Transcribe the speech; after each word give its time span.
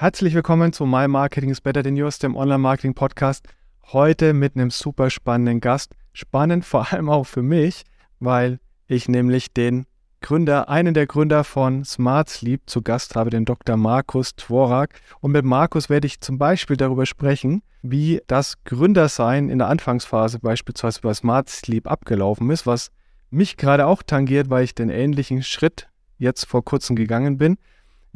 Herzlich 0.00 0.32
willkommen 0.32 0.72
zu 0.72 0.86
My 0.86 1.08
Marketing 1.08 1.50
is 1.50 1.60
Better 1.60 1.82
Than 1.82 1.96
Yours, 1.96 2.20
dem 2.20 2.36
Online-Marketing-Podcast. 2.36 3.48
Heute 3.86 4.32
mit 4.32 4.54
einem 4.54 4.70
super 4.70 5.10
spannenden 5.10 5.60
Gast. 5.60 5.96
Spannend 6.12 6.64
vor 6.64 6.92
allem 6.92 7.10
auch 7.10 7.24
für 7.24 7.42
mich, 7.42 7.82
weil 8.20 8.60
ich 8.86 9.08
nämlich 9.08 9.52
den 9.52 9.86
Gründer, 10.20 10.68
einen 10.68 10.94
der 10.94 11.08
Gründer 11.08 11.42
von 11.42 11.84
Smart 11.84 12.28
Sleep 12.28 12.62
zu 12.66 12.80
Gast 12.80 13.16
habe, 13.16 13.30
den 13.30 13.44
Dr. 13.44 13.76
Markus 13.76 14.36
Tworak. 14.36 15.00
Und 15.18 15.32
mit 15.32 15.44
Markus 15.44 15.90
werde 15.90 16.06
ich 16.06 16.20
zum 16.20 16.38
Beispiel 16.38 16.76
darüber 16.76 17.04
sprechen, 17.04 17.64
wie 17.82 18.22
das 18.28 18.62
Gründersein 18.62 19.48
in 19.48 19.58
der 19.58 19.66
Anfangsphase 19.66 20.38
beispielsweise 20.38 21.00
bei 21.00 21.12
Smart 21.12 21.48
Sleep 21.48 21.90
abgelaufen 21.90 22.48
ist, 22.50 22.68
was 22.68 22.92
mich 23.30 23.56
gerade 23.56 23.84
auch 23.86 24.04
tangiert, 24.04 24.48
weil 24.48 24.62
ich 24.62 24.76
den 24.76 24.90
ähnlichen 24.90 25.42
Schritt 25.42 25.88
jetzt 26.18 26.44
vor 26.44 26.64
kurzem 26.64 26.94
gegangen 26.94 27.36
bin. 27.36 27.58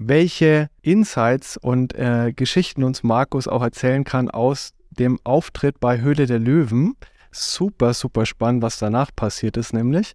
Welche 0.09 0.69
Insights 0.81 1.57
und 1.57 1.95
äh, 1.95 2.33
Geschichten 2.35 2.83
uns 2.83 3.03
Markus 3.03 3.47
auch 3.47 3.63
erzählen 3.63 4.03
kann 4.05 4.31
aus 4.31 4.73
dem 4.91 5.19
Auftritt 5.23 5.79
bei 5.79 6.01
Höhle 6.01 6.27
der 6.27 6.39
Löwen. 6.39 6.97
Super, 7.31 7.95
super 7.95 8.27
spannend, 8.27 8.63
was 8.63 8.79
danach 8.79 9.11
passiert 9.15 9.57
ist, 9.57 9.73
nämlich. 9.73 10.15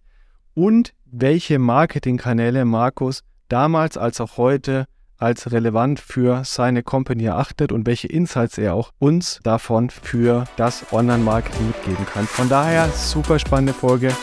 Und 0.54 0.92
welche 1.06 1.58
Marketingkanäle 1.58 2.64
Markus 2.64 3.22
damals 3.48 3.96
als 3.96 4.20
auch 4.20 4.36
heute 4.36 4.86
als 5.16 5.50
relevant 5.50 5.98
für 5.98 6.44
seine 6.44 6.82
Company 6.82 7.24
erachtet 7.24 7.72
und 7.72 7.86
welche 7.86 8.08
Insights 8.08 8.56
er 8.58 8.74
auch 8.74 8.92
uns 8.98 9.40
davon 9.42 9.90
für 9.90 10.44
das 10.56 10.92
Online-Marketing 10.92 11.66
mitgeben 11.66 12.06
kann. 12.06 12.26
Von 12.26 12.48
daher 12.48 12.88
super 12.90 13.38
spannende 13.38 13.72
Folge. 13.72 14.14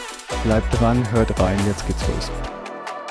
Bleibt 0.44 0.80
dran, 0.80 1.12
hört 1.12 1.38
rein, 1.40 1.58
jetzt 1.68 1.86
geht's 1.86 2.08
los. 2.08 2.32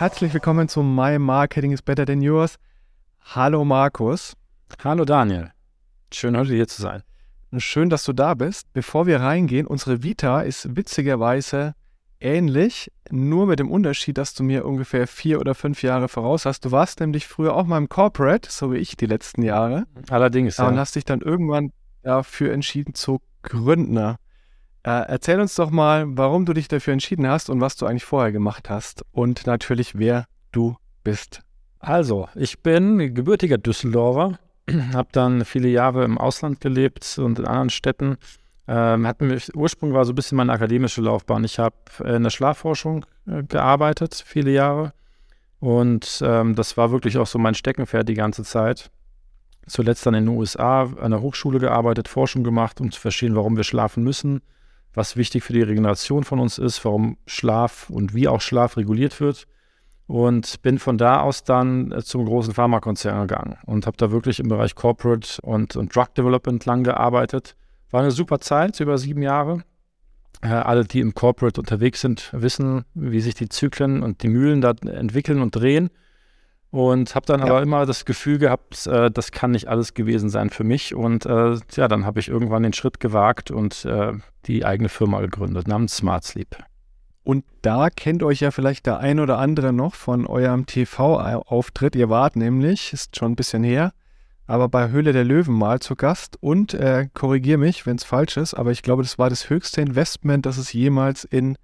Herzlich 0.00 0.32
willkommen 0.32 0.66
zu 0.66 0.82
My 0.82 1.18
Marketing 1.18 1.72
is 1.72 1.82
Better 1.82 2.06
Than 2.06 2.22
Yours. 2.22 2.56
Hallo 3.20 3.66
Markus. 3.66 4.32
Hallo 4.82 5.04
Daniel. 5.04 5.50
Schön 6.10 6.38
heute 6.38 6.54
hier 6.54 6.66
zu 6.66 6.80
sein. 6.80 7.02
Schön, 7.58 7.90
dass 7.90 8.04
du 8.04 8.14
da 8.14 8.32
bist. 8.32 8.72
Bevor 8.72 9.06
wir 9.06 9.20
reingehen, 9.20 9.66
unsere 9.66 10.02
Vita 10.02 10.40
ist 10.40 10.74
witzigerweise 10.74 11.74
ähnlich, 12.18 12.90
nur 13.10 13.46
mit 13.46 13.58
dem 13.58 13.70
Unterschied, 13.70 14.16
dass 14.16 14.32
du 14.32 14.42
mir 14.42 14.64
ungefähr 14.64 15.06
vier 15.06 15.38
oder 15.38 15.54
fünf 15.54 15.82
Jahre 15.82 16.08
voraus 16.08 16.46
hast. 16.46 16.64
Du 16.64 16.70
warst 16.70 17.00
nämlich 17.00 17.28
früher 17.28 17.54
auch 17.54 17.66
mal 17.66 17.76
im 17.76 17.90
Corporate, 17.90 18.50
so 18.50 18.72
wie 18.72 18.78
ich 18.78 18.96
die 18.96 19.04
letzten 19.04 19.42
Jahre. 19.42 19.84
Allerdings, 20.08 20.56
ja. 20.56 20.66
Und 20.66 20.78
hast 20.78 20.96
dich 20.96 21.04
dann 21.04 21.20
irgendwann 21.20 21.72
dafür 22.02 22.54
entschieden 22.54 22.94
zu 22.94 23.20
gründen. 23.42 24.16
Äh, 24.82 25.08
erzähl 25.08 25.38
uns 25.40 25.54
doch 25.56 25.70
mal, 25.70 26.06
warum 26.08 26.46
du 26.46 26.54
dich 26.54 26.66
dafür 26.66 26.94
entschieden 26.94 27.28
hast 27.28 27.50
und 27.50 27.60
was 27.60 27.76
du 27.76 27.84
eigentlich 27.84 28.04
vorher 28.04 28.32
gemacht 28.32 28.70
hast 28.70 29.04
und 29.12 29.46
natürlich, 29.46 29.98
wer 29.98 30.26
du 30.52 30.76
bist. 31.04 31.42
Also, 31.78 32.28
ich 32.34 32.62
bin 32.62 33.14
gebürtiger 33.14 33.58
Düsseldorfer, 33.58 34.38
habe 34.94 35.08
dann 35.12 35.44
viele 35.44 35.68
Jahre 35.68 36.04
im 36.04 36.16
Ausland 36.16 36.60
gelebt 36.60 37.18
und 37.18 37.38
in 37.38 37.44
anderen 37.44 37.70
Städten. 37.70 38.16
Ähm, 38.68 39.06
hat 39.06 39.20
mich, 39.20 39.54
Ursprung 39.54 39.92
war 39.92 40.04
so 40.06 40.12
ein 40.12 40.14
bisschen 40.14 40.36
meine 40.36 40.52
akademische 40.52 41.02
Laufbahn. 41.02 41.44
Ich 41.44 41.58
habe 41.58 41.76
in 42.04 42.22
der 42.22 42.30
Schlafforschung 42.30 43.04
äh, 43.26 43.42
gearbeitet, 43.42 44.22
viele 44.24 44.50
Jahre. 44.50 44.92
Und 45.58 46.22
ähm, 46.24 46.54
das 46.54 46.78
war 46.78 46.90
wirklich 46.90 47.18
auch 47.18 47.26
so 47.26 47.38
mein 47.38 47.54
Steckenpferd 47.54 48.08
die 48.08 48.14
ganze 48.14 48.44
Zeit. 48.44 48.90
Zuletzt 49.66 50.06
dann 50.06 50.14
in 50.14 50.24
den 50.24 50.36
USA 50.36 50.84
an 50.84 51.10
der 51.10 51.20
Hochschule 51.20 51.58
gearbeitet, 51.58 52.08
Forschung 52.08 52.44
gemacht, 52.44 52.80
um 52.80 52.90
zu 52.90 52.98
verstehen, 52.98 53.36
warum 53.36 53.56
wir 53.56 53.64
schlafen 53.64 54.02
müssen 54.02 54.40
was 54.94 55.16
wichtig 55.16 55.44
für 55.44 55.52
die 55.52 55.62
Regeneration 55.62 56.24
von 56.24 56.40
uns 56.40 56.58
ist, 56.58 56.84
warum 56.84 57.16
Schlaf 57.26 57.90
und 57.90 58.14
wie 58.14 58.28
auch 58.28 58.40
Schlaf 58.40 58.76
reguliert 58.76 59.20
wird. 59.20 59.46
Und 60.06 60.62
bin 60.62 60.80
von 60.80 60.98
da 60.98 61.20
aus 61.20 61.44
dann 61.44 61.92
äh, 61.92 62.02
zum 62.02 62.24
großen 62.24 62.52
Pharmakonzern 62.52 63.28
gegangen 63.28 63.58
und 63.64 63.86
habe 63.86 63.96
da 63.96 64.10
wirklich 64.10 64.40
im 64.40 64.48
Bereich 64.48 64.74
Corporate 64.74 65.40
und, 65.42 65.76
und 65.76 65.94
Drug 65.94 66.08
Development 66.16 66.64
lang 66.66 66.82
gearbeitet. 66.82 67.54
War 67.90 68.00
eine 68.00 68.10
super 68.10 68.40
Zeit, 68.40 68.80
über 68.80 68.98
sieben 68.98 69.22
Jahre. 69.22 69.62
Äh, 70.42 70.48
alle, 70.48 70.84
die 70.84 70.98
im 70.98 71.14
Corporate 71.14 71.60
unterwegs 71.60 72.00
sind, 72.00 72.30
wissen, 72.32 72.84
wie 72.94 73.20
sich 73.20 73.34
die 73.34 73.48
Zyklen 73.48 74.02
und 74.02 74.24
die 74.24 74.28
Mühlen 74.28 74.60
da 74.60 74.70
entwickeln 74.70 75.42
und 75.42 75.54
drehen. 75.54 75.90
Und 76.70 77.16
habe 77.16 77.26
dann 77.26 77.40
ja. 77.40 77.46
aber 77.46 77.62
immer 77.62 77.84
das 77.84 78.04
Gefühl 78.04 78.38
gehabt, 78.38 78.86
äh, 78.86 79.10
das 79.10 79.32
kann 79.32 79.50
nicht 79.50 79.66
alles 79.66 79.94
gewesen 79.94 80.30
sein 80.30 80.50
für 80.50 80.62
mich. 80.62 80.94
Und 80.94 81.26
äh, 81.26 81.56
ja, 81.72 81.88
dann 81.88 82.06
habe 82.06 82.20
ich 82.20 82.28
irgendwann 82.28 82.62
den 82.62 82.72
Schritt 82.72 83.00
gewagt 83.00 83.50
und 83.50 83.84
äh, 83.84 84.12
die 84.46 84.64
eigene 84.64 84.88
Firma 84.88 85.20
gegründet, 85.20 85.66
namens 85.66 85.96
Smart 85.96 86.24
Sleep. 86.24 86.56
Und 87.24 87.44
da 87.62 87.90
kennt 87.90 88.22
euch 88.22 88.40
ja 88.40 88.50
vielleicht 88.50 88.86
der 88.86 88.98
ein 88.98 89.20
oder 89.20 89.38
andere 89.38 89.72
noch 89.72 89.94
von 89.94 90.26
eurem 90.26 90.66
TV-Auftritt. 90.66 91.96
Ihr 91.96 92.08
wart 92.08 92.36
nämlich, 92.36 92.92
ist 92.92 93.16
schon 93.16 93.32
ein 93.32 93.36
bisschen 93.36 93.62
her, 93.62 93.92
aber 94.46 94.68
bei 94.68 94.90
Höhle 94.90 95.12
der 95.12 95.24
Löwen 95.24 95.54
mal 95.54 95.80
zu 95.80 95.96
Gast. 95.96 96.38
Und 96.40 96.72
äh, 96.72 97.08
korrigier 97.12 97.58
mich, 97.58 97.84
wenn 97.84 97.96
es 97.96 98.04
falsch 98.04 98.36
ist, 98.36 98.54
aber 98.54 98.70
ich 98.70 98.82
glaube, 98.82 99.02
das 99.02 99.18
war 99.18 99.28
das 99.28 99.50
höchste 99.50 99.80
Investment, 99.80 100.46
das 100.46 100.56
es 100.56 100.72
jemals 100.72 101.24
in 101.24 101.56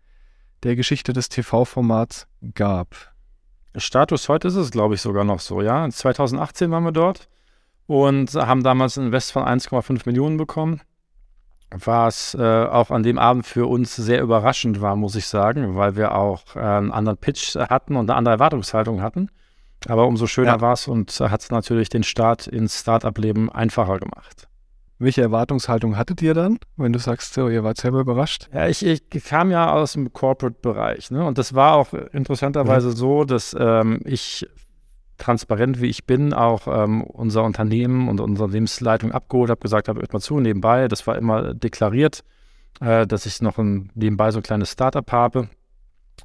der 0.63 0.77
Geschichte 0.77 1.13
des 1.13 1.29
TV-Formats 1.29 2.27
gab. 2.55 3.16
Status 3.77 4.29
heute 4.29 4.49
ist 4.49 4.57
es, 4.57 4.71
glaube 4.71 4.95
ich, 4.95 5.01
sogar 5.01 5.25
noch 5.25 5.41
so, 5.41 5.61
ja. 5.61 5.89
2018 5.89 6.71
waren 6.71 6.85
wir 6.85 6.93
dort 6.93 7.29
und 7.87 8.35
haben 8.35 8.63
damals 8.63 8.97
ein 8.97 9.07
Invest 9.07 9.33
von 9.33 9.45
1,5 9.45 10.03
Millionen 10.07 10.37
bekommen. 10.37 10.81
Was 11.71 12.35
äh, 12.35 12.65
auch 12.65 12.91
an 12.91 13.03
dem 13.03 13.19
Abend 13.19 13.45
für 13.45 13.67
uns 13.67 13.97
sehr 13.97 14.23
überraschend 14.23 14.81
war, 14.81 14.95
muss 14.95 15.17
ich 15.17 15.27
sagen, 15.27 15.75
weil 15.75 15.97
wir 15.97 16.15
auch 16.15 16.55
äh, 16.55 16.61
einen 16.61 16.93
anderen 16.93 17.19
Pitch 17.19 17.57
hatten 17.57 17.97
und 17.97 18.09
eine 18.09 18.17
andere 18.17 18.35
Erwartungshaltung 18.35 19.03
hatten. 19.03 19.31
Aber 19.89 20.07
umso 20.07 20.27
schöner 20.27 20.57
ja. 20.57 20.61
war 20.61 20.73
es 20.73 20.89
und 20.89 21.19
hat 21.21 21.43
es 21.43 21.51
natürlich 21.51 21.89
den 21.89 22.03
Start 22.03 22.47
ins 22.47 22.81
Startup-Leben 22.81 23.51
einfacher 23.51 23.99
gemacht. 23.99 24.46
Welche 24.99 25.21
Erwartungshaltung 25.21 25.99
hattet 25.99 26.23
ihr 26.23 26.33
dann, 26.33 26.59
wenn 26.77 26.93
du 26.93 26.99
sagst, 26.99 27.35
so, 27.35 27.49
ihr 27.49 27.63
wart 27.63 27.77
selber 27.77 28.01
überrascht? 28.01 28.49
Ja, 28.55 28.67
ich, 28.67 28.85
ich 28.85 29.03
kam 29.25 29.51
ja 29.51 29.71
aus 29.71 29.93
dem 29.93 30.13
Corporate-Bereich. 30.13 31.11
Ne? 31.11 31.25
Und 31.25 31.37
das 31.37 31.55
war 31.55 31.75
auch 31.75 31.93
interessanterweise 31.93 32.89
mhm. 32.89 32.97
so, 32.97 33.25
dass 33.25 33.55
ähm, 33.59 34.01
ich 34.05 34.47
transparent 35.19 35.81
wie 35.81 35.87
ich 35.87 36.07
bin, 36.07 36.33
auch 36.33 36.67
ähm, 36.67 37.03
unser 37.03 37.45
Unternehmen 37.45 38.09
und 38.09 38.21
unsere 38.21 38.49
Lebensleitung 38.49 39.13
abgeholt 39.13 39.51
habe, 39.51 39.61
gesagt 39.61 39.89
habe, 39.89 40.01
hört 40.01 40.13
mal 40.13 40.21
zu, 40.21 40.41
nebenbei, 40.41 40.89
das 40.89 41.07
war 41.07 41.17
immer 41.17 41.55
deklariert, 41.55 42.23
äh, 42.81 43.07
dass 43.07 43.27
ich 43.27 43.41
noch 43.41 43.59
ein, 43.59 43.91
nebenbei 43.95 44.31
so 44.31 44.41
ein 44.41 44.43
kleines 44.43 44.73
Startup 44.73 45.11
habe, 45.11 45.49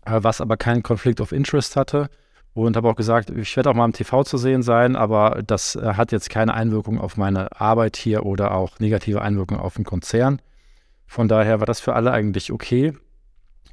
äh, 0.05 0.19
was 0.21 0.41
aber 0.41 0.57
keinen 0.57 0.83
Conflict 0.83 1.21
of 1.21 1.31
Interest 1.31 1.75
hatte 1.75 2.09
und 2.53 2.75
habe 2.75 2.89
auch 2.89 2.95
gesagt, 2.95 3.29
ich 3.29 3.55
werde 3.55 3.69
auch 3.69 3.73
mal 3.73 3.85
im 3.85 3.93
TV 3.93 4.23
zu 4.23 4.37
sehen 4.37 4.61
sein, 4.61 4.95
aber 4.95 5.41
das 5.45 5.75
äh, 5.75 5.93
hat 5.93 6.11
jetzt 6.11 6.29
keine 6.29 6.53
Einwirkung 6.53 6.99
auf 6.99 7.17
meine 7.17 7.59
Arbeit 7.59 7.95
hier 7.95 8.25
oder 8.25 8.53
auch 8.53 8.79
negative 8.79 9.21
Einwirkung 9.21 9.57
auf 9.59 9.75
den 9.75 9.85
Konzern. 9.85 10.41
Von 11.07 11.27
daher 11.27 11.59
war 11.59 11.65
das 11.65 11.79
für 11.79 11.93
alle 11.93 12.11
eigentlich 12.11 12.51
okay 12.51 12.93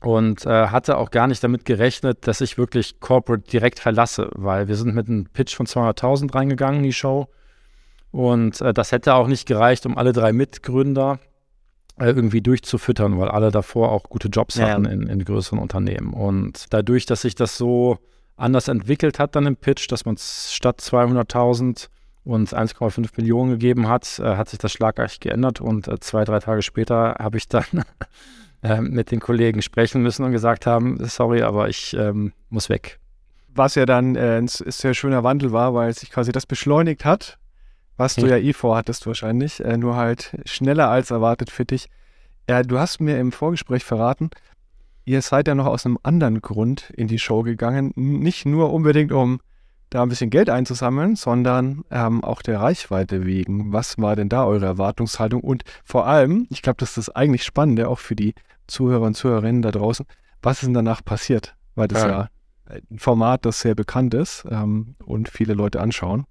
und 0.01 0.47
äh, 0.47 0.69
hatte 0.69 0.97
auch 0.97 1.11
gar 1.11 1.27
nicht 1.27 1.43
damit 1.43 1.65
gerechnet, 1.65 2.27
dass 2.27 2.41
ich 2.41 2.57
wirklich 2.57 3.01
Corporate 3.01 3.51
direkt 3.51 3.81
verlasse, 3.81 4.31
weil 4.35 4.69
wir 4.69 4.77
sind 4.77 4.95
mit 4.95 5.09
einem 5.09 5.27
Pitch 5.27 5.57
von 5.57 5.67
200.000 5.67 6.33
reingegangen 6.35 6.79
in 6.79 6.85
die 6.85 6.93
Show 6.93 7.29
und 8.13 8.61
äh, 8.61 8.73
das 8.73 8.93
hätte 8.93 9.15
auch 9.15 9.27
nicht 9.27 9.47
gereicht, 9.47 9.87
um 9.87 9.99
alle 9.99 10.13
drei 10.13 10.33
Mitgründer 10.33 11.19
äh, 11.99 12.07
irgendwie 12.07 12.41
durchzufüttern, 12.43 13.19
weil 13.19 13.29
alle 13.29 13.51
davor 13.51 13.91
auch 13.91 14.05
gute 14.05 14.29
Jobs 14.29 14.55
ja. 14.55 14.69
hatten 14.69 14.85
in, 14.85 15.09
in 15.09 15.25
größeren 15.25 15.59
Unternehmen 15.59 16.13
und 16.13 16.67
dadurch, 16.71 17.07
dass 17.07 17.23
sich 17.23 17.35
das 17.35 17.59
so 17.59 17.99
anders 18.39 18.69
entwickelt 18.69 19.19
hat 19.19 19.37
dann 19.37 19.47
im 19.47 19.57
Pitch, 19.57 19.91
dass 19.91 20.05
man 20.05 20.17
statt 20.17 20.81
200.000 20.81 21.89
und 22.25 22.55
1,5 22.55 23.11
Millionen 23.17 23.53
gegeben 23.53 23.89
hat, 23.89 24.19
äh, 24.19 24.37
hat 24.37 24.49
sich 24.49 24.59
das 24.59 24.73
schlagartig 24.73 25.21
geändert 25.21 25.61
und 25.61 25.89
äh, 25.89 25.99
zwei, 26.01 26.25
drei 26.25 26.39
Tage 26.41 26.63
später 26.63 27.17
habe 27.19 27.39
ich 27.39 27.49
dann 27.49 27.65
äh, 28.63 28.81
mit 28.81 29.11
den 29.11 29.21
Kollegen 29.21 29.63
sprechen 29.63 30.03
müssen 30.03 30.25
und 30.25 30.33
gesagt 30.33 30.67
haben, 30.67 30.99
sorry, 31.07 31.43
aber 31.43 31.69
ich 31.69 31.95
ähm, 31.95 32.33
muss 32.51 32.69
weg. 32.69 32.99
Was 33.55 33.75
ja 33.75 33.87
dann 33.87 34.15
äh, 34.15 34.39
ein 34.39 34.47
sehr 34.47 34.95
schöner 34.95 35.25
Wandel 35.25 35.53
war, 35.53 35.75
weil 35.75 35.93
sich 35.95 36.11
quasi 36.11 36.33
das 36.33 36.47
beschleunigt 36.47 37.05
hat, 37.05 37.39
was 37.97 38.17
hm. 38.17 38.25
du 38.25 38.31
ja 38.31 38.37
eh 38.37 38.53
vorhattest 38.53 39.07
wahrscheinlich, 39.07 39.65
äh, 39.65 39.77
nur 39.77 39.97
halt 39.97 40.37
schneller 40.45 40.89
als 40.89 41.11
erwartet 41.11 41.51
für 41.51 41.65
dich. 41.65 41.89
Ja, 42.49 42.63
du 42.63 42.79
hast 42.79 43.01
mir 43.01 43.19
im 43.19 43.33
Vorgespräch 43.33 43.85
verraten, 43.85 44.31
ihr 45.09 45.23
seid 45.23 45.49
ja 45.49 45.55
noch 45.55 45.67
aus 45.67 45.87
einem 45.87 45.99
anderen 46.03 46.43
Grund 46.43 46.91
in 46.91 47.09
die 47.09 47.19
Show 47.19 47.43
gegangen. 47.43 47.93
Nicht 47.97 48.45
nur 48.45 48.73
unbedingt, 48.73 49.11
um 49.11 49.41
da 49.89 50.03
ein 50.03 50.11
bisschen 50.11 50.29
Geld 50.29 50.51
einzusammeln, 50.51 51.17
sondern 51.17 51.83
ähm, 51.91 52.23
auch 52.23 52.43
der 52.43 52.61
Reichweite 52.61 53.25
wegen. 53.25 53.73
Was 53.73 53.97
war 53.97 54.17
denn 54.17 54.29
da 54.29 54.45
eure 54.45 54.67
Erwartungshaltung? 54.67 55.41
Und 55.41 55.65
vor 55.83 56.07
allem, 56.07 56.47
ich 56.51 56.61
glaube, 56.61 56.77
das 56.77 56.91
ist 56.91 57.09
das 57.09 57.17
eigentlich 57.17 57.43
Spannende, 57.43 57.89
auch 57.89 57.99
für 57.99 58.15
die 58.15 58.35
Zuhörer 58.67 59.07
und 59.07 59.15
Zuhörerinnen 59.15 59.63
da 59.63 59.71
draußen, 59.71 60.05
was 60.43 60.59
ist 60.59 60.67
denn 60.67 60.75
danach 60.75 61.03
passiert? 61.03 61.57
Weil 61.75 61.89
das 61.89 62.03
ja, 62.03 62.09
ja 62.09 62.29
ein 62.67 62.99
Format, 62.99 63.47
das 63.47 63.61
sehr 63.61 63.75
bekannt 63.75 64.13
ist 64.13 64.45
ähm, 64.51 64.95
und 65.07 65.31
viele 65.31 65.55
Leute 65.55 65.81
anschauen. 65.81 66.27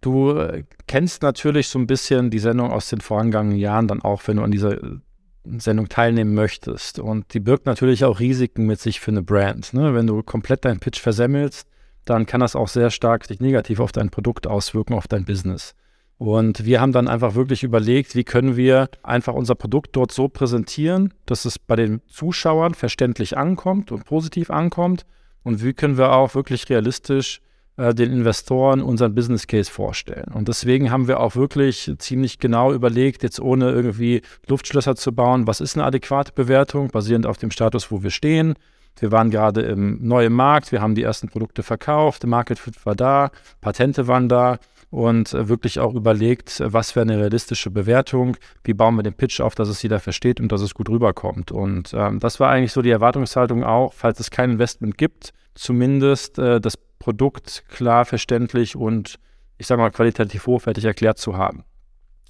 Du 0.00 0.30
äh, 0.38 0.62
kennst 0.86 1.22
natürlich 1.22 1.66
so 1.66 1.80
ein 1.80 1.88
bisschen 1.88 2.30
die 2.30 2.38
Sendung 2.38 2.70
aus 2.70 2.88
den 2.88 3.00
vorangegangenen 3.00 3.58
Jahren 3.58 3.88
dann 3.88 4.00
auch, 4.00 4.22
wenn 4.26 4.36
du 4.36 4.44
an 4.44 4.52
dieser 4.52 4.80
äh, 4.80 4.98
Sendung 5.44 5.88
teilnehmen 5.88 6.34
möchtest. 6.34 6.98
Und 6.98 7.34
die 7.34 7.40
birgt 7.40 7.66
natürlich 7.66 8.04
auch 8.04 8.20
Risiken 8.20 8.66
mit 8.66 8.80
sich 8.80 9.00
für 9.00 9.10
eine 9.10 9.22
Brand. 9.22 9.74
Ne? 9.74 9.94
Wenn 9.94 10.06
du 10.06 10.22
komplett 10.22 10.64
deinen 10.64 10.80
Pitch 10.80 11.00
versemmelst, 11.00 11.66
dann 12.04 12.26
kann 12.26 12.40
das 12.40 12.56
auch 12.56 12.68
sehr 12.68 12.90
stark 12.90 13.24
sich 13.24 13.40
negativ 13.40 13.80
auf 13.80 13.92
dein 13.92 14.10
Produkt 14.10 14.46
auswirken, 14.46 14.94
auf 14.94 15.08
dein 15.08 15.24
Business. 15.24 15.74
Und 16.18 16.64
wir 16.64 16.80
haben 16.80 16.92
dann 16.92 17.08
einfach 17.08 17.34
wirklich 17.34 17.64
überlegt, 17.64 18.14
wie 18.14 18.24
können 18.24 18.56
wir 18.56 18.88
einfach 19.02 19.34
unser 19.34 19.56
Produkt 19.56 19.96
dort 19.96 20.12
so 20.12 20.28
präsentieren, 20.28 21.12
dass 21.26 21.44
es 21.44 21.58
bei 21.58 21.74
den 21.74 22.00
Zuschauern 22.06 22.74
verständlich 22.74 23.36
ankommt 23.36 23.90
und 23.90 24.04
positiv 24.04 24.50
ankommt. 24.50 25.04
Und 25.42 25.64
wie 25.64 25.72
können 25.72 25.98
wir 25.98 26.12
auch 26.12 26.36
wirklich 26.36 26.68
realistisch 26.70 27.40
äh, 27.76 27.94
den 27.94 28.12
Investoren 28.12 28.82
unseren 28.82 29.14
Business 29.14 29.46
Case 29.46 29.70
vorstellen. 29.70 30.28
Und 30.34 30.48
deswegen 30.48 30.90
haben 30.90 31.08
wir 31.08 31.20
auch 31.20 31.36
wirklich 31.36 31.90
ziemlich 31.98 32.38
genau 32.38 32.72
überlegt, 32.72 33.22
jetzt 33.22 33.40
ohne 33.40 33.70
irgendwie 33.70 34.22
Luftschlösser 34.46 34.94
zu 34.94 35.12
bauen, 35.12 35.46
was 35.46 35.60
ist 35.60 35.76
eine 35.76 35.84
adäquate 35.84 36.32
Bewertung, 36.32 36.88
basierend 36.88 37.26
auf 37.26 37.38
dem 37.38 37.50
Status, 37.50 37.90
wo 37.90 38.02
wir 38.02 38.10
stehen. 38.10 38.54
Wir 38.98 39.10
waren 39.10 39.30
gerade 39.30 39.62
im 39.62 40.06
neuen 40.06 40.34
Markt, 40.34 40.70
wir 40.70 40.82
haben 40.82 40.94
die 40.94 41.02
ersten 41.02 41.28
Produkte 41.28 41.62
verkauft, 41.62 42.22
der 42.22 42.28
Market 42.28 42.58
Fit 42.58 42.84
war 42.84 42.94
da, 42.94 43.30
Patente 43.62 44.06
waren 44.06 44.28
da 44.28 44.58
und 44.90 45.32
äh, 45.32 45.48
wirklich 45.48 45.80
auch 45.80 45.94
überlegt, 45.94 46.62
was 46.64 46.94
wäre 46.94 47.04
eine 47.04 47.18
realistische 47.18 47.70
Bewertung, 47.70 48.36
wie 48.64 48.74
bauen 48.74 48.96
wir 48.96 49.02
den 49.02 49.14
Pitch 49.14 49.40
auf, 49.40 49.54
dass 49.54 49.70
es 49.70 49.82
jeder 49.82 49.98
versteht 49.98 50.38
und 50.40 50.52
dass 50.52 50.60
es 50.60 50.74
gut 50.74 50.90
rüberkommt. 50.90 51.50
Und 51.50 51.94
ähm, 51.94 52.20
das 52.20 52.38
war 52.38 52.50
eigentlich 52.50 52.72
so 52.72 52.82
die 52.82 52.90
Erwartungshaltung 52.90 53.64
auch, 53.64 53.94
falls 53.94 54.20
es 54.20 54.30
kein 54.30 54.50
Investment 54.50 54.98
gibt, 54.98 55.32
zumindest 55.54 56.38
äh, 56.38 56.60
das 56.60 56.76
Produkt 57.02 57.64
klar, 57.68 58.04
verständlich 58.04 58.76
und 58.76 59.18
ich 59.58 59.66
sage 59.66 59.82
mal 59.82 59.90
qualitativ 59.90 60.46
hochwertig 60.46 60.84
erklärt 60.84 61.18
zu 61.18 61.36
haben. 61.36 61.64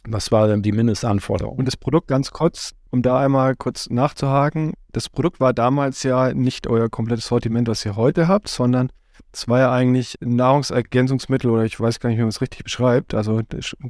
Das 0.08 0.32
war 0.32 0.56
die 0.56 0.72
Mindestanforderung. 0.72 1.58
Und 1.58 1.66
das 1.66 1.76
Produkt 1.76 2.08
ganz 2.08 2.30
kurz, 2.30 2.72
um 2.90 3.02
da 3.02 3.20
einmal 3.20 3.54
kurz 3.54 3.90
nachzuhaken, 3.90 4.72
das 4.92 5.10
Produkt 5.10 5.40
war 5.40 5.52
damals 5.52 6.02
ja 6.04 6.32
nicht 6.32 6.68
euer 6.68 6.88
komplettes 6.88 7.26
Sortiment, 7.26 7.68
was 7.68 7.84
ihr 7.84 7.96
heute 7.96 8.28
habt, 8.28 8.48
sondern 8.48 8.90
es 9.30 9.46
war 9.46 9.58
ja 9.58 9.70
eigentlich 9.70 10.16
Nahrungsergänzungsmittel 10.20 11.50
oder 11.50 11.64
ich 11.64 11.78
weiß 11.78 12.00
gar 12.00 12.08
nicht, 12.08 12.16
wie 12.16 12.22
man 12.22 12.30
es 12.30 12.40
richtig 12.40 12.64
beschreibt, 12.64 13.12
also 13.12 13.42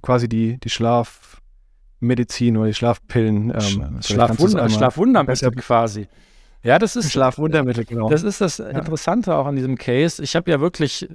quasi 0.03 0.29
die, 0.29 0.59
die 0.59 0.71
Schlafmedizin 0.71 2.57
oder 2.57 2.67
die 2.67 2.75
Schlafpillen. 2.75 3.51
Ähm, 3.51 4.03
Schlafwunder, 4.03 4.69
Schlafwundermittel 4.69 5.53
quasi. 5.53 6.09
Ja, 6.63 6.79
das 6.79 6.97
ist 6.97 7.11
Schlafwundermittel, 7.13 7.85
genau. 7.85 8.09
Das 8.09 8.23
ist 8.23 8.41
das 8.41 8.61
Interessante 8.61 9.35
auch 9.35 9.47
an 9.47 9.57
diesem 9.57 9.77
Case. 9.77 10.23
Ich 10.23 10.37
habe 10.37 10.51
ja 10.51 10.61
wirklich 10.61 11.09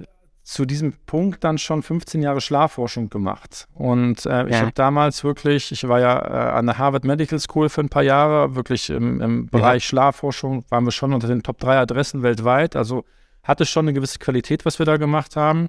zu 0.48 0.64
diesem 0.64 0.94
Punkt 1.04 1.44
dann 1.44 1.58
schon 1.58 1.82
15 1.82 2.22
Jahre 2.22 2.40
Schlafforschung 2.40 3.10
gemacht. 3.10 3.68
Und 3.74 4.24
äh, 4.24 4.46
ich 4.46 4.54
ja. 4.54 4.60
habe 4.62 4.72
damals 4.72 5.22
wirklich, 5.22 5.72
ich 5.72 5.86
war 5.86 6.00
ja 6.00 6.18
äh, 6.18 6.56
an 6.56 6.64
der 6.64 6.78
Harvard 6.78 7.04
Medical 7.04 7.38
School 7.38 7.68
für 7.68 7.82
ein 7.82 7.90
paar 7.90 8.02
Jahre, 8.02 8.54
wirklich 8.54 8.88
im, 8.88 9.20
im 9.20 9.46
Bereich 9.46 9.84
ja. 9.84 9.88
Schlafforschung 9.88 10.64
waren 10.70 10.84
wir 10.86 10.90
schon 10.90 11.12
unter 11.12 11.28
den 11.28 11.42
Top 11.42 11.58
3 11.58 11.80
Adressen 11.80 12.22
weltweit. 12.22 12.76
Also 12.76 13.04
hatte 13.42 13.66
schon 13.66 13.84
eine 13.84 13.92
gewisse 13.92 14.18
Qualität, 14.18 14.64
was 14.64 14.78
wir 14.78 14.86
da 14.86 14.96
gemacht 14.96 15.36
haben. 15.36 15.68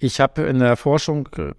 Ich 0.00 0.20
habe 0.20 0.42
in 0.42 0.58
der 0.58 0.76
Forschung 0.76 1.28
äh, 1.36 1.52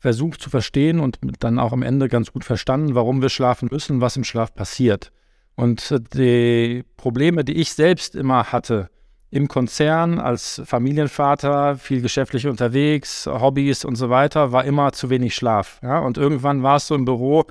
versucht 0.00 0.40
zu 0.40 0.50
verstehen 0.50 0.98
und 0.98 1.18
dann 1.38 1.60
auch 1.60 1.72
am 1.72 1.82
Ende 1.82 2.08
ganz 2.08 2.32
gut 2.32 2.44
verstanden, 2.44 2.96
warum 2.96 3.22
wir 3.22 3.28
schlafen 3.28 3.68
müssen, 3.70 4.00
was 4.00 4.16
im 4.16 4.24
Schlaf 4.24 4.52
passiert. 4.54 5.12
Und 5.58 5.92
die 6.14 6.84
Probleme, 6.96 7.42
die 7.42 7.54
ich 7.54 7.72
selbst 7.72 8.14
immer 8.14 8.52
hatte 8.52 8.90
im 9.32 9.48
Konzern 9.48 10.20
als 10.20 10.62
Familienvater, 10.64 11.76
viel 11.76 12.00
geschäftlich 12.00 12.46
unterwegs, 12.46 13.26
Hobbys 13.26 13.84
und 13.84 13.96
so 13.96 14.08
weiter, 14.08 14.52
war 14.52 14.64
immer 14.64 14.92
zu 14.92 15.10
wenig 15.10 15.34
Schlaf. 15.34 15.80
Ja? 15.82 15.98
Und 15.98 16.16
irgendwann 16.16 16.62
war 16.62 16.76
es 16.76 16.86
so 16.86 16.94
im 16.94 17.04
Büro, 17.04 17.44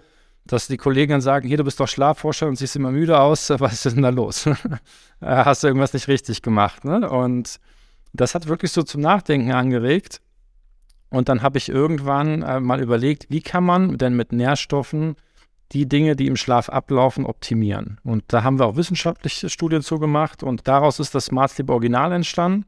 dass 0.46 0.68
die 0.68 0.78
Kollegen 0.78 1.12
dann 1.12 1.22
sagen, 1.22 1.50
hier, 1.50 1.58
du 1.58 1.66
bist 1.66 1.82
doch 1.82 1.90
Schlafforscher 1.90 2.48
und 2.48 2.56
siehst 2.56 2.78
immer 2.78 2.92
müde 2.92 3.20
aus, 3.20 3.50
was 3.58 3.86
ist 3.86 3.98
denn 3.98 4.04
da 4.04 4.10
los? 4.10 4.48
Hast 5.22 5.64
du 5.64 5.68
irgendwas 5.68 5.92
nicht 5.92 6.08
richtig 6.08 6.42
gemacht? 6.42 6.86
Ne? 6.86 7.10
Und 7.10 7.60
das 8.14 8.36
hat 8.36 8.48
wirklich 8.48 8.72
so 8.72 8.84
zum 8.84 9.02
Nachdenken 9.02 9.52
angeregt. 9.52 10.22
Und 11.10 11.28
dann 11.28 11.42
habe 11.42 11.58
ich 11.58 11.68
irgendwann 11.68 12.42
äh, 12.42 12.62
mal 12.62 12.80
überlegt, 12.80 13.26
wie 13.28 13.42
kann 13.42 13.66
man 13.66 13.98
denn 13.98 14.16
mit 14.16 14.32
Nährstoffen 14.32 15.18
die 15.72 15.88
Dinge, 15.88 16.16
die 16.16 16.28
im 16.28 16.36
Schlaf 16.36 16.70
ablaufen, 16.70 17.26
optimieren. 17.26 18.00
Und 18.04 18.24
da 18.28 18.44
haben 18.44 18.60
wir 18.60 18.66
auch 18.66 18.76
wissenschaftliche 18.76 19.50
Studien 19.50 19.82
zu 19.82 20.00
gemacht 20.00 20.44
und 20.44 20.68
daraus 20.68 21.00
ist 21.00 21.14
das 21.14 21.26
Smart 21.26 21.52
Sleep 21.52 21.70
Original 21.70 22.12
entstanden. 22.12 22.66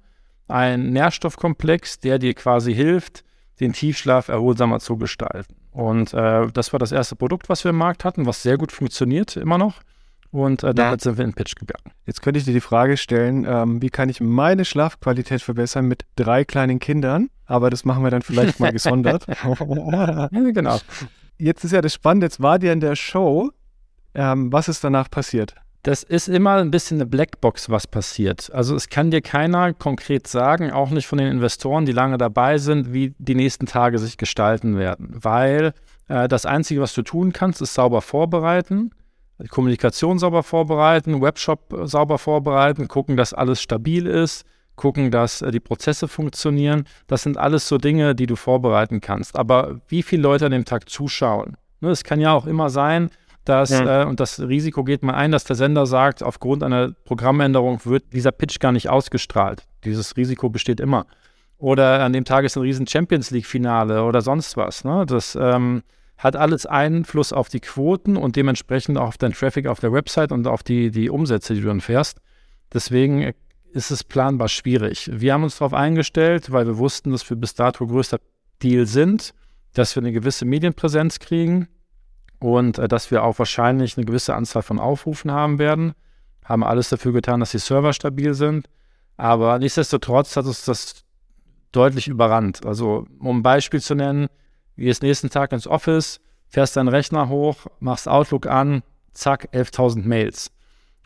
Ein 0.47 0.91
Nährstoffkomplex, 0.91 1.99
der 1.99 2.19
dir 2.19 2.33
quasi 2.33 2.73
hilft, 2.73 3.23
den 3.59 3.73
Tiefschlaf 3.73 4.29
erholsamer 4.29 4.79
zu 4.79 4.97
gestalten. 4.97 5.55
Und 5.71 6.13
äh, 6.13 6.47
das 6.47 6.73
war 6.73 6.79
das 6.79 6.91
erste 6.91 7.15
Produkt, 7.15 7.49
was 7.49 7.63
wir 7.63 7.69
im 7.69 7.77
Markt 7.77 8.03
hatten, 8.03 8.25
was 8.25 8.41
sehr 8.41 8.57
gut 8.57 8.71
funktioniert, 8.71 9.37
immer 9.37 9.57
noch. 9.57 9.81
Und 10.31 10.63
äh, 10.63 10.73
damit 10.73 11.01
ja. 11.01 11.03
sind 11.03 11.17
wir 11.17 11.25
in 11.25 11.31
den 11.31 11.35
Pitch 11.35 11.55
gegangen. 11.55 11.91
Jetzt 12.05 12.21
könnte 12.21 12.39
ich 12.39 12.45
dir 12.45 12.53
die 12.53 12.61
Frage 12.61 12.97
stellen, 12.97 13.45
ähm, 13.47 13.81
wie 13.81 13.89
kann 13.89 14.09
ich 14.09 14.21
meine 14.21 14.65
Schlafqualität 14.65 15.41
verbessern 15.41 15.87
mit 15.87 16.05
drei 16.15 16.43
kleinen 16.45 16.79
Kindern? 16.79 17.29
Aber 17.45 17.69
das 17.69 17.83
machen 17.85 18.03
wir 18.03 18.11
dann 18.11 18.21
vielleicht 18.21 18.59
mal 18.59 18.71
gesondert. 18.73 19.25
genau 20.31 20.79
jetzt 21.39 21.63
ist 21.63 21.71
ja 21.71 21.81
das 21.81 21.93
Spannende, 21.93 22.27
jetzt 22.27 22.41
war 22.41 22.59
dir 22.59 22.73
in 22.73 22.79
der 22.79 22.95
Show. 22.95 23.49
Ähm, 24.13 24.51
was 24.51 24.67
ist 24.67 24.83
danach 24.83 25.09
passiert? 25.09 25.55
Das 25.83 26.03
ist 26.03 26.27
immer 26.27 26.55
ein 26.55 26.71
bisschen 26.71 26.97
eine 26.97 27.05
Blackbox, 27.05 27.69
was 27.69 27.87
passiert. 27.87 28.51
Also 28.53 28.75
es 28.75 28.89
kann 28.89 29.11
dir 29.11 29.21
keiner 29.21 29.73
konkret 29.73 30.27
sagen, 30.27 30.71
auch 30.71 30.89
nicht 30.89 31.07
von 31.07 31.17
den 31.17 31.31
Investoren, 31.31 31.85
die 31.85 31.93
lange 31.93 32.17
dabei 32.17 32.57
sind, 32.57 32.91
wie 32.91 33.15
die 33.17 33.35
nächsten 33.35 33.65
Tage 33.65 33.97
sich 33.97 34.17
gestalten 34.17 34.77
werden. 34.77 35.09
Weil 35.11 35.73
äh, 36.09 36.27
das 36.27 36.45
Einzige, 36.45 36.81
was 36.81 36.93
du 36.93 37.01
tun 37.01 37.31
kannst, 37.31 37.61
ist 37.61 37.73
sauber 37.73 38.01
vorbereiten, 38.01 38.91
Kommunikation 39.49 40.19
sauber 40.19 40.43
vorbereiten, 40.43 41.21
Webshop 41.21 41.73
sauber 41.83 42.17
vorbereiten, 42.17 42.89
gucken, 42.89 43.15
dass 43.15 43.33
alles 43.33 43.61
stabil 43.61 44.05
ist, 44.05 44.45
gucken, 44.79 45.11
dass 45.11 45.41
äh, 45.41 45.51
die 45.51 45.59
Prozesse 45.59 46.07
funktionieren. 46.07 46.85
Das 47.07 47.23
sind 47.23 47.37
alles 47.37 47.67
so 47.67 47.77
Dinge, 47.77 48.15
die 48.15 48.25
du 48.25 48.35
vorbereiten 48.35 49.01
kannst. 49.01 49.37
Aber 49.37 49.81
wie 49.87 50.01
viele 50.01 50.23
Leute 50.23 50.45
an 50.45 50.51
dem 50.51 50.65
Tag 50.65 50.89
zuschauen? 50.89 51.57
Ne, 51.81 51.89
es 51.89 52.03
kann 52.03 52.19
ja 52.19 52.33
auch 52.33 52.47
immer 52.47 52.69
sein, 52.69 53.09
dass, 53.45 53.69
ja. 53.69 54.03
äh, 54.03 54.05
und 54.05 54.19
das 54.19 54.39
Risiko 54.39 54.83
geht 54.83 55.03
mal 55.03 55.13
ein, 55.13 55.31
dass 55.31 55.43
der 55.43 55.55
Sender 55.55 55.85
sagt, 55.85 56.23
aufgrund 56.23 56.63
einer 56.63 56.91
Programmänderung 57.03 57.81
wird 57.83 58.13
dieser 58.13 58.31
Pitch 58.31 58.59
gar 58.59 58.71
nicht 58.71 58.89
ausgestrahlt. 58.89 59.63
Dieses 59.83 60.15
Risiko 60.17 60.49
besteht 60.49 60.79
immer. 60.79 61.05
Oder 61.57 62.03
an 62.03 62.13
dem 62.13 62.23
Tag 62.23 62.45
ist 62.45 62.55
ein 62.55 62.61
riesen 62.61 62.87
Champions 62.87 63.31
League-Finale 63.31 64.03
oder 64.03 64.21
sonst 64.21 64.55
was. 64.55 64.85
Ne? 64.85 65.05
Das 65.05 65.37
ähm, 65.39 65.83
hat 66.17 66.37
alles 66.37 66.65
Einfluss 66.65 67.33
auf 67.33 67.49
die 67.49 67.59
Quoten 67.59 68.15
und 68.15 68.37
dementsprechend 68.37 68.97
auch 68.97 69.09
auf 69.09 69.17
deinen 69.17 69.33
Traffic 69.33 69.67
auf 69.67 69.81
der 69.81 69.91
Website 69.91 70.31
und 70.31 70.47
auf 70.47 70.63
die, 70.63 70.89
die 70.89 71.09
Umsätze, 71.09 71.53
die 71.53 71.61
du 71.61 71.67
dann 71.67 71.81
fährst. 71.81 72.21
Deswegen 72.73 73.33
ist 73.73 73.91
es 73.91 74.03
planbar 74.03 74.47
schwierig. 74.47 75.09
Wir 75.13 75.33
haben 75.33 75.43
uns 75.43 75.57
darauf 75.57 75.73
eingestellt, 75.73 76.51
weil 76.51 76.65
wir 76.67 76.77
wussten, 76.77 77.11
dass 77.11 77.29
wir 77.29 77.37
bis 77.37 77.53
dato 77.53 77.85
größter 77.85 78.19
Deal 78.61 78.85
sind, 78.85 79.33
dass 79.73 79.95
wir 79.95 80.01
eine 80.01 80.11
gewisse 80.11 80.45
Medienpräsenz 80.45 81.19
kriegen 81.19 81.67
und 82.39 82.77
äh, 82.77 82.87
dass 82.87 83.11
wir 83.11 83.23
auch 83.23 83.39
wahrscheinlich 83.39 83.97
eine 83.97 84.05
gewisse 84.05 84.35
Anzahl 84.35 84.61
von 84.61 84.79
Aufrufen 84.79 85.31
haben 85.31 85.59
werden. 85.59 85.93
Haben 86.43 86.63
alles 86.63 86.89
dafür 86.89 87.13
getan, 87.13 87.39
dass 87.39 87.51
die 87.51 87.59
Server 87.59 87.93
stabil 87.93 88.33
sind. 88.33 88.67
Aber 89.17 89.59
nichtsdestotrotz 89.59 90.35
hat 90.35 90.45
uns 90.45 90.65
das 90.65 91.03
deutlich 91.71 92.07
überrannt. 92.07 92.65
Also, 92.65 93.05
um 93.19 93.39
ein 93.39 93.43
Beispiel 93.43 93.81
zu 93.81 93.93
nennen, 93.93 94.27
gehst 94.77 95.03
nächsten 95.03 95.29
Tag 95.29 95.51
ins 95.51 95.67
Office, 95.67 96.19
fährst 96.47 96.77
deinen 96.77 96.87
Rechner 96.87 97.29
hoch, 97.29 97.67
machst 97.79 98.07
Outlook 98.07 98.47
an, 98.47 98.81
zack, 99.13 99.49
11.000 99.53 100.03
Mails. 100.03 100.51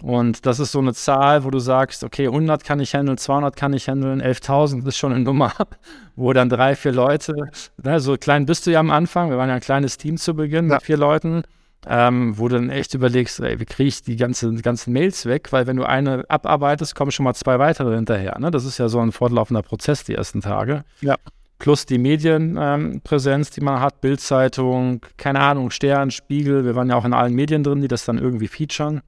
Und 0.03 0.45
das 0.45 0.59
ist 0.59 0.73
so 0.73 0.79
eine 0.79 0.93
Zahl, 0.93 1.45
wo 1.45 1.49
du 1.49 1.59
sagst, 1.59 2.03
okay, 2.03 2.27
100 2.27 2.65
kann 2.65 2.81
ich 2.81 2.93
handeln, 2.93 3.17
200 3.17 3.55
kann 3.55 3.71
ich 3.71 3.87
handeln, 3.87 4.21
11.000 4.21 4.85
ist 4.85 4.97
schon 4.97 5.13
eine 5.13 5.23
Nummer, 5.23 5.53
wo 6.17 6.33
dann 6.33 6.49
drei, 6.49 6.75
vier 6.75 6.91
Leute, 6.91 7.33
ne, 7.81 8.01
so 8.01 8.17
klein 8.17 8.45
bist 8.45 8.67
du 8.67 8.71
ja 8.71 8.81
am 8.81 8.91
Anfang, 8.91 9.29
wir 9.29 9.37
waren 9.37 9.47
ja 9.47 9.55
ein 9.55 9.61
kleines 9.61 9.97
Team 9.97 10.17
zu 10.17 10.33
Beginn 10.33 10.67
ja. 10.67 10.75
mit 10.75 10.83
vier 10.83 10.97
Leuten, 10.97 11.43
ähm, 11.87 12.37
wo 12.37 12.49
du 12.49 12.55
dann 12.55 12.69
echt 12.69 12.93
überlegst, 12.93 13.39
ey, 13.39 13.61
wie 13.61 13.65
kriege 13.65 13.87
ich 13.87 14.01
die, 14.01 14.17
ganze, 14.17 14.51
die 14.51 14.61
ganzen 14.61 14.91
Mails 14.91 15.25
weg, 15.25 15.53
weil 15.53 15.67
wenn 15.67 15.77
du 15.77 15.85
eine 15.85 16.25
abarbeitest, 16.27 16.95
kommen 16.95 17.11
schon 17.11 17.23
mal 17.23 17.33
zwei 17.33 17.57
weitere 17.57 17.95
hinterher. 17.95 18.37
Ne? 18.39 18.51
Das 18.51 18.65
ist 18.65 18.79
ja 18.79 18.89
so 18.89 18.99
ein 18.99 19.13
fortlaufender 19.13 19.61
Prozess 19.61 20.03
die 20.03 20.15
ersten 20.15 20.41
Tage. 20.41 20.83
Ja. 20.99 21.15
Plus 21.59 21.85
die 21.85 21.97
Medienpräsenz, 21.97 23.47
ähm, 23.47 23.53
die 23.55 23.61
man 23.61 23.79
hat, 23.79 24.01
Bildzeitung, 24.01 25.05
keine 25.15 25.39
Ahnung, 25.39 25.71
Stern, 25.71 26.11
Spiegel, 26.11 26.65
wir 26.65 26.75
waren 26.75 26.89
ja 26.89 26.97
auch 26.97 27.05
in 27.05 27.13
allen 27.13 27.33
Medien 27.33 27.63
drin, 27.63 27.79
die 27.79 27.87
das 27.87 28.03
dann 28.03 28.17
irgendwie 28.17 28.49
featuren. 28.49 29.01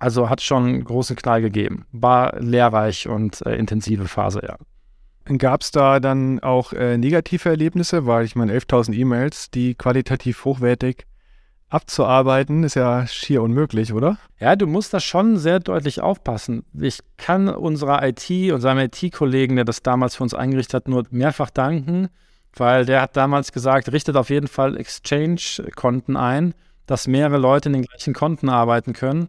Also 0.00 0.30
hat 0.30 0.40
schon 0.40 0.64
einen 0.64 0.84
großen 0.84 1.14
Knall 1.14 1.42
gegeben. 1.42 1.86
War 1.92 2.40
lehrreich 2.40 3.06
und 3.06 3.44
äh, 3.46 3.54
intensive 3.54 4.08
Phase, 4.08 4.40
ja. 4.42 4.56
Gab 5.36 5.60
es 5.60 5.70
da 5.70 6.00
dann 6.00 6.40
auch 6.40 6.72
äh, 6.72 6.96
negative 6.96 7.50
Erlebnisse? 7.50 8.06
Weil 8.06 8.24
ich 8.24 8.34
meine, 8.34 8.52
11.000 8.52 8.94
E-Mails, 8.94 9.50
die 9.50 9.74
qualitativ 9.74 10.44
hochwertig 10.44 11.06
abzuarbeiten, 11.68 12.64
ist 12.64 12.74
ja 12.74 13.06
schier 13.06 13.42
unmöglich, 13.42 13.92
oder? 13.92 14.16
Ja, 14.40 14.56
du 14.56 14.66
musst 14.66 14.92
da 14.92 15.00
schon 15.00 15.36
sehr 15.36 15.60
deutlich 15.60 16.00
aufpassen. 16.00 16.64
Ich 16.72 16.98
kann 17.18 17.48
unserer 17.48 18.02
IT, 18.02 18.28
unserem 18.52 18.78
IT-Kollegen, 18.78 19.56
der 19.56 19.66
das 19.66 19.82
damals 19.82 20.16
für 20.16 20.24
uns 20.24 20.34
eingerichtet 20.34 20.74
hat, 20.74 20.88
nur 20.88 21.04
mehrfach 21.10 21.50
danken, 21.50 22.08
weil 22.56 22.86
der 22.86 23.02
hat 23.02 23.16
damals 23.16 23.52
gesagt, 23.52 23.92
richtet 23.92 24.16
auf 24.16 24.30
jeden 24.30 24.48
Fall 24.48 24.76
Exchange-Konten 24.76 26.16
ein, 26.16 26.54
dass 26.86 27.06
mehrere 27.06 27.38
Leute 27.38 27.68
in 27.68 27.74
den 27.74 27.82
gleichen 27.82 28.14
Konten 28.14 28.48
arbeiten 28.48 28.94
können, 28.94 29.28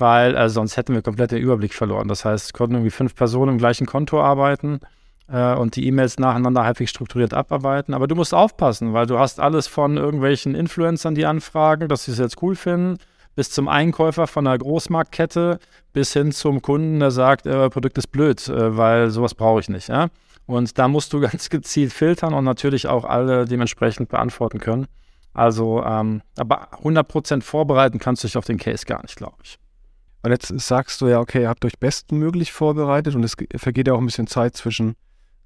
weil 0.00 0.34
äh, 0.34 0.48
sonst 0.48 0.76
hätten 0.76 0.94
wir 0.94 1.02
komplett 1.02 1.30
den 1.30 1.38
Überblick 1.38 1.74
verloren. 1.74 2.08
Das 2.08 2.24
heißt, 2.24 2.54
konnten 2.54 2.74
irgendwie 2.74 2.90
fünf 2.90 3.14
Personen 3.14 3.52
im 3.52 3.58
gleichen 3.58 3.86
Konto 3.86 4.22
arbeiten 4.22 4.80
äh, 5.28 5.54
und 5.54 5.76
die 5.76 5.86
E-Mails 5.86 6.18
nacheinander 6.18 6.64
halbwegs 6.64 6.90
strukturiert 6.90 7.34
abarbeiten. 7.34 7.94
Aber 7.94 8.06
du 8.06 8.14
musst 8.14 8.34
aufpassen, 8.34 8.92
weil 8.92 9.06
du 9.06 9.18
hast 9.18 9.40
alles 9.40 9.66
von 9.66 9.96
irgendwelchen 9.96 10.54
Influencern, 10.54 11.14
die 11.14 11.26
anfragen, 11.26 11.88
dass 11.88 12.04
sie 12.04 12.12
es 12.12 12.18
jetzt 12.18 12.42
cool 12.42 12.56
finden, 12.56 12.98
bis 13.36 13.50
zum 13.50 13.68
Einkäufer 13.68 14.26
von 14.26 14.46
einer 14.46 14.58
Großmarktkette, 14.58 15.58
bis 15.92 16.12
hin 16.12 16.32
zum 16.32 16.62
Kunden, 16.62 17.00
der 17.00 17.10
sagt, 17.10 17.46
äh, 17.46 17.70
Produkt 17.70 17.96
ist 17.98 18.08
blöd, 18.08 18.46
äh, 18.48 18.76
weil 18.76 19.10
sowas 19.10 19.34
brauche 19.34 19.60
ich 19.60 19.68
nicht. 19.68 19.88
Ja? 19.88 20.08
Und 20.46 20.78
da 20.78 20.88
musst 20.88 21.12
du 21.12 21.20
ganz 21.30 21.50
gezielt 21.50 21.92
filtern 21.92 22.34
und 22.34 22.44
natürlich 22.44 22.88
auch 22.88 23.04
alle 23.04 23.44
dementsprechend 23.44 24.08
beantworten 24.08 24.58
können. 24.58 24.86
Also, 25.32 25.84
ähm, 25.84 26.22
aber 26.36 26.72
100% 26.82 27.42
vorbereiten 27.42 28.00
kannst 28.00 28.24
du 28.24 28.26
dich 28.26 28.36
auf 28.36 28.44
den 28.44 28.58
Case 28.58 28.84
gar 28.84 29.00
nicht, 29.02 29.14
glaube 29.14 29.36
ich. 29.44 29.58
Und 30.22 30.30
jetzt 30.30 30.48
sagst 30.60 31.00
du 31.00 31.08
ja, 31.08 31.18
okay, 31.18 31.42
ihr 31.42 31.48
habt 31.48 31.64
euch 31.64 31.78
bestmöglich 31.78 32.52
vorbereitet 32.52 33.14
und 33.14 33.24
es 33.24 33.36
vergeht 33.56 33.86
ja 33.86 33.94
auch 33.94 33.98
ein 33.98 34.06
bisschen 34.06 34.26
Zeit 34.26 34.56
zwischen 34.56 34.94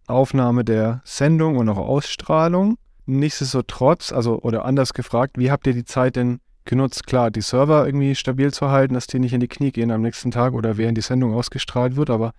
Aufnahme 0.07 0.65
der 0.65 1.01
Sendung 1.05 1.57
und 1.57 1.69
auch 1.69 1.79
Ausstrahlung. 1.79 2.77
Nichtsdestotrotz, 3.07 4.13
also 4.13 4.41
oder 4.41 4.65
anders 4.65 4.95
gefragt, 4.95 5.39
wie 5.39 5.51
habt 5.51 5.67
ihr 5.67 5.75
die 5.75 5.85
Zeit 5.85 6.17
denn 6.17 6.41
genutzt? 6.65 7.07
Klar, 7.07 7.31
die 7.31 7.43
Server 7.43 7.87
irgendwie 7.87 8.15
stabil 8.15 8.53
zu 8.53 8.71
halten, 8.71 8.95
dass 8.95 9.07
die 9.07 9.19
nicht 9.19 9.33
in 9.33 9.41
die 9.41 9.49
Knie 9.49 9.71
gehen 9.71 9.91
am 9.91 10.03
nächsten 10.03 10.31
Tag 10.31 10.55
oder 10.55 10.77
während 10.77 10.99
die 10.99 11.03
Sendung 11.03 11.35
ausgestrahlt 11.35 11.97
wird, 11.97 12.11
aber 12.11 12.33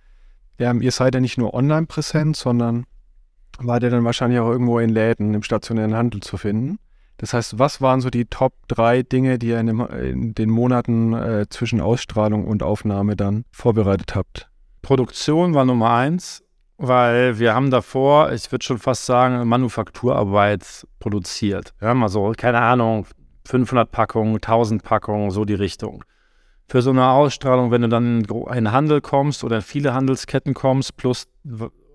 ja, 0.58 0.72
ihr 0.72 0.92
seid 0.92 1.14
ja 1.14 1.20
nicht 1.20 1.38
nur 1.38 1.54
online 1.54 1.86
präsent, 1.86 2.36
sondern 2.36 2.86
war 3.58 3.80
der 3.80 3.90
dann 3.90 4.04
wahrscheinlich 4.04 4.40
auch 4.40 4.48
irgendwo 4.48 4.78
in 4.78 4.90
Läden 4.90 5.34
im 5.34 5.42
stationären 5.42 5.94
Handel 5.94 6.20
zu 6.20 6.36
finden. 6.36 6.78
Das 7.18 7.32
heißt, 7.32 7.58
was 7.58 7.80
waren 7.80 8.00
so 8.00 8.10
die 8.10 8.26
Top 8.26 8.52
drei 8.68 9.02
Dinge, 9.02 9.38
die 9.38 9.48
ihr 9.48 9.60
in, 9.60 9.66
dem, 9.66 9.80
in 9.80 10.34
den 10.34 10.50
Monaten 10.50 11.14
äh, 11.14 11.46
zwischen 11.48 11.80
Ausstrahlung 11.80 12.46
und 12.46 12.62
Aufnahme 12.62 13.16
dann 13.16 13.44
vorbereitet 13.50 14.14
habt? 14.14 14.50
Produktion 14.82 15.54
war 15.54 15.64
Nummer 15.64 15.90
eins, 15.90 16.44
weil 16.76 17.38
wir 17.38 17.54
haben 17.54 17.70
davor, 17.70 18.32
ich 18.32 18.52
würde 18.52 18.64
schon 18.64 18.78
fast 18.78 19.06
sagen, 19.06 19.48
Manufakturarbeit 19.48 20.86
produziert. 20.98 21.72
Ja, 21.80 21.94
mal 21.94 22.08
so, 22.08 22.32
keine 22.36 22.60
Ahnung, 22.60 23.06
500 23.46 23.90
Packungen, 23.90 24.34
1000 24.34 24.82
Packungen, 24.82 25.30
so 25.30 25.44
die 25.44 25.54
Richtung. 25.54 26.04
Für 26.68 26.82
so 26.82 26.90
eine 26.90 27.08
Ausstrahlung, 27.08 27.70
wenn 27.70 27.82
du 27.82 27.88
dann 27.88 28.24
in 28.24 28.46
einen 28.48 28.72
Handel 28.72 29.00
kommst 29.00 29.44
oder 29.44 29.56
in 29.56 29.62
viele 29.62 29.94
Handelsketten 29.94 30.52
kommst, 30.52 30.96
plus 30.96 31.28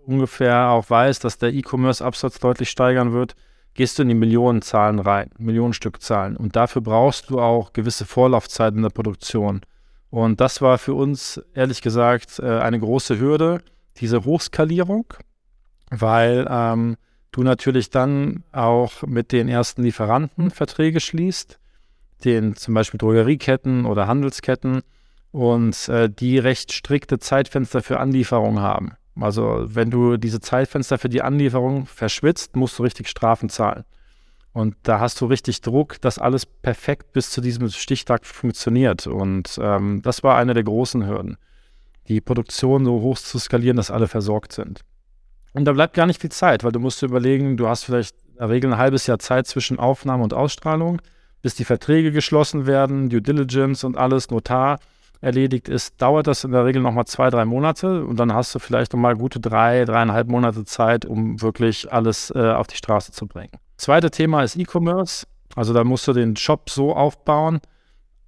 ungefähr 0.06 0.70
auch 0.70 0.90
weißt, 0.90 1.24
dass 1.24 1.38
der 1.38 1.54
E-Commerce-Absatz 1.54 2.40
deutlich 2.40 2.70
steigern 2.70 3.12
wird, 3.12 3.36
gehst 3.74 3.98
du 3.98 4.04
in 4.04 4.10
die 4.10 4.16
Millionenzahlen 4.16 5.00
rein, 5.00 5.30
Millionenstückzahlen. 5.38 6.38
Und 6.38 6.56
dafür 6.56 6.82
brauchst 6.82 7.30
du 7.30 7.40
auch 7.40 7.74
gewisse 7.74 8.06
Vorlaufzeiten 8.06 8.78
in 8.78 8.84
der 8.84 8.90
Produktion. 8.90 9.62
Und 10.10 10.42
das 10.42 10.62
war 10.62 10.78
für 10.78 10.94
uns, 10.94 11.42
ehrlich 11.54 11.82
gesagt, 11.82 12.40
äh, 12.40 12.60
eine 12.60 12.80
große 12.80 13.18
Hürde, 13.20 13.62
diese 13.98 14.26
Hochskalierung, 14.26 15.06
weil 15.90 16.46
ähm, 16.50 16.98
du 17.32 17.44
natürlich 17.44 17.90
dann 17.90 18.44
auch 18.52 19.04
mit 19.04 19.32
den 19.32 19.48
ersten 19.48 19.84
Lieferanten 19.84 20.52
Verträge 20.52 21.00
schließt, 21.00 21.60
den 22.26 22.56
zum 22.56 22.74
Beispiel 22.74 22.98
Drogerieketten 22.98 23.86
oder 23.86 24.08
Handelsketten 24.08 24.82
und 25.32 25.88
äh, 25.88 26.10
die 26.10 26.38
recht 26.38 26.74
strikte 26.74 27.20
Zeitfenster 27.20 27.82
für 27.82 28.00
Anlieferung 28.00 28.60
haben. 28.60 28.92
Also 29.20 29.66
wenn 29.68 29.92
du 29.92 30.18
diese 30.18 30.40
Zeitfenster 30.40 30.98
für 30.98 31.10
die 31.10 31.22
Anlieferung 31.22 31.86
verschwitzt, 31.86 32.56
musst 32.56 32.80
du 32.80 32.84
richtig 32.84 33.10
Strafen 33.10 33.50
zahlen. 33.50 33.84
Und 34.54 34.76
da 34.84 35.00
hast 35.00 35.22
du 35.22 35.26
richtig 35.26 35.62
Druck, 35.62 36.02
dass 36.02 36.20
alles 36.20 36.46
perfekt 36.46 37.14
bis 37.14 37.30
zu 37.30 37.40
diesem 37.40 37.70
Stichtag 37.70 38.26
funktioniert. 38.26 39.08
Und 39.08 39.58
ähm, 39.62 40.02
das 40.02 40.24
war 40.24 40.38
eine 40.38 40.54
der 40.54 40.64
großen 40.64 41.08
Hürden, 41.08 41.38
die 42.08 42.20
Produktion 42.20 42.84
so 42.84 43.02
hoch 43.02 43.18
zu 43.18 43.40
skalieren, 43.40 43.78
dass 43.78 43.92
alle 43.92 44.08
versorgt 44.08 44.52
sind. 44.52 44.82
Und 45.54 45.66
da 45.66 45.74
bleibt 45.74 45.94
gar 45.94 46.06
nicht 46.06 46.22
viel 46.22 46.32
Zeit, 46.32 46.64
weil 46.64 46.72
du 46.72 46.80
musst 46.80 47.02
dir 47.02 47.08
überlegen, 47.08 47.58
du 47.58 47.68
hast 47.68 47.84
vielleicht 47.84 48.16
in 48.28 48.36
der 48.38 48.50
Regel 48.50 48.74
ein 48.74 48.80
halbes 48.80 49.08
Jahr 49.08 49.20
Zeit 49.20 49.48
zwischen 49.48 49.80
Aufnahme 49.80 50.24
und 50.24 50.34
Ausstrahlung, 50.34 51.02
bis 51.42 51.56
die 51.56 51.66
Verträge 51.66 52.12
geschlossen 52.12 52.66
werden, 52.66 53.10
Due 53.10 53.22
Diligence 53.22 53.84
und 53.84 53.98
alles, 53.98 54.30
Notar 54.30 54.80
erledigt 55.22 55.70
ist, 55.70 56.02
dauert 56.02 56.28
das 56.28 56.44
in 56.44 56.52
der 56.52 56.66
Regel 56.66 56.82
nochmal 56.82 57.06
zwei, 57.06 57.30
drei 57.30 57.46
Monate 57.46 58.04
und 58.04 58.20
dann 58.20 58.34
hast 58.34 58.54
du 58.54 58.60
vielleicht 58.60 58.94
nochmal 58.94 59.16
gute 59.16 59.40
drei, 59.40 59.86
dreieinhalb 59.86 60.28
Monate 60.28 60.66
Zeit, 60.66 61.06
um 61.06 61.42
wirklich 61.42 61.92
alles 61.94 62.32
äh, 62.36 62.52
auf 62.52 62.68
die 62.68 62.76
Straße 62.76 63.12
zu 63.12 63.28
bringen. 63.28 63.52
Zweite 63.78 64.12
Thema 64.12 64.44
ist 64.44 64.58
E-Commerce. 64.58 65.26
Also 65.56 65.74
da 65.74 65.84
musst 65.84 66.08
du 66.08 66.14
den 66.14 66.36
Shop 66.36 66.70
so 66.70 66.96
aufbauen. 66.96 67.62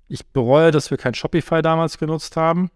Ich 0.08 0.26
bereue, 0.28 0.72
dass 0.72 0.92
wir 0.92 0.98
kein 0.98 1.14
Shopify 1.14 1.62
damals 1.62 1.98
genutzt 1.98 2.38
haben. 2.38 2.70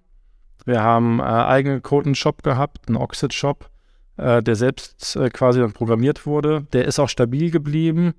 Wir 0.66 0.82
haben 0.82 1.20
äh, 1.20 1.24
eigenen 1.24 1.82
Code-Shop 1.82 2.44
gehabt, 2.44 2.88
einen 2.88 2.98
Oxid-Shop, 2.98 3.70
äh, 4.18 4.42
der 4.42 4.56
selbst 4.56 5.16
äh, 5.16 5.30
quasi 5.30 5.60
dann 5.60 5.74
programmiert 5.74 6.26
wurde. 6.26 6.68
Der 6.74 6.86
ist 6.86 7.00
auch 7.00 7.10
stabil 7.10 7.52
geblieben. 7.52 8.14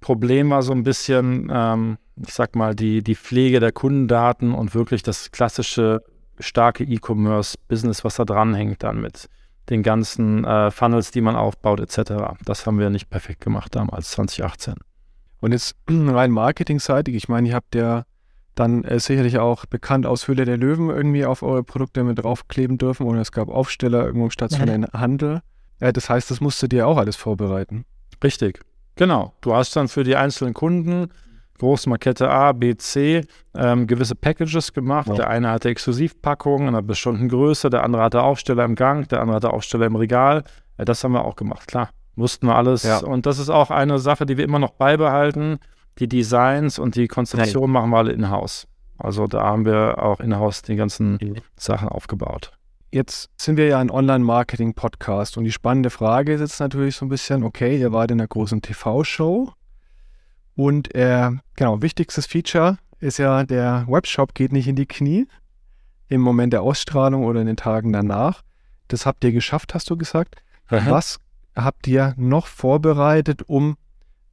Problem 0.00 0.50
war 0.50 0.62
so 0.62 0.72
ein 0.72 0.82
bisschen, 0.82 1.50
ähm, 1.52 1.98
ich 2.26 2.34
sag 2.34 2.56
mal, 2.56 2.74
die, 2.74 3.02
die 3.02 3.14
Pflege 3.14 3.60
der 3.60 3.72
Kundendaten 3.72 4.52
und 4.52 4.74
wirklich 4.74 5.02
das 5.02 5.30
klassische 5.30 6.02
starke 6.38 6.84
E-Commerce-Business, 6.84 8.04
was 8.04 8.16
da 8.16 8.24
dranhängt 8.24 8.82
dann 8.82 9.00
mit 9.00 9.28
den 9.70 9.82
ganzen 9.82 10.44
äh, 10.44 10.70
Funnels, 10.70 11.10
die 11.10 11.20
man 11.20 11.36
aufbaut, 11.36 11.80
etc. 11.80 12.34
Das 12.44 12.66
haben 12.66 12.78
wir 12.78 12.90
nicht 12.90 13.10
perfekt 13.10 13.40
gemacht 13.40 13.74
damals, 13.74 14.10
2018. 14.12 14.74
Und 15.40 15.52
jetzt 15.52 15.76
rein 15.88 16.30
marketingseitig, 16.30 17.14
ich 17.14 17.28
meine, 17.28 17.48
ihr 17.48 17.54
habt 17.54 17.74
ja 17.74 18.04
dann 18.54 18.84
äh, 18.84 18.98
sicherlich 19.00 19.38
auch 19.38 19.64
bekannt 19.66 20.06
aus 20.06 20.28
Höhle 20.28 20.44
der 20.44 20.56
Löwen 20.56 20.90
irgendwie 20.90 21.24
auf 21.24 21.42
eure 21.42 21.62
Produkte 21.62 22.04
mit 22.04 22.22
draufkleben 22.22 22.76
dürfen 22.76 23.06
oder 23.06 23.20
es 23.20 23.32
gab 23.32 23.48
Aufsteller 23.48 24.04
irgendwo 24.04 24.26
im 24.26 24.30
stationären 24.30 24.86
ja. 24.92 25.00
Handel. 25.00 25.40
Äh, 25.80 25.92
das 25.92 26.10
heißt, 26.10 26.30
das 26.30 26.40
musstet 26.40 26.72
ihr 26.72 26.86
auch 26.86 26.98
alles 26.98 27.16
vorbereiten. 27.16 27.84
Richtig, 28.22 28.60
genau. 28.96 29.32
Du 29.40 29.54
hast 29.54 29.74
dann 29.74 29.88
für 29.88 30.04
die 30.04 30.16
einzelnen 30.16 30.54
Kunden 30.54 31.08
Großmarkette 31.62 32.28
A, 32.28 32.50
B, 32.50 32.76
C 32.76 33.24
ähm, 33.54 33.86
gewisse 33.86 34.16
Packages 34.16 34.72
gemacht. 34.72 35.06
Ja. 35.06 35.14
Der 35.14 35.30
eine 35.30 35.48
hatte 35.48 35.68
Exklusivpackungen 35.68 36.62
in 36.62 36.74
einer 36.74 36.82
bestimmten 36.82 37.28
Größe, 37.28 37.70
der 37.70 37.84
andere 37.84 38.02
hatte 38.02 38.20
Aufsteller 38.20 38.64
im 38.64 38.74
Gang, 38.74 39.08
der 39.08 39.20
andere 39.20 39.36
hatte 39.36 39.52
Aufsteller 39.52 39.86
im 39.86 39.94
Regal. 39.94 40.42
Ja, 40.76 40.84
das 40.84 41.04
haben 41.04 41.12
wir 41.12 41.24
auch 41.24 41.36
gemacht, 41.36 41.68
klar. 41.68 41.90
Mussten 42.16 42.48
wir 42.48 42.56
alles. 42.56 42.82
Ja. 42.82 42.98
Und 42.98 43.26
das 43.26 43.38
ist 43.38 43.48
auch 43.48 43.70
eine 43.70 44.00
Sache, 44.00 44.26
die 44.26 44.36
wir 44.36 44.44
immer 44.44 44.58
noch 44.58 44.72
beibehalten. 44.72 45.60
Die 46.00 46.08
Designs 46.08 46.80
und 46.80 46.96
die 46.96 47.06
Konzeption 47.06 47.70
machen 47.70 47.90
wir 47.90 47.98
alle 47.98 48.10
in-house. 48.10 48.66
Also 48.98 49.28
da 49.28 49.44
haben 49.44 49.64
wir 49.64 50.02
auch 50.02 50.18
in-house 50.18 50.62
die 50.62 50.74
ganzen 50.74 51.12
mhm. 51.22 51.36
Sachen 51.56 51.88
aufgebaut. 51.88 52.50
Jetzt 52.90 53.30
sind 53.40 53.56
wir 53.56 53.68
ja 53.68 53.78
ein 53.78 53.90
Online-Marketing-Podcast 53.90 55.38
und 55.38 55.44
die 55.44 55.52
spannende 55.52 55.90
Frage 55.90 56.32
ist 56.32 56.40
jetzt 56.40 56.58
natürlich 56.58 56.96
so 56.96 57.06
ein 57.06 57.08
bisschen, 57.08 57.44
okay, 57.44 57.78
ihr 57.78 57.92
wart 57.92 58.10
in 58.10 58.20
einer 58.20 58.26
großen 58.26 58.62
TV-Show 58.62 59.52
und 60.54 60.94
äh, 60.94 61.30
genau, 61.56 61.82
wichtigstes 61.82 62.26
Feature 62.26 62.78
ist 63.00 63.18
ja, 63.18 63.44
der 63.44 63.84
Webshop 63.88 64.34
geht 64.34 64.52
nicht 64.52 64.68
in 64.68 64.76
die 64.76 64.86
Knie 64.86 65.26
im 66.08 66.20
Moment 66.20 66.52
der 66.52 66.62
Ausstrahlung 66.62 67.24
oder 67.24 67.40
in 67.40 67.46
den 67.46 67.56
Tagen 67.56 67.92
danach. 67.92 68.42
Das 68.88 69.06
habt 69.06 69.24
ihr 69.24 69.32
geschafft, 69.32 69.74
hast 69.74 69.88
du 69.88 69.96
gesagt. 69.96 70.36
Aha. 70.68 70.90
Was 70.90 71.18
habt 71.56 71.86
ihr 71.86 72.14
noch 72.16 72.46
vorbereitet, 72.46 73.42
um 73.46 73.76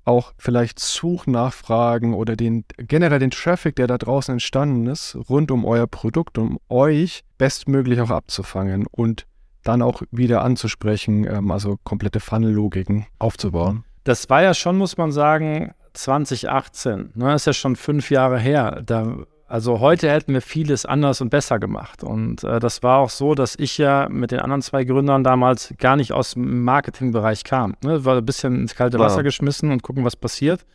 auch 0.06 0.34
vielleicht 0.38 0.80
Suchnachfragen 0.80 2.14
oder 2.14 2.36
den 2.36 2.66
generell 2.78 3.20
den 3.20 3.32
Traffic, 3.32 3.76
der 3.76 3.88
da 3.88 3.98
draußen 3.98 4.34
entstanden 4.34 4.88
ist, 4.88 5.16
rund 5.30 5.52
um 5.52 5.66
euer 5.66 5.88
Produkt, 5.88 6.38
um 6.38 6.60
euch 6.68 7.24
bestmöglich 7.38 8.02
auch 8.02 8.10
abzufangen 8.10 8.88
und 8.92 9.28
dann 9.64 9.82
auch 9.82 10.02
wieder 10.12 10.42
anzusprechen, 10.42 11.26
ähm, 11.26 11.52
also 11.52 11.78
komplette 11.84 12.20
Funnel-Logiken 12.20 13.06
aufzubauen. 13.20 13.84
Das 14.04 14.30
war 14.30 14.42
ja 14.42 14.54
schon, 14.54 14.78
muss 14.78 14.98
man 14.98 15.12
sagen, 15.12 15.74
2018. 15.94 17.12
Ne, 17.16 17.36
ist 17.36 17.48
ja 17.48 17.54
schon 17.54 17.76
fünf 17.76 18.12
Jahre 18.12 18.40
her. 18.40 18.82
Da, 18.86 19.18
also 19.48 19.80
heute 19.80 20.10
hätten 20.10 20.34
wir 20.34 20.42
vieles 20.42 20.86
anders 20.86 21.22
und 21.22 21.30
besser 21.30 21.60
gemacht. 21.60 22.04
Und 22.04 22.44
äh, 22.44 22.60
das 22.60 22.84
war 22.84 23.00
auch 23.00 23.10
so, 23.10 23.36
dass 23.36 23.56
ich 23.56 23.78
ja 23.78 24.08
mit 24.10 24.32
den 24.32 24.40
anderen 24.40 24.62
zwei 24.62 24.84
Gründern 24.84 25.24
damals 25.24 25.74
gar 25.78 25.96
nicht 25.96 26.12
aus 26.12 26.34
dem 26.34 26.64
Marketingbereich 26.64 27.44
kam. 27.44 27.76
Ne, 27.84 28.06
war 28.06 28.18
ein 28.18 28.26
bisschen 28.26 28.56
ins 28.62 28.76
kalte 28.76 29.00
Wasser 29.00 29.24
geschmissen 29.24 29.72
und 29.72 29.84
gucken, 29.84 30.06
was 30.06 30.16
passiert. 30.16 30.66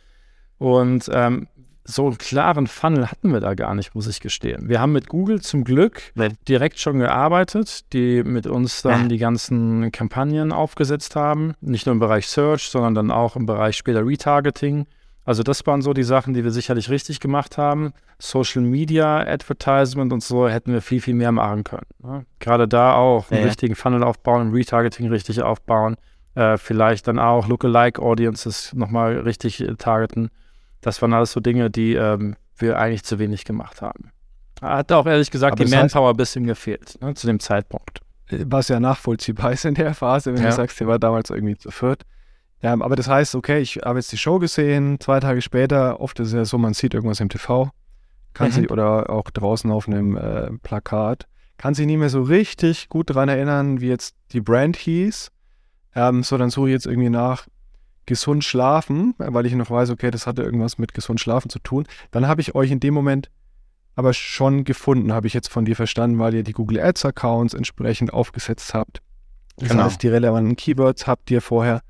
Und 0.57 1.09
ähm, 1.13 1.47
so 1.85 2.07
einen 2.07 2.17
klaren 2.17 2.67
Funnel 2.67 3.11
hatten 3.11 3.31
wir 3.31 3.39
da 3.39 3.53
gar 3.53 3.75
nicht, 3.75 3.93
muss 3.93 4.07
ich 4.07 4.19
gestehen. 4.19 4.67
Wir 4.67 4.81
haben 4.81 4.91
mit 4.91 5.07
Google 5.07 5.41
zum 5.41 5.63
Glück 5.63 6.01
Nein. 6.15 6.35
direkt 6.47 6.79
schon 6.79 6.99
gearbeitet, 6.99 7.93
die 7.93 8.23
mit 8.23 8.47
uns 8.47 8.81
dann 8.81 9.03
ja. 9.03 9.07
die 9.07 9.17
ganzen 9.19 9.91
Kampagnen 9.91 10.51
aufgesetzt 10.51 11.15
haben. 11.15 11.53
Nicht 11.61 11.85
nur 11.85 11.93
im 11.93 11.99
Bereich 11.99 12.27
Search, 12.27 12.69
sondern 12.69 12.95
dann 12.95 13.11
auch 13.11 13.35
im 13.35 13.45
Bereich 13.45 13.77
später 13.77 14.05
Retargeting. 14.05 14.87
Also 15.25 15.41
das 15.41 15.65
waren 15.65 15.81
so 15.81 15.93
die 15.93 16.03
Sachen, 16.03 16.35
die 16.35 16.43
wir 16.43 16.51
sicherlich 16.51 16.89
richtig 16.89 17.19
gemacht 17.19 17.57
haben. 17.57 17.93
Social 18.19 18.61
Media, 18.61 19.17
Advertisement 19.19 20.13
und 20.13 20.23
so 20.23 20.47
hätten 20.47 20.71
wir 20.71 20.81
viel, 20.81 21.01
viel 21.01 21.15
mehr 21.15 21.31
machen 21.31 21.63
können. 21.63 21.87
Ne? 22.03 22.25
Gerade 22.39 22.67
da 22.67 22.93
auch 22.93 23.31
einen 23.31 23.41
ja. 23.41 23.47
richtigen 23.47 23.75
Funnel 23.75 24.03
aufbauen, 24.03 24.51
Retargeting 24.51 25.09
richtig 25.09 25.41
aufbauen. 25.41 25.95
Äh, 26.35 26.57
vielleicht 26.57 27.07
dann 27.07 27.17
auch 27.17 27.47
Lookalike 27.47 28.01
Audiences 28.01 28.73
nochmal 28.73 29.17
richtig 29.19 29.61
äh, 29.61 29.75
targeten. 29.75 30.29
Das 30.81 31.01
waren 31.01 31.13
alles 31.13 31.31
so 31.31 31.39
Dinge, 31.39 31.71
die 31.71 31.95
ähm, 31.95 32.35
wir 32.57 32.77
eigentlich 32.77 33.03
zu 33.03 33.17
wenig 33.17 33.45
gemacht 33.45 33.81
haben. 33.81 34.11
Hat 34.61 34.91
auch 34.91 35.07
ehrlich 35.07 35.31
gesagt 35.31 35.53
Aber 35.53 35.65
die 35.65 35.71
Manpower 35.71 36.11
ein 36.11 36.17
bisschen 36.17 36.45
gefehlt 36.45 37.01
ne, 37.01 37.13
zu 37.15 37.25
dem 37.25 37.39
Zeitpunkt. 37.39 38.01
Was 38.29 38.67
ja 38.67 38.79
nachvollziehbar 38.79 39.51
ist 39.53 39.65
in 39.65 39.73
der 39.73 39.95
Phase, 39.95 40.33
wenn 40.33 40.43
ja. 40.43 40.49
du 40.49 40.55
sagst, 40.55 40.79
der 40.79 40.87
war 40.87 40.99
damals 40.99 41.31
irgendwie 41.31 41.57
zu 41.57 41.71
viert. 41.71 42.03
Ja, 42.65 42.73
aber 42.73 42.95
das 42.95 43.07
heißt, 43.07 43.35
okay, 43.35 43.59
ich 43.59 43.75
habe 43.85 43.99
jetzt 43.99 44.11
die 44.11 44.17
Show 44.17 44.39
gesehen, 44.39 44.99
zwei 44.99 45.19
Tage 45.19 45.43
später, 45.43 45.99
oft 45.99 46.19
ist 46.19 46.29
es 46.29 46.33
ja 46.33 46.45
so, 46.45 46.57
man 46.57 46.73
sieht 46.73 46.95
irgendwas 46.95 47.19
im 47.19 47.29
TV, 47.29 47.69
kann 48.33 48.47
mhm. 48.47 48.53
sich, 48.53 48.71
oder 48.71 49.07
auch 49.11 49.29
draußen 49.29 49.69
auf 49.69 49.87
einem 49.87 50.17
äh, 50.17 50.49
Plakat, 50.63 51.27
kann 51.57 51.75
sich 51.75 51.85
nicht 51.85 51.99
mehr 51.99 52.09
so 52.09 52.23
richtig 52.23 52.89
gut 52.89 53.11
daran 53.11 53.29
erinnern, 53.29 53.81
wie 53.81 53.87
jetzt 53.87 54.15
die 54.31 54.41
Brand 54.41 54.77
hieß. 54.77 55.29
Ähm, 55.93 56.23
so, 56.23 56.39
dann 56.39 56.49
suche 56.49 56.69
ich 56.69 56.73
jetzt 56.73 56.87
irgendwie 56.87 57.11
nach 57.11 57.45
gesund 58.07 58.43
schlafen, 58.43 59.13
weil 59.19 59.45
ich 59.45 59.53
noch 59.53 59.69
weiß, 59.69 59.91
okay, 59.91 60.09
das 60.09 60.25
hatte 60.25 60.41
irgendwas 60.41 60.79
mit 60.79 60.95
gesund 60.95 61.19
schlafen 61.19 61.51
zu 61.51 61.59
tun, 61.59 61.85
dann 62.09 62.27
habe 62.27 62.41
ich 62.41 62.55
euch 62.55 62.71
in 62.71 62.79
dem 62.79 62.95
Moment 62.95 63.29
aber 63.95 64.11
schon 64.11 64.63
gefunden, 64.63 65.13
habe 65.13 65.27
ich 65.27 65.35
jetzt 65.35 65.49
von 65.49 65.65
dir 65.65 65.75
verstanden, 65.75 66.17
weil 66.17 66.33
ihr 66.33 66.43
die 66.43 66.53
Google 66.53 66.79
Ads 66.79 67.05
Accounts 67.05 67.53
entsprechend 67.53 68.11
aufgesetzt 68.11 68.73
habt. 68.73 69.03
Das 69.57 69.69
genau. 69.69 69.83
heißt, 69.83 70.01
die 70.01 70.07
relevanten 70.07 70.55
Keywords 70.55 71.05
habt 71.05 71.29
ihr 71.29 71.41
vorher 71.41 71.81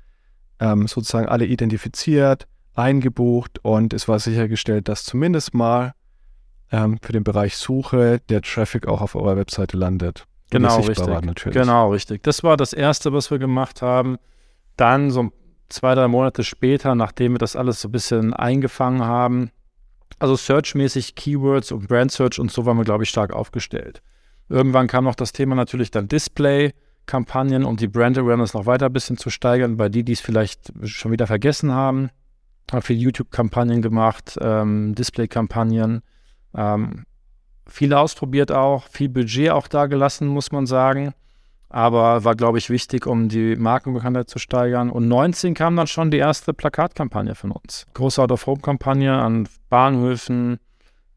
ähm, 0.60 0.86
sozusagen 0.86 1.28
alle 1.28 1.46
identifiziert, 1.46 2.46
eingebucht 2.74 3.58
und 3.62 3.92
es 3.92 4.08
war 4.08 4.18
sichergestellt, 4.18 4.88
dass 4.88 5.04
zumindest 5.04 5.54
mal 5.54 5.94
ähm, 6.70 6.98
für 7.02 7.12
den 7.12 7.24
Bereich 7.24 7.56
Suche 7.56 8.20
der 8.28 8.42
Traffic 8.42 8.86
auch 8.86 9.00
auf 9.00 9.14
eurer 9.14 9.36
Webseite 9.36 9.76
landet. 9.76 10.26
Genau, 10.50 10.76
richtig. 10.80 11.06
Genau, 11.52 11.90
richtig. 11.90 12.22
Das 12.22 12.44
war 12.44 12.56
das 12.56 12.72
Erste, 12.72 13.12
was 13.12 13.30
wir 13.30 13.38
gemacht 13.38 13.82
haben. 13.82 14.16
Dann 14.76 15.10
so 15.10 15.30
zwei, 15.68 15.94
drei 15.94 16.06
Monate 16.08 16.44
später, 16.44 16.94
nachdem 16.94 17.34
wir 17.34 17.38
das 17.38 17.56
alles 17.56 17.80
so 17.80 17.88
ein 17.88 17.92
bisschen 17.92 18.32
eingefangen 18.34 19.02
haben, 19.02 19.50
also 20.18 20.36
searchmäßig 20.36 21.14
Keywords 21.14 21.72
und 21.72 21.88
Brand 21.88 22.12
Search 22.12 22.38
und 22.38 22.50
so 22.50 22.64
waren 22.64 22.76
wir, 22.76 22.84
glaube 22.84 23.04
ich, 23.04 23.10
stark 23.10 23.32
aufgestellt. 23.32 24.02
Irgendwann 24.48 24.86
kam 24.86 25.04
noch 25.04 25.16
das 25.16 25.32
Thema 25.32 25.54
natürlich 25.54 25.90
dann 25.90 26.08
Display. 26.08 26.72
Kampagnen, 27.06 27.64
um 27.64 27.76
die 27.76 27.88
Brand 27.88 28.18
Awareness 28.18 28.54
noch 28.54 28.66
weiter 28.66 28.86
ein 28.86 28.92
bisschen 28.92 29.16
zu 29.16 29.30
steigern, 29.30 29.76
bei 29.76 29.88
die, 29.88 30.04
die 30.04 30.12
es 30.12 30.20
vielleicht 30.20 30.72
schon 30.84 31.12
wieder 31.12 31.26
vergessen 31.26 31.72
haben. 31.72 32.10
Habe 32.70 32.82
viele 32.82 33.00
YouTube-Kampagnen 33.00 33.80
gemacht, 33.80 34.36
ähm, 34.40 34.94
Display-Kampagnen, 34.94 36.02
ähm, 36.54 37.04
viel 37.68 37.94
ausprobiert 37.94 38.50
auch, 38.50 38.88
viel 38.88 39.08
Budget 39.08 39.50
auch 39.50 39.68
da 39.68 39.86
gelassen, 39.86 40.26
muss 40.26 40.50
man 40.52 40.66
sagen 40.66 41.14
aber 41.68 42.24
war, 42.24 42.36
glaube 42.36 42.58
ich, 42.58 42.70
wichtig, 42.70 43.06
um 43.06 43.28
die 43.28 43.56
Markenbekanntheit 43.56 44.30
zu 44.30 44.38
steigern. 44.38 44.90
Und 44.90 45.08
19 45.08 45.54
kam 45.54 45.76
dann 45.76 45.86
schon 45.86 46.10
die 46.10 46.18
erste 46.18 46.54
Plakatkampagne 46.54 47.34
von 47.34 47.50
uns. 47.50 47.86
Große 47.94 48.22
Out-of-Home-Kampagne 48.22 49.12
an 49.12 49.48
Bahnhöfen. 49.68 50.58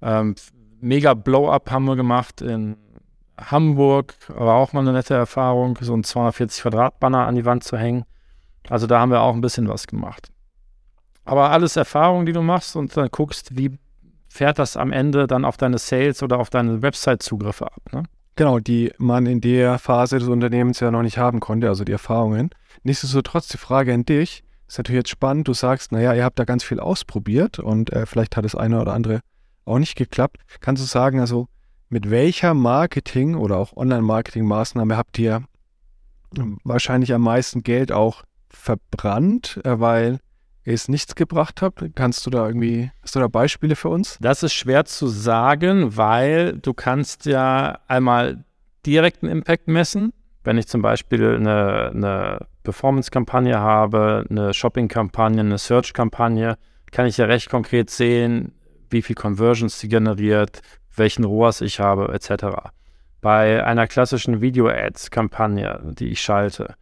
Ähm, 0.02 0.36
mega 0.82 1.14
Blow-up 1.14 1.70
haben 1.72 1.86
wir 1.86 1.96
gemacht 1.96 2.42
in 2.42 2.78
Hamburg. 3.40 4.16
War 4.28 4.56
auch 4.56 4.74
mal 4.74 4.82
eine 4.82 4.94
nette 4.94 5.14
Erfahrung, 5.14 5.78
so 5.82 5.96
ein 5.96 6.04
240 6.04 6.62
Quadrat-Banner 6.64 7.26
an 7.26 7.36
die 7.36 7.46
Wand 7.46 7.64
zu 7.64 7.78
hängen. 7.78 8.06
Also 8.70 8.88
da 8.88 9.00
haben 9.00 9.12
wir 9.12 9.22
auch 9.22 9.34
ein 9.34 9.42
bisschen 9.42 9.68
was 9.68 9.88
gemacht. 9.88 10.32
Aber 11.26 11.52
alles 11.52 11.76
Erfahrungen, 11.76 12.26
die 12.26 12.34
du 12.34 12.42
machst 12.42 12.76
und 12.76 12.96
dann 12.98 13.10
guckst, 13.12 13.56
wie 13.58 13.78
fährt 14.30 14.60
das 14.60 14.78
am 14.78 14.92
Ende 14.92 15.28
dann 15.28 15.46
auf 15.46 15.58
deine 15.58 15.78
Sales 15.78 16.24
oder 16.24 16.40
auf 16.40 16.50
deine 16.50 16.82
Website-Zugriffe 16.82 17.68
ab. 17.68 17.82
Ne? 17.92 18.04
Genau, 18.36 18.60
die 18.60 18.94
man 18.98 19.26
in 19.26 19.42
der 19.42 19.80
Phase 19.80 20.20
des 20.20 20.28
Unternehmens 20.28 20.80
ja 20.80 20.92
noch 20.92 21.02
nicht 21.02 21.18
haben 21.18 21.40
konnte, 21.40 21.68
also 21.68 21.84
die 21.84 21.92
Erfahrungen. 21.92 22.52
Nichtsdestotrotz 22.84 23.48
die 23.50 23.58
Frage 23.58 23.94
an 23.94 24.06
dich, 24.06 24.44
ist 24.68 24.78
natürlich 24.78 25.00
jetzt 25.00 25.10
spannend, 25.10 25.48
du 25.48 25.54
sagst, 25.54 25.92
naja, 25.92 26.14
ihr 26.14 26.24
habt 26.24 26.40
da 26.40 26.46
ganz 26.46 26.64
viel 26.64 26.80
ausprobiert 26.80 27.60
und 27.60 27.92
äh, 27.92 28.06
vielleicht 28.06 28.38
hat 28.38 28.46
das 28.46 28.56
eine 28.56 28.80
oder 28.80 28.94
andere 28.94 29.22
auch 29.66 29.80
nicht 29.80 29.96
geklappt. 29.96 30.38
Kannst 30.62 30.82
du 30.82 30.88
sagen, 30.88 31.20
also 31.20 31.48
mit 31.90 32.10
welcher 32.10 32.54
Marketing- 32.54 33.36
oder 33.36 33.58
auch 33.58 33.76
Online-Marketing-Maßnahme 33.76 34.96
habt 34.96 35.18
ihr 35.20 35.44
wahrscheinlich 36.64 37.14
am 37.14 37.22
meisten 37.22 37.64
Geld 37.64 37.92
auch 37.92 38.24
verbrannt, 38.50 39.60
äh, 39.64 39.80
weil 39.80 40.20
es 40.64 40.88
nichts 40.88 41.16
gebracht 41.16 41.62
hat? 41.62 41.74
Kannst 41.96 42.26
du 42.26 42.30
da 42.30 42.46
irgendwie, 42.46 42.92
hast 43.02 43.16
du 43.16 43.20
da 43.20 43.28
Beispiele 43.28 43.76
für 43.76 43.90
uns? 43.90 44.18
Das 44.22 44.44
ist 44.44 44.54
schwer 44.54 44.86
zu 44.86 45.08
sagen, 45.08 45.98
weil 45.98 46.58
du 46.60 46.74
kannst 46.74 47.26
ja 47.26 47.80
einmal 47.88 48.44
direkten 48.86 49.28
Impact 49.28 49.68
messen. 49.68 50.14
Wenn 50.44 50.58
ich 50.58 50.68
zum 50.68 50.82
Beispiel 50.82 51.36
eine, 51.36 51.92
eine 51.94 52.48
Performance-Kampagne 52.64 53.60
habe, 53.60 54.26
eine 54.30 54.54
Shopping-Kampagne, 54.54 55.42
eine 55.42 55.58
Search-Kampagne, 55.58 56.58
kann 56.92 57.08
ich 57.08 57.18
ja 57.18 57.26
recht 57.26 57.50
konkret 57.50 57.90
sehen, 57.90 58.54
wie 58.90 59.02
viel 59.02 59.16
Conversions 59.16 59.80
sie 59.80 59.90
generiert, 59.90 60.62
welchen 61.00 61.24
ROAS 61.24 61.62
ich 61.62 61.80
habe, 61.80 62.14
etc. 62.14 62.72
Bei 63.22 63.66
einer 63.66 63.88
klassischen 63.88 64.42
Video-Ads-Kampagne, 64.42 65.82
die 65.98 66.10
ich 66.10 66.22
schalte, 66.22 66.76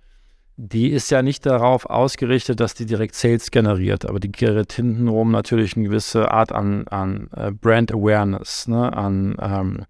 die 0.58 0.90
ist 0.90 1.12
ja 1.12 1.22
nicht 1.22 1.46
darauf 1.46 1.86
ausgerichtet, 1.86 2.60
dass 2.60 2.74
die 2.74 2.88
direkt 2.88 3.14
Sales 3.14 3.52
generiert, 3.52 4.06
aber 4.08 4.20
die 4.20 4.32
generiert 4.32 4.74
hintenrum 4.74 5.32
natürlich 5.32 5.78
eine 5.78 5.86
gewisse 5.86 6.32
Art 6.32 6.52
an, 6.52 6.88
an 6.88 7.30
uh, 7.38 7.52
Brand 7.52 7.94
Awareness, 7.94 8.68
ne? 8.68 8.92
an 8.92 9.38
ähm, 9.40 9.86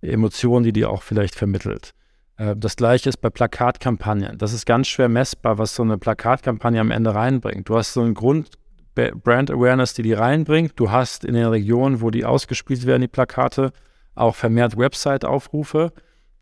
Emotionen, 0.00 0.64
die 0.64 0.72
die 0.72 0.86
auch 0.86 1.02
vielleicht 1.02 1.34
vermittelt. 1.34 1.92
Äh, 2.38 2.56
das 2.56 2.76
gleiche 2.76 3.10
ist 3.10 3.18
bei 3.18 3.28
Plakatkampagnen. 3.28 4.38
Das 4.38 4.54
ist 4.54 4.64
ganz 4.64 4.88
schwer 4.88 5.10
messbar, 5.10 5.58
was 5.58 5.74
so 5.74 5.82
eine 5.82 5.98
Plakatkampagne 5.98 6.80
am 6.80 6.90
Ende 6.90 7.14
reinbringt. 7.14 7.68
Du 7.68 7.76
hast 7.76 7.92
so 7.92 8.00
einen 8.00 8.14
Grund 8.14 8.50
Brand 9.22 9.50
Awareness, 9.50 9.94
die 9.94 10.02
die 10.02 10.12
reinbringt. 10.12 10.72
Du 10.76 10.90
hast 10.90 11.24
in 11.24 11.34
den 11.34 11.46
Regionen, 11.46 12.00
wo 12.00 12.10
die 12.10 12.24
ausgespielt 12.24 12.86
werden, 12.86 13.02
die 13.02 13.08
Plakate, 13.08 13.72
auch 14.14 14.34
vermehrt 14.34 14.76
Website-Aufrufe 14.76 15.92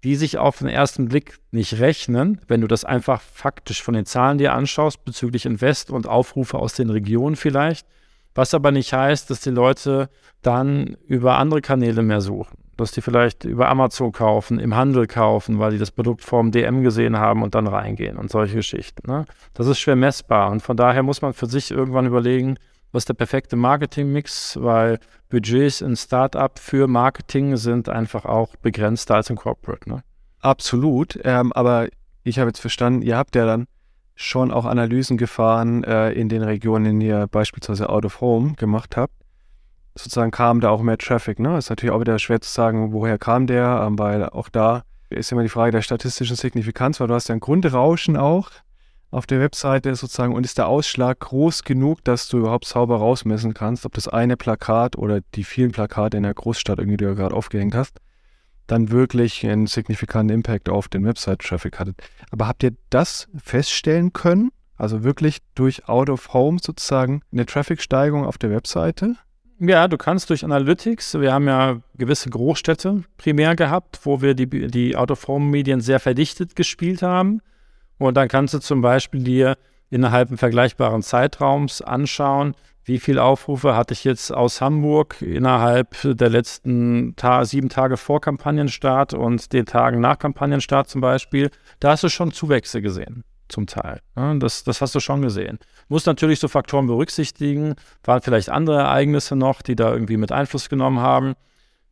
die 0.07 0.15
sich 0.15 0.39
auf 0.39 0.59
den 0.59 0.69
ersten 0.69 1.09
Blick 1.09 1.39
nicht 1.51 1.81
rechnen, 1.81 2.41
wenn 2.47 2.61
du 2.61 2.69
das 2.69 2.85
einfach 2.85 3.21
faktisch 3.21 3.83
von 3.83 3.95
den 3.95 4.07
Zahlen 4.07 4.39
dir 4.39 4.53
anschaust, 4.53 5.05
bezüglich 5.05 5.47
Invest 5.47 5.91
und 5.91 6.07
Aufrufe 6.07 6.61
aus 6.61 6.75
den 6.75 6.91
Regionen 6.91 7.35
vielleicht, 7.35 7.89
was 8.33 8.55
aber 8.55 8.71
nicht 8.71 8.93
heißt, 8.93 9.31
dass 9.31 9.41
die 9.41 9.51
Leute 9.51 10.09
dann 10.43 10.97
über 11.09 11.39
andere 11.39 11.61
Kanäle 11.61 12.03
mehr 12.03 12.21
suchen, 12.21 12.57
dass 12.77 12.93
die 12.93 13.01
vielleicht 13.01 13.45
über 13.45 13.69
Amazon 13.69 14.13
kaufen, 14.13 14.59
im 14.59 14.75
Handel 14.75 15.07
kaufen, 15.07 15.59
weil 15.59 15.73
die 15.73 15.79
das 15.79 15.91
Produkt 15.91 16.23
vorm 16.23 16.51
DM 16.51 16.83
gesehen 16.83 17.17
haben 17.19 17.43
und 17.43 17.55
dann 17.55 17.67
reingehen 17.67 18.17
und 18.17 18.31
solche 18.31 18.57
Geschichten. 18.57 19.11
Ne? 19.11 19.25
Das 19.55 19.67
ist 19.67 19.79
schwer 19.79 19.97
messbar 19.97 20.51
und 20.51 20.61
von 20.61 20.77
daher 20.77 21.03
muss 21.03 21.23
man 21.23 21.33
für 21.33 21.47
sich 21.47 21.71
irgendwann 21.71 22.07
überlegen, 22.07 22.59
was 22.93 23.03
ist 23.03 23.09
der 23.09 23.15
perfekte 23.15 23.57
Marketingmix, 23.57 24.59
weil 24.61 24.99
Budgets 25.29 25.81
in 25.81 25.97
Startup 25.97 26.59
für 26.59 26.87
Marketing 26.87 27.57
sind 27.57 27.89
einfach 27.89 28.25
auch 28.25 28.57
begrenzter 28.57 29.17
als 29.17 29.29
im 29.31 29.37
Corporate. 29.37 29.89
Ne? 29.89 30.03
Absolut, 30.41 31.19
ähm, 31.25 31.53
aber 31.53 31.89
ich 32.23 32.39
habe 32.39 32.49
jetzt 32.49 32.61
verstanden, 32.61 33.03
ihr 33.03 33.17
habt 33.17 33.37
ja 33.37 33.47
dann 33.47 33.67
schon 34.15 34.51
auch 34.51 34.65
Analysen 34.65 35.19
gefahren 35.19 35.85
äh, 35.85 36.13
in 36.13 36.29
den 36.29 36.43
Regionen, 36.43 36.87
in 36.87 37.01
denen 37.01 37.11
ihr 37.11 37.27
beispielsweise 37.27 37.89
Out 37.91 38.05
of 38.05 38.21
Home 38.21 38.55
gemacht 38.55 38.97
habt. 38.97 39.13
Sozusagen 39.97 40.31
kam 40.31 40.61
da 40.61 40.71
auch 40.71 40.83
mehr 40.83 40.99
Traffic. 40.99 41.39
Ne? 41.39 41.57
Ist 41.57 41.71
natürlich 41.71 41.95
auch 41.95 42.01
wieder 42.01 42.19
schwer 42.19 42.41
zu 42.41 42.51
sagen, 42.51 42.93
woher 42.93 43.19
kam 43.19 43.47
der, 43.47 43.83
ähm, 43.87 43.99
weil 43.99 44.29
auch 44.29 44.49
da 44.49 44.83
ist 45.09 45.33
immer 45.33 45.43
die 45.43 45.49
Frage 45.49 45.73
der 45.73 45.83
statistischen 45.83 46.37
Signifikanz, 46.37 47.01
weil 47.01 47.09
du 47.09 47.15
hast 47.15 47.29
ja 47.29 47.35
ein 47.35 47.41
Grundrauschen 47.41 48.17
auch 48.17 48.51
auf 49.11 49.27
der 49.27 49.41
Webseite 49.41 49.95
sozusagen 49.95 50.35
und 50.35 50.45
ist 50.45 50.59
der 50.59 50.69
Ausschlag 50.69 51.21
groß 51.21 51.63
genug, 51.63 52.05
dass 52.05 52.29
du 52.29 52.39
überhaupt 52.39 52.67
sauber 52.67 52.97
rausmessen 52.99 53.55
kannst, 53.55 53.87
ob 53.87 53.95
das 53.95 54.09
eine 54.09 54.37
Plakat 54.37 54.99
oder 54.99 55.21
die 55.35 55.45
vielen 55.45 55.73
Plakate 55.73 56.17
in 56.17 56.25
der 56.25 56.35
Großstadt 56.35 56.79
irgendwie, 56.79 56.99
die 56.99 57.05
du 57.05 57.15
gerade 57.15 57.35
aufgehängt 57.35 57.75
hast, 57.75 57.99
dann 58.67 58.91
wirklich 58.91 59.47
einen 59.47 59.67
signifikanten 59.67 60.35
Impact 60.35 60.69
auf 60.69 60.89
den 60.89 61.05
Website-Traffic 61.05 61.79
hattet. 61.79 61.97
Aber 62.31 62.49
habt 62.49 62.63
ihr 62.65 62.73
das 62.91 63.29
feststellen 63.43 64.13
können? 64.13 64.51
Also 64.77 65.05
wirklich 65.05 65.39
durch 65.55 65.89
Out 65.89 66.11
of 66.11 66.35
Home 66.35 66.59
sozusagen 66.61 67.23
eine 67.33 67.47
Traffic-Steigerung 67.47 68.27
auf 68.27 68.37
der 68.37 68.51
Webseite? 68.51 69.17
Ja, 69.59 69.89
du 69.89 69.97
kannst 69.97 70.29
durch 70.29 70.45
Analytics, 70.45 71.19
wir 71.19 71.33
haben 71.33 71.49
ja 71.49 71.81
gewisse 71.95 72.29
Großstädte 72.29 73.05
primär 73.17 73.57
gehabt, 73.57 74.01
wo 74.05 74.21
wir 74.21 74.35
die, 74.35 74.47
die 74.47 74.97
Out-of-Home-Medien 74.97 75.81
sehr 75.81 75.99
verdichtet 75.99 76.57
gespielt 76.57 77.01
haben. 77.01 77.41
Und 77.97 78.19
dann 78.19 78.29
kannst 78.29 78.53
du 78.53 78.59
zum 78.59 78.83
Beispiel 78.83 79.25
dir 79.25 79.57
innerhalb 79.89 80.29
eines 80.29 80.41
vergleichbaren 80.41 81.03
Zeitraums 81.03 81.81
anschauen, 81.81 82.55
wie 82.85 82.99
viele 82.99 83.23
Aufrufe 83.23 83.75
hatte 83.75 83.95
ich 83.95 84.05
jetzt 84.05 84.31
aus 84.31 84.61
Hamburg 84.61 85.23
innerhalb 85.23 85.97
der 86.05 86.29
letzten 86.29 87.15
Ta 87.17 87.45
sieben 87.47 87.71
Tage 87.71 87.97
vor 87.97 88.21
Kampagnenstart 88.21 89.15
und 89.15 89.53
den 89.55 89.65
Tagen 89.65 90.01
nach 90.01 90.19
Kampagnenstart 90.19 90.89
zum 90.89 91.01
Beispiel. 91.01 91.51
Da 91.81 91.93
hast 91.93 92.05
du 92.05 92.11
schon 92.11 92.31
Zuwächse 92.31 92.83
gesehen, 92.83 93.25
zum 93.49 93.67
Teil. 93.67 94.01
Ja, 94.17 94.35
das, 94.35 94.65
das 94.65 94.81
hast 94.81 94.95
du 94.95 95.01
schon 95.01 95.23
gesehen. 95.23 95.59
Muss 95.89 96.07
natürlich 96.07 96.41
so 96.41 96.49
Faktoren 96.49 96.87
berücksichtigen, 96.87 97.75
waren 98.05 98.23
vielleicht 98.23 98.49
andere 98.49 98.79
Ereignisse 98.79 99.37
noch, 99.37 99.63
die 99.63 99.77
da 99.77 99.93
irgendwie 99.93 100.17
mit 100.17 100.33
Einfluss 100.33 100.69
genommen 100.69 101.01
haben. 101.01 101.35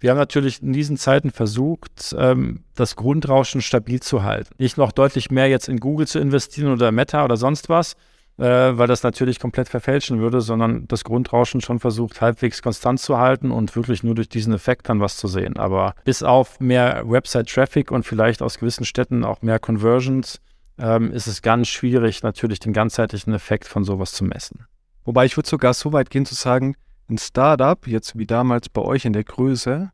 Wir 0.00 0.10
haben 0.10 0.18
natürlich 0.18 0.62
in 0.62 0.72
diesen 0.72 0.96
Zeiten 0.96 1.30
versucht, 1.30 2.14
ähm, 2.18 2.64
das 2.74 2.96
Grundrauschen 2.96 3.62
stabil 3.62 4.00
zu 4.00 4.22
halten. 4.22 4.54
Nicht 4.58 4.76
noch 4.76 4.92
deutlich 4.92 5.30
mehr 5.30 5.48
jetzt 5.48 5.68
in 5.68 5.80
Google 5.80 6.06
zu 6.06 6.18
investieren 6.18 6.72
oder 6.72 6.92
Meta 6.92 7.24
oder 7.24 7.36
sonst 7.36 7.68
was, 7.68 7.96
äh, 8.36 8.44
weil 8.44 8.86
das 8.86 9.02
natürlich 9.02 9.38
komplett 9.38 9.68
verfälschen 9.68 10.20
würde, 10.20 10.40
sondern 10.40 10.86
das 10.88 11.04
Grundrauschen 11.04 11.60
schon 11.60 11.78
versucht, 11.78 12.20
halbwegs 12.20 12.62
konstant 12.62 13.00
zu 13.00 13.18
halten 13.18 13.50
und 13.50 13.74
wirklich 13.76 14.02
nur 14.02 14.14
durch 14.14 14.28
diesen 14.28 14.52
Effekt 14.52 14.88
dann 14.88 15.00
was 15.00 15.16
zu 15.16 15.28
sehen. 15.28 15.56
Aber 15.56 15.94
bis 16.04 16.22
auf 16.22 16.60
mehr 16.60 17.04
Website-Traffic 17.08 17.90
und 17.90 18.04
vielleicht 18.04 18.42
aus 18.42 18.58
gewissen 18.58 18.84
Städten 18.84 19.24
auch 19.24 19.40
mehr 19.42 19.58
Conversions, 19.58 20.40
ähm, 20.78 21.12
ist 21.12 21.26
es 21.26 21.42
ganz 21.42 21.68
schwierig, 21.68 22.22
natürlich 22.22 22.58
den 22.60 22.72
ganzheitlichen 22.72 23.32
Effekt 23.32 23.66
von 23.68 23.84
sowas 23.84 24.12
zu 24.12 24.24
messen. 24.24 24.66
Wobei 25.04 25.26
ich 25.26 25.36
würde 25.36 25.48
sogar 25.48 25.74
so 25.74 25.92
weit 25.92 26.10
gehen 26.10 26.26
zu 26.26 26.34
sagen, 26.34 26.76
ein 27.08 27.18
Startup, 27.18 27.86
jetzt 27.86 28.16
wie 28.16 28.26
damals 28.26 28.68
bei 28.68 28.80
euch 28.80 29.04
in 29.04 29.12
der 29.12 29.24
Größe, 29.24 29.92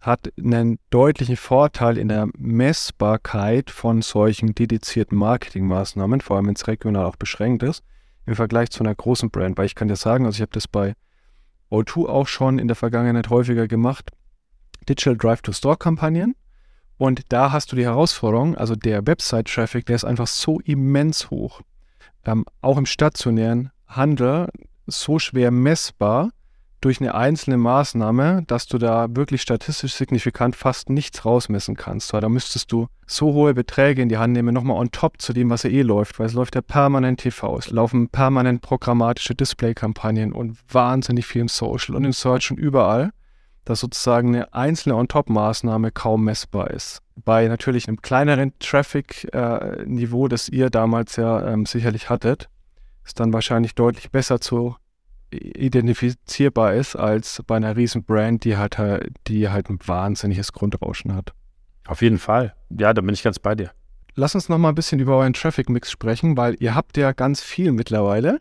hat 0.00 0.32
einen 0.38 0.78
deutlichen 0.90 1.36
Vorteil 1.36 1.96
in 1.98 2.08
der 2.08 2.28
Messbarkeit 2.36 3.70
von 3.70 4.02
solchen 4.02 4.54
dedizierten 4.54 5.16
Marketingmaßnahmen, 5.16 6.20
vor 6.20 6.36
allem 6.36 6.46
wenn 6.46 6.54
es 6.54 6.68
regional 6.68 7.06
auch 7.06 7.16
beschränkt 7.16 7.62
ist, 7.62 7.82
im 8.26 8.36
Vergleich 8.36 8.70
zu 8.70 8.84
einer 8.84 8.94
großen 8.94 9.30
Brand. 9.30 9.56
Weil 9.56 9.66
ich 9.66 9.74
kann 9.74 9.88
dir 9.88 9.96
sagen, 9.96 10.26
also 10.26 10.36
ich 10.36 10.42
habe 10.42 10.52
das 10.52 10.68
bei 10.68 10.94
O2 11.70 12.06
auch 12.06 12.28
schon 12.28 12.58
in 12.58 12.68
der 12.68 12.76
Vergangenheit 12.76 13.30
häufiger 13.30 13.66
gemacht, 13.66 14.10
Digital 14.88 15.16
Drive-to-Store-Kampagnen. 15.16 16.36
Und 16.96 17.32
da 17.32 17.52
hast 17.52 17.72
du 17.72 17.76
die 17.76 17.84
Herausforderung, 17.84 18.56
also 18.56 18.76
der 18.76 19.06
Website-Traffic, 19.06 19.86
der 19.86 19.96
ist 19.96 20.04
einfach 20.04 20.26
so 20.26 20.60
immens 20.60 21.30
hoch. 21.30 21.60
Ähm, 22.24 22.44
auch 22.60 22.78
im 22.78 22.86
stationären 22.86 23.70
Handel 23.86 24.48
so 24.86 25.18
schwer 25.18 25.50
messbar, 25.50 26.30
durch 26.84 27.00
eine 27.00 27.14
einzelne 27.14 27.56
Maßnahme, 27.56 28.42
dass 28.46 28.66
du 28.66 28.76
da 28.76 29.06
wirklich 29.08 29.40
statistisch 29.40 29.94
signifikant 29.94 30.54
fast 30.54 30.90
nichts 30.90 31.24
rausmessen 31.24 31.76
kannst. 31.76 32.12
Weil 32.12 32.20
da 32.20 32.28
müsstest 32.28 32.70
du 32.72 32.88
so 33.06 33.32
hohe 33.32 33.54
Beträge 33.54 34.02
in 34.02 34.10
die 34.10 34.18
Hand 34.18 34.34
nehmen, 34.34 34.52
nochmal 34.52 34.76
on 34.76 34.90
top 34.90 35.20
zu 35.20 35.32
dem, 35.32 35.48
was 35.48 35.62
ja 35.62 35.70
eh 35.70 35.80
läuft, 35.80 36.18
weil 36.18 36.26
es 36.26 36.34
läuft 36.34 36.56
ja 36.56 36.60
permanent 36.60 37.20
TV, 37.20 37.56
es 37.56 37.70
laufen 37.70 38.10
permanent 38.10 38.60
programmatische 38.60 39.34
Display-Kampagnen 39.34 40.32
und 40.32 40.58
wahnsinnig 40.70 41.24
viel 41.24 41.40
im 41.40 41.48
Social 41.48 41.96
und 41.96 42.04
im 42.04 42.12
Search 42.12 42.50
und 42.50 42.58
überall, 42.58 43.12
dass 43.64 43.80
sozusagen 43.80 44.28
eine 44.28 44.52
einzelne 44.52 44.96
on-top-Maßnahme 44.96 45.90
kaum 45.90 46.24
messbar 46.24 46.70
ist. 46.70 47.00
Bei 47.16 47.46
natürlich 47.48 47.88
einem 47.88 48.02
kleineren 48.02 48.52
Traffic-Niveau, 48.58 50.26
äh, 50.26 50.28
das 50.28 50.48
ihr 50.48 50.70
damals 50.70 51.16
ja 51.16 51.46
ähm, 51.46 51.64
sicherlich 51.64 52.10
hattet, 52.10 52.48
ist 53.04 53.20
dann 53.20 53.32
wahrscheinlich 53.32 53.74
deutlich 53.74 54.10
besser 54.10 54.40
zu 54.40 54.76
identifizierbar 55.34 56.74
ist 56.74 56.96
als 56.96 57.42
bei 57.46 57.56
einer 57.56 57.76
riesen 57.76 58.04
Brand, 58.04 58.44
die 58.44 58.56
halt, 58.56 58.78
die 59.26 59.48
halt 59.48 59.68
ein 59.68 59.78
wahnsinniges 59.84 60.52
Grundrauschen 60.52 61.14
hat. 61.14 61.32
Auf 61.86 62.02
jeden 62.02 62.18
Fall. 62.18 62.54
Ja, 62.70 62.92
da 62.92 63.02
bin 63.02 63.14
ich 63.14 63.22
ganz 63.22 63.38
bei 63.38 63.54
dir. 63.54 63.70
Lass 64.14 64.34
uns 64.34 64.48
noch 64.48 64.58
mal 64.58 64.68
ein 64.68 64.74
bisschen 64.74 65.00
über 65.00 65.16
euren 65.16 65.32
Traffic 65.32 65.68
Mix 65.68 65.90
sprechen, 65.90 66.36
weil 66.36 66.56
ihr 66.60 66.74
habt 66.74 66.96
ja 66.96 67.12
ganz 67.12 67.40
viel 67.42 67.72
mittlerweile. 67.72 68.40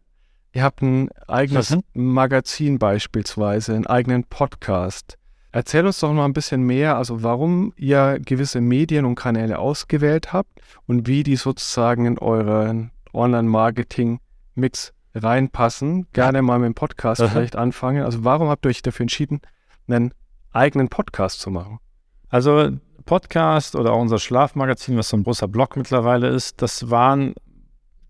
Ihr 0.56 0.62
habt 0.62 0.84
ein 0.84 1.10
eigenes 1.28 1.72
mhm. 1.72 1.82
Magazin 1.94 2.78
beispielsweise, 2.78 3.74
einen 3.74 3.88
eigenen 3.88 4.24
Podcast. 4.24 5.18
Erzähl 5.52 5.86
uns 5.86 6.00
doch 6.00 6.13
mal 6.13 6.26
ein 6.26 6.34
bisschen 6.34 6.62
mehr, 6.62 6.96
also 6.96 7.24
warum 7.24 7.74
ihr 7.76 8.20
gewisse 8.24 8.62
Medien 8.62 9.06
und 9.06 9.16
Kanäle 9.16 9.58
ausgewählt 9.58 10.32
habt 10.32 10.62
und 10.86 11.08
wie 11.08 11.24
die 11.24 11.38
sozusagen 11.38 12.06
in 12.06 12.20
euren 12.20 12.92
Online-Marketing-Mix 13.13 14.94
reinpassen. 15.16 16.08
Gerne 16.13 16.44
mal 16.44 16.60
mit 16.60 16.68
dem 16.68 16.76
Podcast 16.76 17.22
Aha. 17.22 17.30
vielleicht 17.30 17.56
anfangen. 17.56 18.04
Also 18.04 18.24
warum 18.24 18.50
habt 18.50 18.66
ihr 18.66 18.70
euch 18.70 18.84
dafür 18.84 19.06
entschieden, 19.06 19.42
einen 19.88 20.13
eigenen 20.52 20.89
Podcast 20.89 21.39
zu 21.39 21.50
machen? 21.50 21.80
Also 22.30 22.70
Podcast 23.06 23.76
oder 23.76 23.94
auch 23.94 24.02
unser 24.02 24.20
Schlafmagazin, 24.20 24.98
was 24.98 25.10
so 25.10 25.18
ein 25.18 25.24
großer 25.24 25.48
Blog 25.48 25.78
mittlerweile 25.78 26.28
ist, 26.28 26.62
das 26.62 26.92
waren 26.92 27.34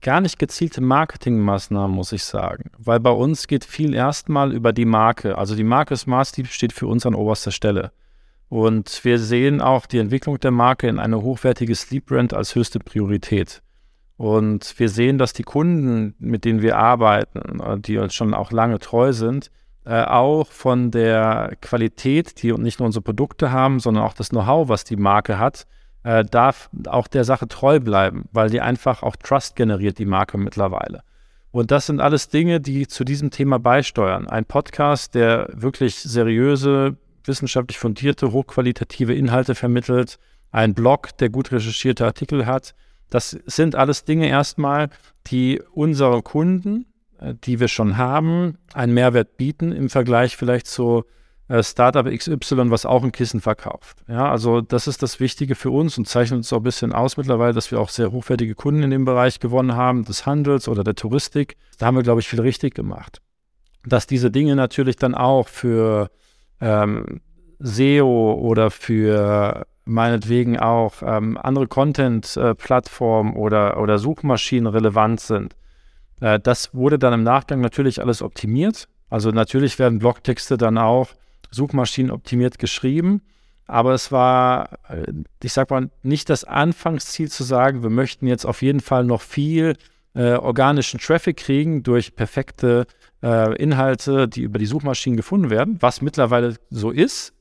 gar 0.03 0.21
nicht 0.21 0.37
gezielte 0.37 0.81
Marketingmaßnahmen, 0.81 1.95
muss 1.95 2.11
ich 2.11 2.23
sagen. 2.23 2.69
Weil 2.77 2.99
bei 2.99 3.09
uns 3.09 3.47
geht 3.47 3.65
viel 3.65 3.95
erstmal 3.95 4.53
über 4.53 4.71
die 4.71 4.85
Marke. 4.85 5.37
Also 5.37 5.55
die 5.55 5.63
Marke 5.63 5.97
Smart 5.97 6.27
Sleep 6.27 6.47
steht 6.47 6.73
für 6.73 6.85
uns 6.85 7.05
an 7.05 7.15
oberster 7.15 7.51
Stelle. 7.51 7.91
Und 8.49 9.03
wir 9.03 9.17
sehen 9.17 9.61
auch 9.61 9.87
die 9.87 9.97
Entwicklung 9.97 10.39
der 10.39 10.51
Marke 10.51 10.87
in 10.87 10.99
eine 10.99 11.23
hochwertige 11.23 11.73
Sleep 11.73 12.05
Brand 12.05 12.35
als 12.35 12.53
höchste 12.53 12.79
Priorität. 12.79 13.63
Und 14.15 14.77
wir 14.77 14.89
sehen, 14.89 15.17
dass 15.17 15.33
die 15.33 15.43
Kunden, 15.43 16.13
mit 16.19 16.45
denen 16.45 16.61
wir 16.61 16.77
arbeiten, 16.77 17.59
äh, 17.59 17.79
die 17.79 17.97
uns 17.97 18.13
schon 18.13 18.35
auch 18.35 18.51
lange 18.51 18.77
treu 18.77 19.11
sind, 19.11 19.49
äh, 19.85 20.03
auch 20.03 20.47
von 20.47 20.91
der 20.91 21.57
Qualität, 21.61 22.41
die 22.43 22.53
nicht 22.53 22.79
nur 22.79 22.85
unsere 22.85 23.01
Produkte 23.01 23.51
haben, 23.51 23.79
sondern 23.79 24.03
auch 24.03 24.13
das 24.13 24.29
Know-how, 24.29 24.69
was 24.69 24.83
die 24.83 24.95
Marke 24.95 25.39
hat, 25.39 25.65
äh, 26.03 26.23
darf 26.25 26.69
auch 26.87 27.07
der 27.07 27.23
Sache 27.23 27.47
treu 27.47 27.79
bleiben, 27.79 28.25
weil 28.31 28.49
die 28.49 28.61
einfach 28.61 29.03
auch 29.03 29.15
Trust 29.15 29.55
generiert, 29.55 29.99
die 29.99 30.05
Marke 30.05 30.37
mittlerweile. 30.37 31.03
Und 31.51 31.71
das 31.71 31.85
sind 31.85 32.01
alles 32.01 32.29
Dinge, 32.29 32.59
die 32.59 32.87
zu 32.87 33.03
diesem 33.03 33.29
Thema 33.29 33.59
beisteuern. 33.59 34.27
Ein 34.27 34.45
Podcast, 34.45 35.13
der 35.15 35.49
wirklich 35.53 35.95
seriöse, 35.95 36.97
wissenschaftlich 37.25 37.77
fundierte, 37.77 38.31
hochqualitative 38.31 39.13
Inhalte 39.13 39.55
vermittelt, 39.55 40.19
ein 40.51 40.73
Blog, 40.73 41.17
der 41.17 41.29
gut 41.29 41.51
recherchierte 41.51 42.05
Artikel 42.05 42.45
hat, 42.45 42.73
das 43.13 43.37
sind 43.45 43.75
alles 43.75 44.05
Dinge 44.05 44.27
erstmal, 44.27 44.89
die 45.27 45.61
unsere 45.71 46.23
Kunden, 46.23 46.87
äh, 47.19 47.35
die 47.43 47.59
wir 47.59 47.67
schon 47.67 47.97
haben, 47.97 48.57
einen 48.73 48.95
Mehrwert 48.95 49.37
bieten 49.37 49.71
im 49.71 49.89
Vergleich 49.89 50.35
vielleicht 50.35 50.65
zu 50.65 51.03
Startup 51.61 52.05
XY, 52.05 52.71
was 52.71 52.85
auch 52.85 53.03
ein 53.03 53.11
Kissen 53.11 53.41
verkauft. 53.41 54.03
Ja, 54.07 54.31
also 54.31 54.61
das 54.61 54.87
ist 54.87 55.03
das 55.03 55.19
Wichtige 55.19 55.55
für 55.55 55.71
uns 55.71 55.97
und 55.97 56.07
zeichnet 56.07 56.37
uns 56.37 56.53
auch 56.53 56.57
ein 56.57 56.63
bisschen 56.63 56.93
aus 56.93 57.17
mittlerweile, 57.17 57.53
dass 57.53 57.69
wir 57.69 57.79
auch 57.79 57.89
sehr 57.89 58.11
hochwertige 58.11 58.55
Kunden 58.55 58.83
in 58.83 58.91
dem 58.91 59.03
Bereich 59.03 59.39
gewonnen 59.39 59.75
haben, 59.75 60.05
des 60.05 60.25
Handels 60.25 60.69
oder 60.69 60.83
der 60.83 60.95
Touristik. 60.95 61.57
Da 61.77 61.87
haben 61.87 61.95
wir, 61.95 62.03
glaube 62.03 62.21
ich, 62.21 62.29
viel 62.29 62.39
richtig 62.39 62.75
gemacht. 62.75 63.21
Dass 63.85 64.07
diese 64.07 64.31
Dinge 64.31 64.55
natürlich 64.55 64.95
dann 64.95 65.15
auch 65.15 65.49
für 65.49 66.09
ähm, 66.61 67.19
SEO 67.59 68.33
oder 68.33 68.71
für 68.71 69.65
meinetwegen 69.85 70.57
auch 70.57 70.93
ähm, 71.01 71.37
andere 71.37 71.67
Content-Plattformen 71.67 73.35
oder, 73.35 73.81
oder 73.81 73.97
Suchmaschinen 73.99 74.67
relevant 74.67 75.19
sind. 75.19 75.55
Äh, 76.21 76.39
das 76.39 76.73
wurde 76.73 76.97
dann 76.97 77.13
im 77.13 77.23
Nachgang 77.23 77.59
natürlich 77.59 78.01
alles 78.01 78.21
optimiert. 78.21 78.87
Also 79.09 79.31
natürlich 79.31 79.77
werden 79.77 79.99
Blogtexte 79.99 80.57
dann 80.57 80.77
auch 80.77 81.09
Suchmaschinen 81.53 82.11
optimiert 82.11 82.59
geschrieben. 82.59 83.21
Aber 83.65 83.93
es 83.93 84.11
war, 84.11 84.79
äh, 84.89 85.11
ich 85.41 85.53
sag 85.53 85.69
mal, 85.69 85.89
nicht 86.01 86.29
das 86.29 86.43
Anfangsziel 86.43 87.29
zu 87.29 87.43
sagen, 87.43 87.83
wir 87.83 87.89
möchten 87.89 88.27
jetzt 88.27 88.45
auf 88.45 88.61
jeden 88.61 88.81
Fall 88.81 89.05
noch 89.05 89.21
viel 89.21 89.77
äh, 90.15 90.33
organischen 90.33 90.99
Traffic 90.99 91.37
kriegen 91.37 91.81
durch 91.81 92.15
perfekte 92.15 92.85
äh, 93.23 93.55
Inhalte, 93.55 94.27
die 94.27 94.41
über 94.41 94.59
die 94.59 94.65
Suchmaschinen 94.65 95.17
gefunden 95.17 95.49
werden, 95.49 95.77
was 95.79 96.01
mittlerweile 96.01 96.55
so 96.69 96.91
ist 96.91 97.33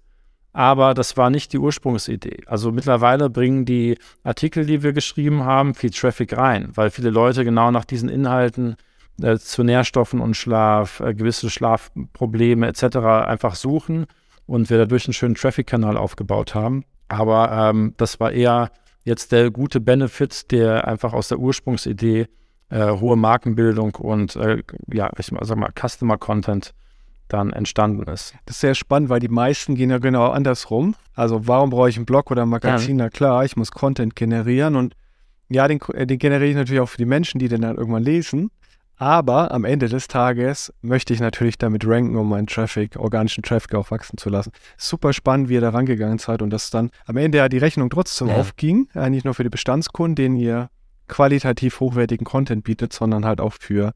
aber 0.52 0.94
das 0.94 1.16
war 1.16 1.30
nicht 1.30 1.52
die 1.52 1.58
Ursprungsidee. 1.58 2.42
Also 2.46 2.72
mittlerweile 2.72 3.30
bringen 3.30 3.64
die 3.64 3.96
Artikel, 4.22 4.66
die 4.66 4.82
wir 4.82 4.92
geschrieben 4.92 5.44
haben, 5.44 5.74
viel 5.74 5.90
Traffic 5.90 6.36
rein, 6.36 6.70
weil 6.74 6.90
viele 6.90 7.10
Leute 7.10 7.44
genau 7.44 7.70
nach 7.70 7.84
diesen 7.84 8.08
Inhalten 8.08 8.76
äh, 9.20 9.36
zu 9.36 9.62
Nährstoffen 9.62 10.20
und 10.20 10.36
Schlaf, 10.36 11.00
äh, 11.00 11.14
gewisse 11.14 11.50
Schlafprobleme 11.50 12.66
etc. 12.66 12.96
einfach 13.26 13.54
suchen 13.54 14.06
und 14.46 14.70
wir 14.70 14.78
dadurch 14.78 15.06
einen 15.06 15.14
schönen 15.14 15.34
Traffic-Kanal 15.34 15.96
aufgebaut 15.96 16.54
haben. 16.54 16.84
Aber 17.08 17.50
ähm, 17.52 17.94
das 17.96 18.20
war 18.20 18.32
eher 18.32 18.70
jetzt 19.04 19.32
der 19.32 19.50
gute 19.50 19.80
Benefit, 19.80 20.50
der 20.50 20.86
einfach 20.86 21.12
aus 21.12 21.28
der 21.28 21.38
Ursprungsidee 21.38 22.28
äh, 22.70 22.90
hohe 22.90 23.16
Markenbildung 23.16 23.94
und 23.96 24.36
äh, 24.36 24.62
ja, 24.92 25.10
ich 25.18 25.26
sag 25.26 25.56
mal, 25.56 25.72
Customer 25.78 26.16
Content 26.16 26.72
dann 27.28 27.52
entstanden 27.52 28.02
ist. 28.10 28.34
Das 28.46 28.56
ist 28.56 28.60
sehr 28.60 28.74
spannend, 28.74 29.08
weil 29.08 29.20
die 29.20 29.28
meisten 29.28 29.74
gehen 29.74 29.90
ja 29.90 29.98
genau 29.98 30.30
andersrum. 30.30 30.94
Also 31.14 31.46
warum 31.46 31.70
brauche 31.70 31.88
ich 31.88 31.96
einen 31.96 32.06
Blog 32.06 32.30
oder 32.30 32.42
ein 32.42 32.48
Magazin? 32.48 32.98
Ja. 32.98 33.06
Na 33.06 33.10
klar, 33.10 33.44
ich 33.44 33.56
muss 33.56 33.70
Content 33.70 34.16
generieren 34.16 34.76
und 34.76 34.94
ja, 35.48 35.68
den, 35.68 35.80
äh, 35.94 36.06
den 36.06 36.18
generiere 36.18 36.50
ich 36.50 36.56
natürlich 36.56 36.80
auch 36.80 36.88
für 36.88 36.98
die 36.98 37.06
Menschen, 37.06 37.38
die 37.38 37.48
den 37.48 37.62
dann 37.62 37.76
irgendwann 37.76 38.02
lesen. 38.02 38.50
Aber 38.96 39.50
am 39.50 39.64
Ende 39.64 39.88
des 39.88 40.06
Tages 40.06 40.72
möchte 40.80 41.12
ich 41.12 41.20
natürlich 41.20 41.58
damit 41.58 41.86
ranken, 41.86 42.16
um 42.16 42.28
meinen 42.28 42.46
Traffic, 42.46 42.96
organischen 42.96 43.42
Traffic 43.42 43.74
auch 43.74 43.90
wachsen 43.90 44.16
zu 44.16 44.30
lassen. 44.30 44.52
Super 44.76 45.12
spannend, 45.12 45.48
wie 45.48 45.54
ihr 45.54 45.60
da 45.60 45.70
rangegangen 45.70 46.18
seid 46.18 46.42
und 46.42 46.50
dass 46.50 46.70
dann 46.70 46.90
am 47.06 47.16
Ende 47.16 47.38
ja 47.38 47.48
die 47.48 47.58
Rechnung 47.58 47.90
trotzdem 47.90 48.28
ja. 48.28 48.36
aufging. 48.36 48.88
Ja, 48.94 49.08
nicht 49.10 49.24
nur 49.24 49.34
für 49.34 49.42
die 49.42 49.50
Bestandskunden, 49.50 50.14
denen 50.14 50.36
ihr 50.36 50.68
qualitativ 51.08 51.80
hochwertigen 51.80 52.24
Content 52.24 52.64
bietet, 52.64 52.92
sondern 52.92 53.24
halt 53.24 53.40
auch 53.40 53.54
für 53.58 53.92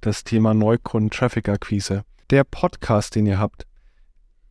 das 0.00 0.24
Thema 0.24 0.52
Neukunden-Traffic-Akquise. 0.54 2.02
Der 2.30 2.44
Podcast, 2.44 3.14
den 3.14 3.26
ihr 3.26 3.38
habt, 3.38 3.66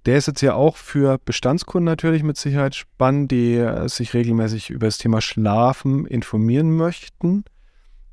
der 0.05 0.17
ist 0.17 0.27
jetzt 0.27 0.41
ja 0.41 0.55
auch 0.55 0.77
für 0.77 1.19
Bestandskunden 1.23 1.85
natürlich 1.85 2.23
mit 2.23 2.37
Sicherheit 2.37 2.73
spannend, 2.73 3.31
die 3.31 3.55
äh, 3.55 3.87
sich 3.87 4.13
regelmäßig 4.13 4.71
über 4.71 4.87
das 4.87 4.97
Thema 4.97 5.21
Schlafen 5.21 6.07
informieren 6.07 6.75
möchten. 6.75 7.43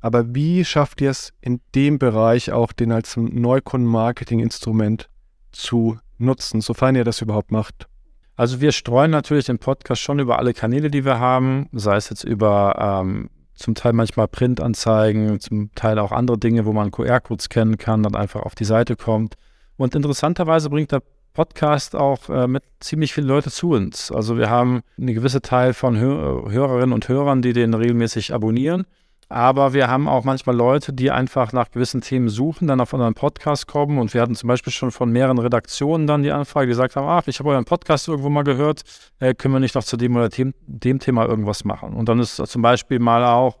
Aber 0.01 0.33
wie 0.33 0.63
schafft 0.63 1.01
ihr 1.01 1.09
es 1.11 1.33
in 1.41 1.61
dem 1.75 1.99
Bereich 1.99 2.51
auch, 2.51 2.71
den 2.71 2.91
als 2.91 3.17
Neukunden-Marketing-Instrument 3.17 5.09
zu 5.51 5.99
nutzen, 6.17 6.61
sofern 6.61 6.95
ihr 6.95 7.03
das 7.03 7.21
überhaupt 7.21 7.51
macht? 7.51 7.87
Also 8.35 8.61
wir 8.61 8.71
streuen 8.71 9.11
natürlich 9.11 9.45
den 9.45 9.59
Podcast 9.59 10.01
schon 10.01 10.19
über 10.19 10.39
alle 10.39 10.53
Kanäle, 10.53 10.89
die 10.89 11.03
wir 11.03 11.19
haben, 11.19 11.67
sei 11.73 11.97
es 11.97 12.09
jetzt 12.09 12.23
über 12.23 13.01
ähm, 13.01 13.29
zum 13.53 13.75
Teil 13.75 13.91
manchmal 13.91 14.29
Printanzeigen, 14.29 15.41
zum 15.41 15.75
Teil 15.75 15.99
auch 15.99 16.13
andere 16.13 16.37
Dinge, 16.37 16.65
wo 16.65 16.71
man 16.71 16.91
QR-Codes 16.91 17.45
scannen 17.45 17.77
kann, 17.77 18.03
dann 18.03 18.15
einfach 18.15 18.43
auf 18.43 18.55
die 18.55 18.63
Seite 18.63 18.95
kommt. 18.95 19.35
Und 19.75 19.95
interessanterweise 19.95 20.69
bringt 20.69 20.93
der 20.93 21.01
Podcast 21.33 21.95
auch 21.95 22.29
äh, 22.29 22.47
mit 22.47 22.63
ziemlich 22.79 23.13
vielen 23.13 23.27
Leuten 23.27 23.49
zu 23.49 23.71
uns. 23.71 24.11
Also 24.11 24.37
wir 24.37 24.49
haben 24.49 24.81
eine 24.97 25.13
gewisse 25.13 25.41
Teil 25.41 25.73
von 25.73 25.97
Hör 25.97 26.49
Hörerinnen 26.49 26.93
und 26.93 27.07
Hörern, 27.07 27.41
die 27.41 27.53
den 27.53 27.73
regelmäßig 27.73 28.33
abonnieren. 28.33 28.85
Aber 29.31 29.73
wir 29.73 29.87
haben 29.87 30.07
auch 30.07 30.23
manchmal 30.23 30.55
Leute, 30.55 30.91
die 30.91 31.11
einfach 31.11 31.53
nach 31.53 31.69
gewissen 31.69 32.01
Themen 32.01 32.29
suchen, 32.29 32.67
dann 32.67 32.81
auf 32.81 32.93
unseren 32.93 33.13
Podcast 33.13 33.67
kommen. 33.67 33.99
Und 33.99 34.11
wir 34.15 34.21
hatten 34.21 34.35
zum 34.35 34.47
Beispiel 34.47 34.73
schon 34.73 34.89
von 34.89 35.11
mehreren 35.11 35.37
Redaktionen 35.37 36.07
dann 36.07 36.23
die 36.23 36.31
Anfrage, 36.31 36.65
die 36.65 36.71
gesagt 36.71 36.95
haben, 36.95 37.07
ach, 37.07 37.27
ich 37.27 37.37
habe 37.37 37.49
euren 37.49 37.65
Podcast 37.65 38.07
irgendwo 38.07 38.29
mal 38.29 38.43
gehört, 38.43 38.81
äh, 39.19 39.35
können 39.35 39.53
wir 39.53 39.59
nicht 39.59 39.75
noch 39.75 39.83
zu 39.83 39.97
dem 39.97 40.15
oder 40.15 40.29
dem, 40.29 40.55
dem 40.65 40.99
Thema 40.99 41.27
irgendwas 41.27 41.63
machen? 41.63 41.93
Und 41.93 42.09
dann 42.09 42.19
ist 42.19 42.35
zum 42.37 42.61
Beispiel 42.63 42.97
mal 42.97 43.23
auch 43.23 43.59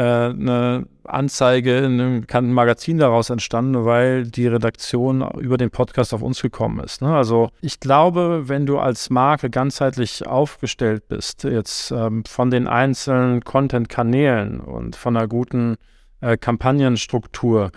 eine 0.00 0.86
Anzeige 1.04 1.78
in 1.78 2.00
einem 2.00 2.20
bekannten 2.22 2.52
Magazin 2.52 2.98
daraus 2.98 3.30
entstanden, 3.30 3.84
weil 3.84 4.26
die 4.26 4.46
Redaktion 4.46 5.22
über 5.38 5.56
den 5.56 5.70
Podcast 5.70 6.12
auf 6.12 6.22
uns 6.22 6.42
gekommen 6.42 6.80
ist. 6.80 7.02
Ne? 7.02 7.14
Also 7.14 7.50
ich 7.60 7.80
glaube, 7.80 8.44
wenn 8.46 8.66
du 8.66 8.78
als 8.78 9.10
Marke 9.10 9.48
ganzheitlich 9.48 10.26
aufgestellt 10.26 11.08
bist, 11.08 11.44
jetzt 11.44 11.90
ähm, 11.92 12.24
von 12.26 12.50
den 12.50 12.66
einzelnen 12.66 13.42
Content-Kanälen 13.42 14.60
und 14.60 14.96
von 14.96 15.16
einer 15.16 15.28
guten 15.28 15.76
äh, 16.20 16.36
Kampagnenstruktur, 16.36 17.70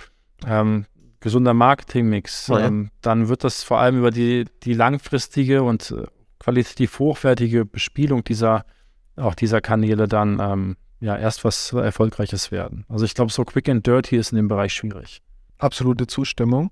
ähm, 0.46 0.86
gesunder 1.20 1.54
Marketingmix, 1.54 2.48
ja. 2.48 2.60
ähm, 2.60 2.92
dann 3.02 3.30
wird 3.30 3.44
das 3.44 3.64
vor 3.64 3.80
allem 3.80 4.00
über 4.00 4.12
die, 4.12 4.46
die 4.64 4.74
langfristige 4.74 5.64
und 5.64 5.92
äh, 5.92 6.06
qualitativ 6.40 7.00
hochwertige 7.00 7.66
Bespielung 7.66 8.24
dieser, 8.24 8.66
auch 9.18 9.36
dieser 9.36 9.62
Kanäle 9.62 10.08
dann 10.08 10.40
ähm, 10.42 10.76
ja 11.00 11.18
erst 11.18 11.44
was 11.44 11.74
Erfolgreiches 11.74 12.52
werden. 12.52 12.86
Also 12.90 13.06
ich 13.06 13.14
glaube, 13.14 13.32
so 13.32 13.44
quick 13.46 13.70
and 13.70 13.86
dirty 13.86 14.18
ist 14.18 14.32
in 14.32 14.38
dem 14.38 14.48
Bereich 14.48 14.74
schwierig. 14.74 15.22
Absolute 15.58 16.08
Zustimmung. 16.08 16.72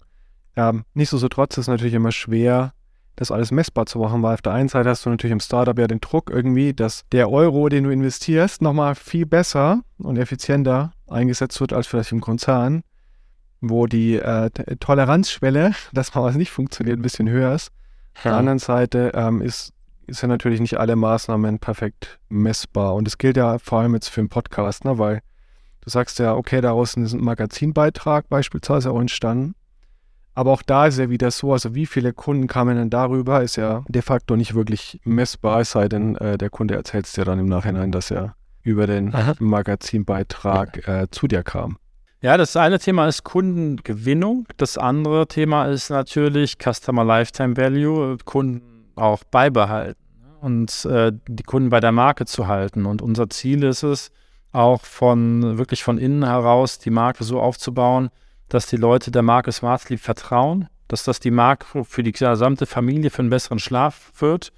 Ähm, 0.55 0.85
nichtsdestotrotz 0.93 1.55
ist 1.57 1.63
es 1.63 1.67
natürlich 1.67 1.93
immer 1.93 2.11
schwer, 2.11 2.73
das 3.15 3.31
alles 3.31 3.51
messbar 3.51 3.85
zu 3.85 3.99
machen, 3.99 4.21
weil 4.21 4.35
auf 4.35 4.41
der 4.41 4.53
einen 4.53 4.69
Seite 4.69 4.89
hast 4.89 5.05
du 5.05 5.09
natürlich 5.09 5.31
im 5.31 5.39
Startup 5.39 5.77
ja 5.77 5.87
den 5.87 6.01
Druck 6.01 6.29
irgendwie, 6.29 6.73
dass 6.73 7.03
der 7.11 7.31
Euro, 7.31 7.67
den 7.67 7.83
du 7.83 7.89
investierst, 7.89 8.61
nochmal 8.61 8.95
viel 8.95 9.25
besser 9.25 9.81
und 9.97 10.17
effizienter 10.17 10.91
eingesetzt 11.07 11.59
wird 11.59 11.73
als 11.73 11.87
vielleicht 11.87 12.11
im 12.11 12.21
Konzern, 12.21 12.83
wo 13.59 13.87
die 13.87 14.15
äh, 14.15 14.49
Toleranzschwelle, 14.79 15.73
dass 15.93 16.13
mal 16.13 16.23
was 16.23 16.35
nicht 16.35 16.51
funktioniert, 16.51 16.99
ein 16.99 17.03
bisschen 17.03 17.29
höher 17.29 17.53
ist. 17.55 17.71
Auf 18.15 18.23
der 18.23 18.35
anderen 18.35 18.59
Seite 18.59 19.11
ähm, 19.13 19.41
ist 19.41 19.73
ist 20.07 20.21
ja 20.21 20.27
natürlich 20.27 20.59
nicht 20.59 20.79
alle 20.79 20.95
Maßnahmen 20.95 21.59
perfekt 21.59 22.19
messbar. 22.29 22.95
Und 22.95 23.05
das 23.05 23.17
gilt 23.17 23.37
ja 23.37 23.59
vor 23.59 23.79
allem 23.79 23.93
jetzt 23.93 24.09
für 24.09 24.21
einen 24.21 24.29
Podcast, 24.29 24.85
ne? 24.85 24.97
weil 24.97 25.21
du 25.81 25.89
sagst 25.89 26.19
ja, 26.19 26.35
okay, 26.35 26.61
daraus 26.61 26.95
ist 26.95 27.13
ein 27.13 27.23
Magazinbeitrag 27.23 28.29
beispielsweise 28.29 28.91
auch 28.91 28.99
entstanden. 28.99 29.55
Aber 30.33 30.51
auch 30.51 30.61
da 30.61 30.85
ist 30.85 30.99
ja 30.99 31.09
wieder 31.09 31.31
so, 31.31 31.51
also 31.51 31.73
wie 31.73 31.87
viele 31.87 32.13
Kunden 32.13 32.45
kamen 32.47 32.77
denn 32.77 32.91
darüber, 32.91 33.41
ist 33.41 33.55
ja 33.55 33.83
de 33.87 34.03
facto 34.03 34.35
nicht 34.35 34.53
wirklich 34.53 35.01
messbar, 35.03 35.61
es 35.61 35.71
sei 35.71 35.89
denn, 35.89 36.15
äh, 36.17 36.37
der 36.37 36.51
Kunde 36.51 36.75
erzählt 36.75 37.07
es 37.07 37.13
dir 37.13 37.25
dann 37.25 37.39
im 37.39 37.47
Nachhinein, 37.47 37.91
dass 37.91 38.11
er 38.11 38.35
über 38.61 38.85
den 38.85 39.15
Aha. 39.15 39.33
Magazinbeitrag 39.39 40.87
äh, 40.87 41.07
zu 41.09 41.27
dir 41.27 41.41
kam. 41.41 41.77
Ja, 42.21 42.37
das 42.37 42.55
eine 42.55 42.77
Thema 42.77 43.07
ist 43.07 43.23
Kundengewinnung. 43.23 44.47
Das 44.57 44.77
andere 44.77 45.27
Thema 45.27 45.65
ist 45.65 45.89
natürlich 45.89 46.57
Customer 46.59 47.03
Lifetime 47.03 47.57
Value, 47.57 48.17
Kunden 48.23 48.76
auch 48.97 49.23
beibehalten 49.23 49.99
und 50.41 50.85
äh, 50.85 51.11
die 51.27 51.43
Kunden 51.43 51.69
bei 51.69 51.79
der 51.79 51.91
Marke 51.91 52.25
zu 52.25 52.47
halten. 52.47 52.85
Und 52.85 53.01
unser 53.01 53.29
Ziel 53.29 53.63
ist 53.63 53.83
es, 53.83 54.11
auch 54.51 54.85
von 54.85 55.57
wirklich 55.57 55.83
von 55.83 55.97
innen 55.97 56.25
heraus 56.25 56.79
die 56.79 56.89
Marke 56.89 57.23
so 57.23 57.39
aufzubauen, 57.39 58.09
dass 58.49 58.67
die 58.67 58.77
Leute 58.77 59.11
der 59.11 59.21
Marke 59.21 59.51
Smartsleep 59.51 59.99
vertrauen, 59.99 60.69
dass 60.87 61.03
das 61.03 61.19
die 61.19 61.31
Marke 61.31 61.83
für 61.83 62.01
die 62.03 62.13
gesamte 62.13 62.65
Familie 62.65 63.09
für 63.09 63.19
einen 63.19 63.29
besseren 63.29 63.59
Schlaf 63.59 64.11
wird 64.19 64.53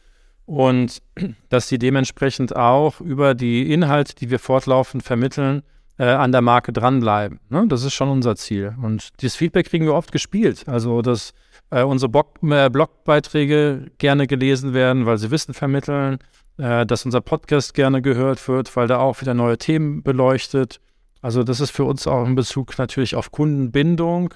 und 0.46 1.02
dass 1.50 1.68
sie 1.68 1.80
dementsprechend 1.80 2.56
auch 2.56 3.02
über 3.02 3.34
die 3.34 3.74
Inhalte, 3.74 4.16
die 4.16 4.30
wir 4.30 4.40
fortlaufend 4.40 5.04
vermitteln, 5.04 5.64
äh, 6.00 6.06
an 6.06 6.32
der 6.32 6.42
Marke 6.42 6.74
dranbleiben. 6.74 7.40
Ne? 7.50 7.66
Das 7.68 7.84
ist 7.84 7.94
schon 7.94 8.10
unser 8.10 8.36
Ziel. 8.36 8.76
Und 8.82 9.10
dieses 9.22 9.36
Feedback 9.36 9.68
kriegen 9.68 9.86
wir 9.86 9.94
oft 9.94 10.12
gespielt. 10.12 10.64
Also 10.68 11.02
das 11.02 11.34
äh, 11.70 11.84
unsere 11.84 12.10
Blog, 12.10 12.40
äh, 12.42 12.70
Blogbeiträge 12.70 13.92
gerne 13.98 14.26
gelesen 14.26 14.74
werden, 14.74 15.06
weil 15.06 15.18
sie 15.18 15.30
Wissen 15.30 15.54
vermitteln, 15.54 16.20
äh, 16.58 16.86
dass 16.86 17.06
unser 17.06 17.22
Podcast 17.22 17.74
gerne 17.74 18.02
gehört 18.02 18.48
wird, 18.48 18.76
weil 18.76 18.88
da 18.88 18.98
auch 18.98 19.22
wieder 19.22 19.34
neue 19.34 19.58
Themen 19.58 20.02
beleuchtet. 20.02 20.80
Also 21.22 21.44
das 21.44 21.60
ist 21.60 21.72
für 21.72 21.84
uns 21.84 22.08
auch 22.08 22.26
in 22.26 22.36
Bezug 22.36 22.78
natürlich 22.78 23.16
auf 23.16 23.32
Kundenbindung 23.32 24.34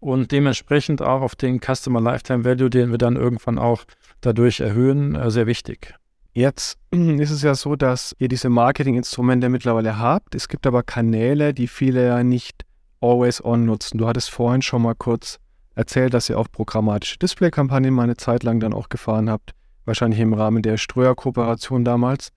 und 0.00 0.32
dementsprechend 0.32 1.00
auch 1.00 1.22
auf 1.22 1.36
den 1.36 1.60
Customer 1.60 2.00
Lifetime 2.00 2.44
Value, 2.44 2.70
den 2.70 2.90
wir 2.90 2.98
dann 2.98 3.16
irgendwann 3.16 3.58
auch 3.58 3.84
dadurch 4.20 4.60
erhöhen, 4.60 5.14
äh, 5.14 5.30
sehr 5.30 5.46
wichtig. 5.46 5.94
Jetzt 6.34 6.78
ist 6.90 7.30
es 7.30 7.42
ja 7.42 7.54
so, 7.54 7.76
dass 7.76 8.14
ihr 8.18 8.28
diese 8.28 8.48
Marketinginstrumente 8.48 9.48
mittlerweile 9.48 9.98
habt. 9.98 10.34
Es 10.34 10.48
gibt 10.48 10.66
aber 10.66 10.82
Kanäle, 10.82 11.54
die 11.54 11.68
viele 11.68 12.06
ja 12.06 12.24
nicht 12.24 12.64
always 13.00 13.42
on 13.42 13.64
nutzen. 13.64 13.98
Du 13.98 14.08
hattest 14.08 14.30
vorhin 14.30 14.60
schon 14.60 14.82
mal 14.82 14.94
kurz 14.96 15.38
erzählt, 15.76 16.12
dass 16.12 16.28
ihr 16.28 16.38
auch 16.38 16.48
programmatische 16.50 17.18
Display-Kampagnen 17.18 17.94
mal 17.94 18.02
eine 18.02 18.16
Zeit 18.16 18.42
lang 18.42 18.58
dann 18.58 18.74
auch 18.74 18.88
gefahren 18.88 19.30
habt. 19.30 19.52
Wahrscheinlich 19.84 20.20
im 20.20 20.34
Rahmen 20.34 20.62
der 20.62 20.76
Ströer-Kooperation 20.76 21.84
damals. 21.84 22.32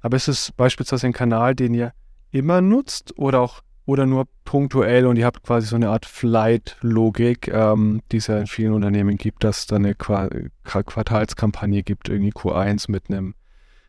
Aber 0.00 0.16
ist 0.16 0.28
es 0.28 0.52
beispielsweise 0.52 1.06
ein 1.06 1.12
Kanal, 1.12 1.54
den 1.56 1.74
ihr 1.74 1.92
immer 2.30 2.60
nutzt 2.60 3.18
oder 3.18 3.40
auch 3.40 3.62
oder 3.86 4.06
nur 4.06 4.26
punktuell 4.44 5.06
und 5.06 5.16
ihr 5.16 5.26
habt 5.26 5.42
quasi 5.42 5.66
so 5.66 5.76
eine 5.76 5.90
Art 5.90 6.06
Flight-Logik, 6.06 7.48
ähm, 7.48 8.00
die 8.12 8.18
es 8.18 8.28
ja 8.28 8.38
in 8.38 8.46
vielen 8.46 8.72
Unternehmen 8.72 9.16
gibt, 9.16 9.44
dass 9.44 9.60
es 9.60 9.66
dann 9.66 9.84
eine 9.84 9.94
Qu 9.94 10.28
Quartalskampagne 10.64 11.82
gibt, 11.82 12.08
irgendwie 12.08 12.32
Q1 12.32 12.90
mit 12.90 13.10
einem 13.10 13.34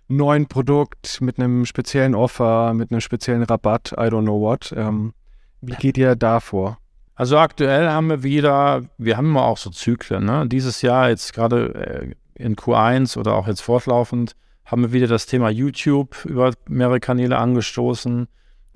neuen 0.07 0.47
Produkt, 0.47 1.21
mit 1.21 1.39
einem 1.39 1.65
speziellen 1.65 2.13
Offer, 2.13 2.73
mit 2.73 2.91
einem 2.91 3.01
speziellen 3.01 3.43
Rabatt, 3.43 3.93
I 3.93 4.07
don't 4.07 4.23
know 4.23 4.39
what. 4.39 4.73
Ähm, 4.75 5.13
wie 5.61 5.75
geht 5.75 5.97
ihr 5.97 6.15
da 6.15 6.39
vor? 6.39 6.77
Also 7.15 7.37
aktuell 7.37 7.87
haben 7.87 8.09
wir 8.09 8.23
wieder, 8.23 8.83
wir 8.97 9.15
haben 9.17 9.27
immer 9.27 9.45
auch 9.45 9.57
so 9.57 9.69
Zyklen. 9.69 10.25
Ne? 10.25 10.47
Dieses 10.47 10.81
Jahr 10.81 11.09
jetzt 11.09 11.33
gerade 11.33 11.73
äh, 11.73 12.43
in 12.43 12.55
Q1 12.55 13.17
oder 13.17 13.35
auch 13.35 13.47
jetzt 13.47 13.61
fortlaufend 13.61 14.35
haben 14.65 14.81
wir 14.81 14.91
wieder 14.91 15.07
das 15.07 15.25
Thema 15.25 15.49
YouTube 15.49 16.25
über 16.25 16.51
mehrere 16.67 16.99
Kanäle 16.99 17.37
angestoßen, 17.37 18.27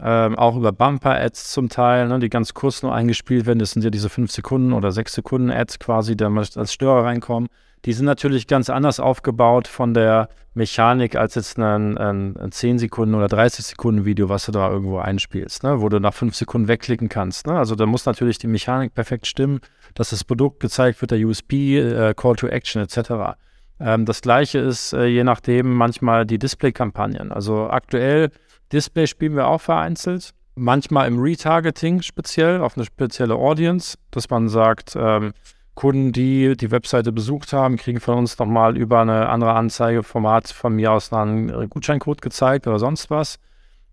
ähm, 0.01 0.37
auch 0.37 0.55
über 0.55 0.71
Bumper-Ads 0.71 1.51
zum 1.51 1.69
Teil, 1.69 2.07
ne, 2.07 2.19
die 2.19 2.29
ganz 2.29 2.53
kurz 2.53 2.83
nur 2.83 2.93
eingespielt 2.93 3.45
werden. 3.45 3.59
Das 3.59 3.71
sind 3.71 3.83
ja 3.83 3.89
diese 3.89 4.09
5 4.09 4.31
Sekunden 4.31 4.73
oder 4.73 4.91
6 4.91 5.13
Sekunden 5.13 5.51
Ads 5.51 5.79
quasi, 5.79 6.15
die 6.15 6.23
als 6.23 6.73
Störer 6.73 7.05
reinkommen. 7.05 7.49
Die 7.85 7.93
sind 7.93 8.05
natürlich 8.05 8.47
ganz 8.47 8.69
anders 8.69 8.99
aufgebaut 8.99 9.67
von 9.67 9.93
der 9.93 10.29
Mechanik 10.53 11.15
als 11.15 11.35
jetzt 11.35 11.57
ein, 11.57 11.97
ein, 11.97 12.35
ein 12.37 12.51
10 12.51 12.79
Sekunden 12.79 13.15
oder 13.15 13.27
30 13.27 13.65
Sekunden 13.65 14.03
Video, 14.03 14.27
was 14.27 14.45
du 14.45 14.51
da 14.51 14.69
irgendwo 14.69 14.97
einspielst, 14.97 15.63
ne? 15.63 15.79
wo 15.79 15.87
du 15.87 15.99
nach 15.99 16.13
5 16.13 16.35
Sekunden 16.35 16.67
wegklicken 16.67 17.07
kannst. 17.07 17.47
Ne? 17.47 17.57
Also 17.57 17.75
da 17.75 17.85
muss 17.85 18.05
natürlich 18.05 18.37
die 18.37 18.47
Mechanik 18.47 18.93
perfekt 18.93 19.27
stimmen, 19.27 19.61
dass 19.95 20.09
das 20.09 20.23
Produkt 20.23 20.59
gezeigt 20.59 20.99
wird, 21.01 21.11
der 21.11 21.25
USB, 21.25 21.53
äh, 21.77 22.13
Call 22.13 22.35
to 22.35 22.47
Action 22.47 22.81
etc. 22.81 23.37
Ähm, 23.79 24.05
das 24.05 24.21
gleiche 24.21 24.59
ist 24.59 24.91
äh, 24.93 25.05
je 25.05 25.23
nachdem 25.23 25.73
manchmal 25.73 26.25
die 26.25 26.39
Display-Kampagnen. 26.39 27.31
Also 27.31 27.69
aktuell 27.69 28.29
Display 28.71 29.07
spielen 29.07 29.35
wir 29.35 29.47
auch 29.47 29.61
vereinzelt. 29.61 30.31
Manchmal 30.55 31.07
im 31.07 31.19
Retargeting 31.19 32.01
speziell 32.01 32.61
auf 32.61 32.75
eine 32.75 32.85
spezielle 32.85 33.35
Audience, 33.35 33.97
dass 34.11 34.29
man 34.29 34.49
sagt, 34.49 34.95
ähm, 34.95 35.33
Kunden, 35.75 36.11
die 36.11 36.57
die 36.57 36.71
Webseite 36.71 37.13
besucht 37.13 37.53
haben, 37.53 37.77
kriegen 37.77 38.01
von 38.01 38.17
uns 38.17 38.37
nochmal 38.37 38.75
über 38.75 38.99
eine 38.99 39.29
andere 39.29 39.53
Anzeigeformat 39.53 40.49
von 40.49 40.75
mir 40.75 40.91
aus 40.91 41.13
einen 41.13 41.69
Gutscheincode 41.69 42.21
gezeigt 42.21 42.67
oder 42.67 42.79
sonst 42.79 43.09
was. 43.09 43.39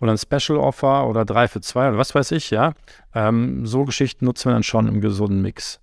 Oder 0.01 0.12
ein 0.12 0.19
Special 0.19 0.59
Offer 0.59 1.07
oder 1.07 1.25
drei 1.25 1.47
für 1.47 1.61
zwei 1.61 1.89
oder 1.89 1.97
was 1.97 2.15
weiß 2.15 2.33
ich, 2.33 2.51
ja. 2.51 2.73
Ähm, 3.15 3.67
so 3.67 3.85
Geschichten 3.85 4.25
nutzen 4.25 4.51
wir 4.51 4.55
dann 4.55 4.65
schon 4.65 4.89
im 4.89 5.01
gesunden 5.01 5.41
Mix. 5.41 5.81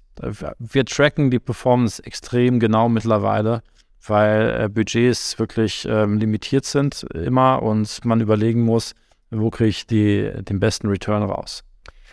Wir 0.60 0.86
tracken 0.86 1.32
die 1.32 1.40
Performance 1.40 2.06
extrem 2.06 2.60
genau 2.60 2.90
mittlerweile, 2.90 3.64
weil 4.08 4.62
äh, 4.64 4.70
Budgets 4.70 5.40
wirklich 5.40 5.88
ähm, 5.90 6.18
limitiert 6.18 6.66
sind 6.66 7.04
immer 7.14 7.62
und 7.62 8.04
man 8.06 8.22
überlegen 8.22 8.62
muss, 8.62 8.96
wo 9.32 9.50
kriege 9.50 9.70
ich 9.70 9.88
die, 9.88 10.32
den 10.42 10.60
besten 10.60 10.88
Return 10.88 11.24
raus. 11.24 11.64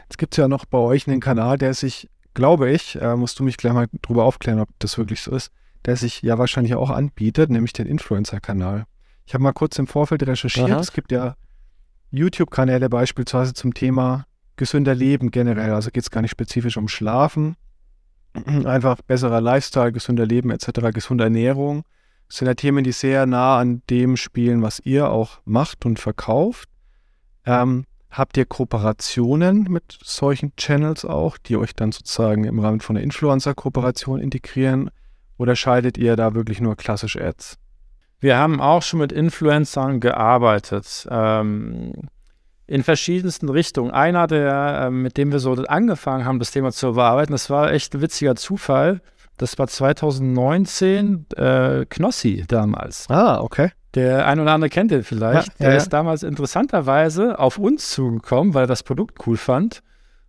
Es 0.09 0.16
gibt 0.16 0.37
ja 0.37 0.48
noch 0.48 0.64
bei 0.64 0.79
euch 0.79 1.07
einen 1.07 1.20
Kanal, 1.20 1.59
der 1.59 1.74
sich, 1.74 2.09
glaube 2.35 2.70
ich, 2.70 3.00
äh, 3.00 3.16
musst 3.16 3.38
du 3.38 3.44
mich 3.44 3.57
gleich 3.57 3.72
mal 3.72 3.87
drüber 4.03 4.24
aufklären, 4.24 4.61
ob 4.61 4.68
das 4.79 4.98
wirklich 4.98 5.20
so 5.20 5.33
ist, 5.33 5.50
der 5.85 5.96
sich 5.96 6.22
ja 6.22 6.38
wahrscheinlich 6.38 6.74
auch 6.74 6.90
anbietet, 6.90 7.50
nämlich 7.50 7.72
den 7.72 7.87
Influencer-Kanal. 7.87 8.87
Ich 9.26 9.35
habe 9.35 9.44
mal 9.44 9.53
kurz 9.53 9.79
im 9.79 9.87
Vorfeld 9.87 10.26
recherchiert. 10.26 10.70
Aha. 10.70 10.81
Es 10.81 10.92
gibt 10.92 11.12
ja 11.12 11.37
YouTube-Kanäle 12.11 12.88
beispielsweise 12.88 13.55
zum 13.55 13.74
Thema 13.74 14.26
gesünder 14.57 14.94
Leben 14.94 15.31
generell. 15.31 15.72
Also 15.72 15.90
geht 15.90 16.03
es 16.03 16.11
gar 16.11 16.22
nicht 16.22 16.33
spezifisch 16.33 16.76
um 16.76 16.88
Schlafen, 16.88 17.57
einfach 18.64 19.01
besserer 19.03 19.40
Lifestyle, 19.40 19.93
gesünder 19.93 20.27
Leben 20.27 20.51
etc., 20.51 20.93
gesunde 20.93 21.25
Ernährung. 21.25 21.85
Das 22.29 22.38
sind 22.38 22.47
ja 22.47 22.55
Themen, 22.55 22.85
die 22.85 22.93
sehr 22.93 23.27
nah 23.27 23.59
an 23.59 23.83
dem 23.90 24.16
spielen, 24.16 24.62
was 24.62 24.81
ihr 24.81 25.11
auch 25.11 25.40
macht 25.45 25.85
und 25.85 25.99
verkauft. 25.99 26.69
Ähm, 27.45 27.87
habt 28.11 28.37
ihr 28.37 28.45
Kooperationen 28.45 29.64
mit 29.64 29.99
solchen 30.03 30.55
Channels 30.57 31.05
auch, 31.05 31.38
die 31.38 31.57
euch 31.57 31.75
dann 31.75 31.93
sozusagen 31.93 32.45
im 32.45 32.61
Rahmen 32.61 32.81
von 32.81 32.97
einer 32.97 33.05
Influencer-Kooperation 33.05 34.21
integrieren? 34.21 34.90
Oder 35.38 35.57
schaltet 35.57 35.99
ihr 35.99 36.16
da 36.16 36.35
wirklich 36.35 36.61
nur 36.61 36.77
klassisch 36.77 37.16
Ads? 37.16 37.57
Wir 38.21 38.37
haben 38.37 38.61
auch 38.61 38.83
schon 38.83 39.01
mit 39.01 39.12
Influencern 39.12 39.99
gearbeitet. 39.99 41.09
Ähm, 41.11 41.93
in 42.70 42.85
verschiedensten 42.85 43.48
Richtungen. 43.48 43.90
Einer, 43.90 44.28
der, 44.28 44.83
äh, 44.85 44.90
mit 44.90 45.16
dem 45.16 45.33
wir 45.33 45.40
so 45.40 45.54
angefangen 45.54 46.24
haben, 46.24 46.38
das 46.38 46.52
Thema 46.52 46.70
zu 46.70 46.92
bearbeiten, 46.92 47.33
das 47.33 47.50
war 47.50 47.72
echt 47.72 47.94
ein 47.94 48.00
witziger 48.00 48.37
Zufall. 48.37 49.00
Das 49.38 49.59
war 49.59 49.66
2019 49.66 51.26
äh, 51.37 51.85
Knossi 51.87 52.44
damals. 52.46 53.06
Ah, 53.11 53.40
okay. 53.40 53.72
Der 53.94 54.24
ein 54.28 54.38
oder 54.38 54.52
andere 54.52 54.70
kennt 54.70 54.92
den 54.92 55.02
vielleicht. 55.02 55.48
Ja, 55.48 55.54
der 55.59 55.70
ja, 55.70 55.76
ist 55.78 55.88
damals 55.88 56.22
interessanterweise 56.22 57.40
auf 57.40 57.59
uns 57.59 57.90
zugekommen, 57.90 58.54
weil 58.54 58.64
er 58.64 58.68
das 58.68 58.85
Produkt 58.85 59.26
cool 59.26 59.37
fand. 59.37 59.83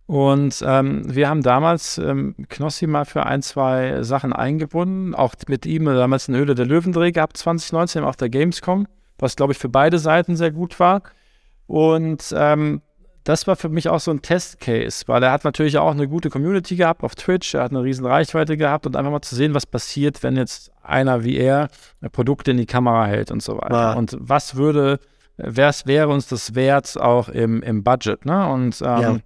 Und 0.06 0.64
ähm, 0.66 1.14
wir 1.14 1.28
haben 1.28 1.42
damals 1.42 1.98
ähm, 1.98 2.34
Knossi 2.48 2.88
mal 2.88 3.04
für 3.04 3.24
ein, 3.24 3.42
zwei 3.42 4.02
Sachen 4.02 4.32
eingebunden. 4.32 5.14
Auch 5.14 5.36
mit 5.46 5.64
ihm 5.64 5.84
damals 5.84 6.28
eine 6.28 6.38
Höhle 6.38 6.56
der 6.56 6.66
Löwendreh 6.66 7.12
gehabt, 7.12 7.36
2019 7.36 8.02
auf 8.02 8.16
der 8.16 8.30
Gamescom, 8.30 8.88
was, 9.20 9.36
glaube 9.36 9.52
ich, 9.52 9.60
für 9.60 9.68
beide 9.68 10.00
Seiten 10.00 10.34
sehr 10.34 10.50
gut 10.50 10.80
war. 10.80 11.02
Und 11.66 12.34
ähm, 12.36 12.82
das 13.24 13.46
war 13.46 13.56
für 13.56 13.68
mich 13.68 13.88
auch 13.88 14.00
so 14.00 14.10
ein 14.10 14.22
Testcase, 14.22 15.04
weil 15.06 15.22
er 15.22 15.30
hat 15.30 15.44
natürlich 15.44 15.78
auch 15.78 15.92
eine 15.92 16.08
gute 16.08 16.28
Community 16.28 16.76
gehabt 16.76 17.04
auf 17.04 17.14
Twitch, 17.14 17.54
er 17.54 17.62
hat 17.62 17.70
eine 17.70 17.82
riesen 17.82 18.04
Reichweite 18.04 18.56
gehabt 18.56 18.86
und 18.86 18.96
einfach 18.96 19.12
mal 19.12 19.22
zu 19.22 19.36
sehen, 19.36 19.54
was 19.54 19.64
passiert, 19.64 20.22
wenn 20.22 20.36
jetzt 20.36 20.72
einer 20.82 21.22
wie 21.22 21.36
er 21.36 21.68
Produkte 22.10 22.50
in 22.50 22.56
die 22.56 22.66
Kamera 22.66 23.06
hält 23.06 23.30
und 23.30 23.42
so 23.42 23.56
weiter. 23.56 23.74
Ah. 23.74 23.92
Und 23.92 24.16
was 24.18 24.56
würde, 24.56 24.98
was 25.36 25.86
wäre 25.86 26.08
uns 26.08 26.26
das 26.26 26.54
wert 26.54 27.00
auch 27.00 27.28
im, 27.28 27.62
im 27.62 27.84
Budget, 27.84 28.24
ne? 28.26 28.48
Und 28.48 28.80
ähm, 28.82 29.00
ja. 29.00 29.18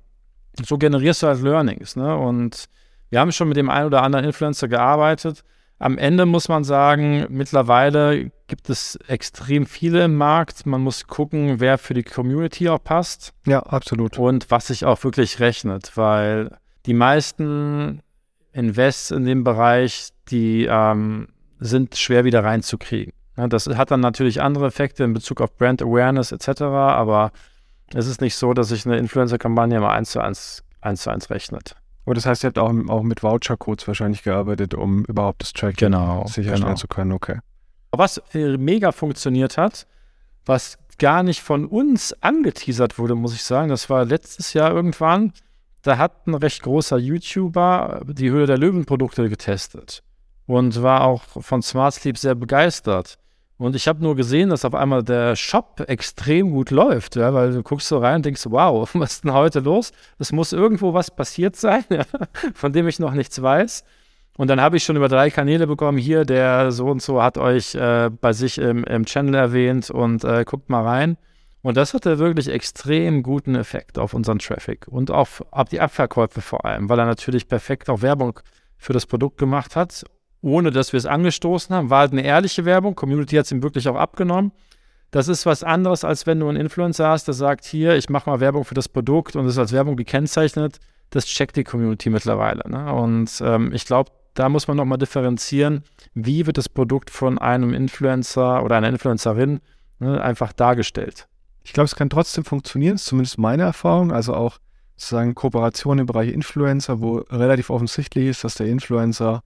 so 0.65 0.77
generierst 0.77 1.23
du 1.23 1.29
halt 1.29 1.41
Learnings, 1.41 1.97
ne? 1.97 2.17
Und 2.17 2.67
wir 3.09 3.21
haben 3.21 3.33
schon 3.33 3.49
mit 3.49 3.57
dem 3.57 3.71
einen 3.71 3.87
oder 3.87 4.03
anderen 4.03 4.27
Influencer 4.27 4.69
gearbeitet 4.69 5.43
am 5.79 5.99
Ende 5.99 6.25
muss 6.25 6.49
man 6.49 6.65
sagen, 6.65 7.27
mittlerweile 7.29 8.31
gibt 8.47 8.71
es 8.71 8.97
extrem 9.09 9.67
viele 9.67 10.05
im 10.05 10.17
Markt. 10.17 10.65
Man 10.65 10.81
muss 10.81 11.07
gucken, 11.07 11.61
wer 11.61 11.77
für 11.77 11.93
die 11.93 12.03
Community 12.03 12.69
auch 12.69 12.83
passt. 12.83 13.35
Ja, 13.47 13.61
absolut. 13.61 14.19
Und 14.19 14.51
was 14.51 14.69
sich 14.69 14.85
auch 14.85 15.03
wirklich 15.05 15.39
rechnet, 15.41 15.97
weil 15.97 16.57
die 16.87 16.95
meisten 16.95 18.01
Invests 18.53 19.11
in 19.11 19.25
dem 19.27 19.45
Bereich, 19.45 20.11
die 20.31 20.65
ähm, 20.65 21.29
sind 21.59 21.97
schwer 21.97 22.25
wieder 22.25 22.43
reinzukriegen. 22.43 23.13
Ja, 23.37 23.49
das 23.49 23.67
hat 23.67 23.91
dann 23.91 24.01
natürlich 24.01 24.41
andere 24.41 24.67
Effekte 24.67 25.05
in 25.05 25.13
Bezug 25.13 25.43
auf 25.43 25.57
Brand 25.57 25.83
Awareness 25.83 26.33
etc., 26.33 26.63
aber 26.63 27.33
es 27.95 28.07
ist 28.07 28.23
nicht 28.23 28.35
so, 28.35 28.55
dass 28.55 28.69
sich 28.69 28.87
eine 28.87 28.97
Influencer-Kampagne 28.97 29.77
immer 29.77 29.91
eins 29.91 30.11
zu 30.11 30.21
eins, 30.21 30.65
eins 30.81 31.03
zu 31.03 31.11
eins 31.11 31.29
rechnet. 31.29 31.77
Aber 32.07 32.15
das 32.15 32.25
heißt, 32.25 32.45
ihr 32.45 32.49
habt 32.49 32.59
auch, 32.59 32.73
auch 32.89 33.03
mit 33.03 33.23
Voucher-Codes 33.23 33.87
wahrscheinlich 33.89 34.23
gearbeitet, 34.23 34.75
um 34.75 35.05
überhaupt 35.05 35.43
das 35.43 35.53
Tracking 35.53 35.91
genau, 35.91 36.25
sicherstellen 36.27 36.63
genau. 36.63 36.75
zu 36.77 36.87
können. 36.87 37.13
Okay. 37.13 37.41
Was 37.91 38.23
mega 38.33 38.93
funktioniert 38.93 39.59
hat, 39.59 39.87
was 40.45 40.79
gar 40.99 41.25
nicht 41.25 41.43
von 41.43 41.67
uns 41.67 42.15
angeteasert 42.23 42.99
wurde, 42.99 43.17
muss 43.17 43.35
ich 43.35 43.43
sagen, 43.43 43.69
das 43.69 43.91
war 43.91 44.05
letztes 44.05 44.53
Jahr 44.53 44.71
irgendwann. 44.71 45.33
Da 45.83 45.99
hat 45.99 46.27
ein 46.27 46.35
recht 46.35 46.63
großer 46.63 46.97
YouTuber 46.97 48.03
die 48.07 48.31
Höhle 48.31 48.47
der 48.47 48.59
Löwen-Produkte 48.59 49.29
getestet 49.29 50.03
und 50.47 50.83
war 50.83 51.03
auch 51.03 51.23
von 51.25 51.61
Smart 51.61 51.95
Sleep 51.95 52.17
sehr 52.17 52.35
begeistert. 52.35 53.19
Und 53.59 53.75
ich 53.75 53.89
habe 53.89 54.03
nur 54.03 54.17
gesehen, 54.17 54.51
dass 54.51 54.67
auf 54.67 54.75
einmal 54.75 55.03
der 55.03 55.35
Shop 55.35 55.83
extrem 55.87 56.51
gut 56.51 56.71
läuft, 56.71 57.17
ja, 57.17 57.33
weil 57.33 57.53
du 57.53 57.63
guckst 57.63 57.89
so 57.89 57.99
rein 57.99 58.17
und 58.17 58.27
denkst, 58.27 58.45
wow, 58.51 58.89
was 58.95 59.15
ist 59.15 59.25
denn 59.25 59.33
heute 59.33 59.61
los? 59.61 59.93
Es 60.19 60.33
muss 60.33 60.53
irgendwo 60.53 60.93
was 60.93 61.15
passiert 61.15 61.57
sein, 61.57 61.85
ja, 61.91 62.05
von 62.55 62.73
dem 62.73 62.87
ich 62.87 62.99
noch 62.99 63.13
nichts 63.13 63.41
weiß. 63.41 63.85
Und 64.37 64.49
dann 64.49 64.61
habe 64.61 64.77
ich 64.77 64.85
schon 64.85 64.97
über 64.97 65.09
drei 65.09 65.31
Kanäle 65.31 65.67
bekommen, 65.67 65.97
hier, 65.97 66.27
der 66.27 66.71
so 66.71 66.89
und 66.89 67.01
so 67.01 67.23
hat 67.23 67.39
euch 67.39 67.75
äh, 67.75 68.11
bei 68.21 68.35
sich 68.35 68.59
im, 68.59 68.85
im, 68.85 69.07
Channel 69.07 69.35
erwähnt 69.35 69.91
und 69.91 70.25
äh, 70.25 70.45
guckt 70.45 70.69
mal 70.69 70.85
rein. 70.85 71.17
Und 71.63 71.79
das 71.79 71.95
hatte 71.95 72.19
wirklich 72.19 72.49
extrem 72.49 73.23
guten 73.23 73.55
Effekt 73.55 73.99
auf 73.99 74.13
unseren 74.13 74.39
Traffic 74.39 74.87
und 74.89 75.11
auf, 75.11 75.43
auf 75.51 75.71
die 75.71 75.81
Abverkäufe 75.81 76.43
vor 76.43 76.67
allem, 76.67 76.91
weil 76.91 76.99
er 76.99 77.07
natürlich 77.07 77.49
perfekt 77.49 77.89
auch 77.89 78.03
Werbung 78.03 78.39
für 78.77 78.93
das 78.93 79.07
Produkt 79.07 79.39
gemacht 79.39 79.75
hat 79.75 80.05
ohne 80.47 80.71
dass 80.71 80.93
wir 80.93 80.99
es 80.99 81.07
angestoßen 81.07 81.75
haben. 81.75 81.91
War 81.91 82.01
halt 82.01 82.13
eine 82.13 82.23
ehrliche 82.23 82.65
Werbung. 82.65 82.95
Community 82.95 83.35
hat 83.35 83.47
es 83.47 83.53
ihm 83.53 83.65
wirklich 83.65 83.89
auch 83.89 83.97
abgenommen. 83.97 84.53
Das 85.11 85.27
ist 85.27 85.45
was 85.45 85.65
anderes, 85.65 86.05
als 86.05 86.25
wenn 86.27 86.39
du 86.39 86.49
einen 86.49 86.61
Influencer 86.61 87.09
hast, 87.09 87.27
der 87.27 87.35
sagt, 87.35 87.65
hier, 87.65 87.97
ich 87.97 88.09
mache 88.11 88.31
mal 88.31 88.39
Werbung 88.39 88.65
für 88.65 88.75
das 88.75 88.89
Produkt 88.89 89.35
und 89.35 89.47
es 89.47 89.59
als 89.59 89.73
Werbung 89.73 89.97
gekennzeichnet. 89.97 90.79
Das 91.11 91.27
checkt 91.27 91.57
die 91.57 91.65
Community 91.65 92.11
mittlerweile. 92.11 92.63
Ne? 92.69 92.93
Und 92.93 93.43
ähm, 93.45 93.73
ich 93.73 93.87
glaube, 93.87 94.13
da 94.35 94.49
muss 94.49 94.69
man 94.69 94.77
nochmal 94.77 94.99
differenzieren, 94.99 95.83
wie 96.15 96.47
wird 96.47 96.59
das 96.59 96.69
Produkt 96.69 97.11
von 97.11 97.39
einem 97.39 97.75
Influencer 97.75 98.63
oder 98.63 98.77
einer 98.77 98.89
Influencerin 98.89 99.61
ne, 99.99 100.21
einfach 100.21 100.53
dargestellt. 100.53 101.27
Ich 101.65 101.73
glaube, 101.73 101.87
es 101.87 101.97
kann 101.97 102.11
trotzdem 102.11 102.45
funktionieren, 102.45 102.95
ist 102.95 103.07
zumindest 103.07 103.39
meine 103.39 103.65
Erfahrung. 103.65 104.13
Also 104.13 104.35
auch 104.35 104.59
sozusagen 104.97 105.35
Kooperation 105.35 105.99
im 105.99 106.07
Bereich 106.07 106.33
Influencer, 106.33 107.01
wo 107.01 107.17
relativ 107.31 107.71
offensichtlich 107.71 108.29
ist, 108.29 108.45
dass 108.45 108.55
der 108.55 108.67
Influencer 108.67 109.43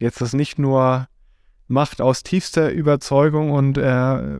jetzt 0.00 0.20
das 0.20 0.32
nicht 0.32 0.58
nur 0.58 1.06
macht 1.68 2.00
aus 2.00 2.24
tiefster 2.24 2.72
Überzeugung 2.72 3.52
und 3.52 3.78
äh, 3.78 3.82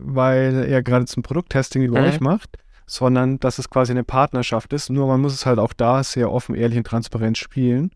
weil 0.01 0.65
er 0.67 0.83
gerade 0.83 1.05
zum 1.05 1.23
Produkttesting 1.23 1.81
über 1.81 2.01
mhm. 2.01 2.07
euch 2.07 2.19
macht, 2.19 2.57
sondern 2.85 3.39
dass 3.39 3.57
es 3.57 3.69
quasi 3.69 3.93
eine 3.93 4.03
Partnerschaft 4.03 4.73
ist. 4.73 4.89
Nur 4.89 5.07
man 5.07 5.21
muss 5.21 5.33
es 5.33 5.45
halt 5.45 5.57
auch 5.57 5.71
da 5.71 6.03
sehr 6.03 6.29
offen, 6.29 6.55
ehrlich 6.55 6.77
und 6.77 6.87
transparent 6.87 7.37
spielen 7.37 7.91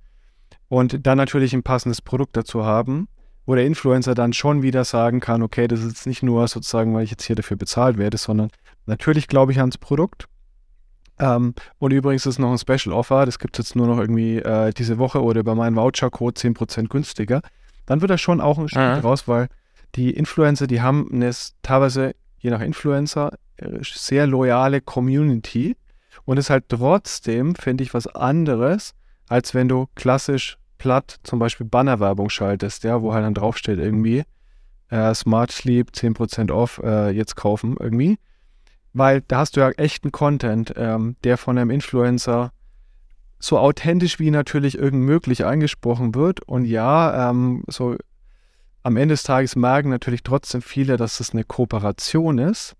und 0.70 1.06
dann 1.06 1.18
natürlich 1.18 1.54
ein 1.54 1.64
passendes 1.64 2.02
Produkt 2.02 2.38
dazu 2.38 2.64
haben, 2.64 3.10
wo 3.46 3.56
der 3.56 3.66
Influencer 3.66 4.16
dann 4.16 4.32
schon 4.32 4.62
wieder 4.62 4.86
sagen 4.86 5.20
kann, 5.20 5.44
okay, 5.44 5.68
das 5.68 5.82
ist 5.82 5.90
jetzt 5.90 6.08
nicht 6.08 6.24
nur 6.24 6.48
sozusagen, 6.48 6.94
weil 6.94 7.04
ich 7.04 7.12
jetzt 7.12 7.26
hier 7.26 7.36
dafür 7.36 7.58
bezahlt 7.58 7.98
werde, 7.98 8.18
sondern 8.18 8.50
natürlich 8.86 9.28
glaube 9.28 9.52
ich 9.52 9.60
ans 9.60 9.78
Produkt. 9.78 10.28
Ähm, 11.20 11.54
und 11.80 11.92
übrigens 11.92 12.26
ist 12.26 12.40
noch 12.40 12.52
ein 12.52 12.58
Special 12.58 12.94
Offer, 12.94 13.26
das 13.26 13.40
gibt 13.40 13.58
es 13.58 13.66
jetzt 13.66 13.76
nur 13.76 13.88
noch 13.88 13.98
irgendwie 13.98 14.38
äh, 14.38 14.72
diese 14.74 14.98
Woche 14.98 15.24
oder 15.24 15.40
über 15.40 15.56
meinen 15.56 15.76
Voucher-Code 15.76 16.40
10% 16.40 16.88
günstiger. 16.90 17.42
Dann 17.86 18.02
wird 18.02 18.12
er 18.12 18.18
schon 18.18 18.42
auch 18.42 18.58
ein 18.58 18.68
Stück 18.68 18.82
mhm. 18.82 19.00
raus, 19.00 19.28
weil 19.28 19.48
die 19.96 20.12
Influencer, 20.12 20.68
die 20.68 20.82
haben 20.82 21.10
eine 21.12 21.32
teilweise, 21.62 22.16
je 22.40 22.50
nach 22.50 22.62
Influencer, 22.62 23.34
äh, 23.58 23.80
sehr 23.82 24.28
loyale 24.28 24.82
Community 24.82 25.78
und 26.26 26.38
ist 26.38 26.50
halt 26.50 26.66
trotzdem, 26.70 27.56
finde 27.56 27.84
ich, 27.84 27.94
was 27.94 28.08
anderes, 28.08 28.94
als 29.30 29.54
wenn 29.54 29.70
du 29.70 29.88
klassisch 29.96 30.58
platt 30.78 31.18
zum 31.24 31.40
Beispiel 31.40 31.66
Bannerwerbung 31.66 32.30
schaltest, 32.30 32.84
ja, 32.84 33.02
wo 33.02 33.14
halt 33.14 33.24
dann 33.24 33.34
draufsteht 33.34 33.80
irgendwie 33.80 34.24
äh, 34.90 35.14
Smart 35.14 35.52
Sleep 35.52 35.92
10% 35.92 36.52
off, 36.52 36.82
äh, 36.84 37.10
jetzt 37.12 37.36
kaufen 37.36 37.78
irgendwie 37.80 38.18
weil 38.96 39.22
da 39.28 39.40
hast 39.40 39.58
du 39.58 39.60
ja 39.60 39.70
echten 39.72 40.12
Content, 40.14 40.74
ähm, 40.78 41.18
der 41.26 41.38
von 41.38 41.58
einem 41.58 41.70
Influencer 41.70 42.52
so 43.40 43.60
authentisch 43.60 44.20
wie 44.20 44.32
natürlich 44.32 44.78
irgend 44.78 45.04
möglich 45.04 45.46
eingesprochen 45.46 46.16
wird. 46.16 46.42
Und 46.48 46.64
ja, 46.64 47.30
ähm, 47.30 47.64
so 47.68 47.98
am 48.84 48.96
Ende 48.96 49.14
des 49.14 49.24
Tages 49.24 49.58
merken 49.58 49.90
natürlich 49.90 50.24
trotzdem 50.24 50.62
viele, 50.62 50.96
dass 50.96 51.20
es 51.20 51.32
eine 51.32 51.44
Kooperation 51.44 52.38
ist, 52.38 52.76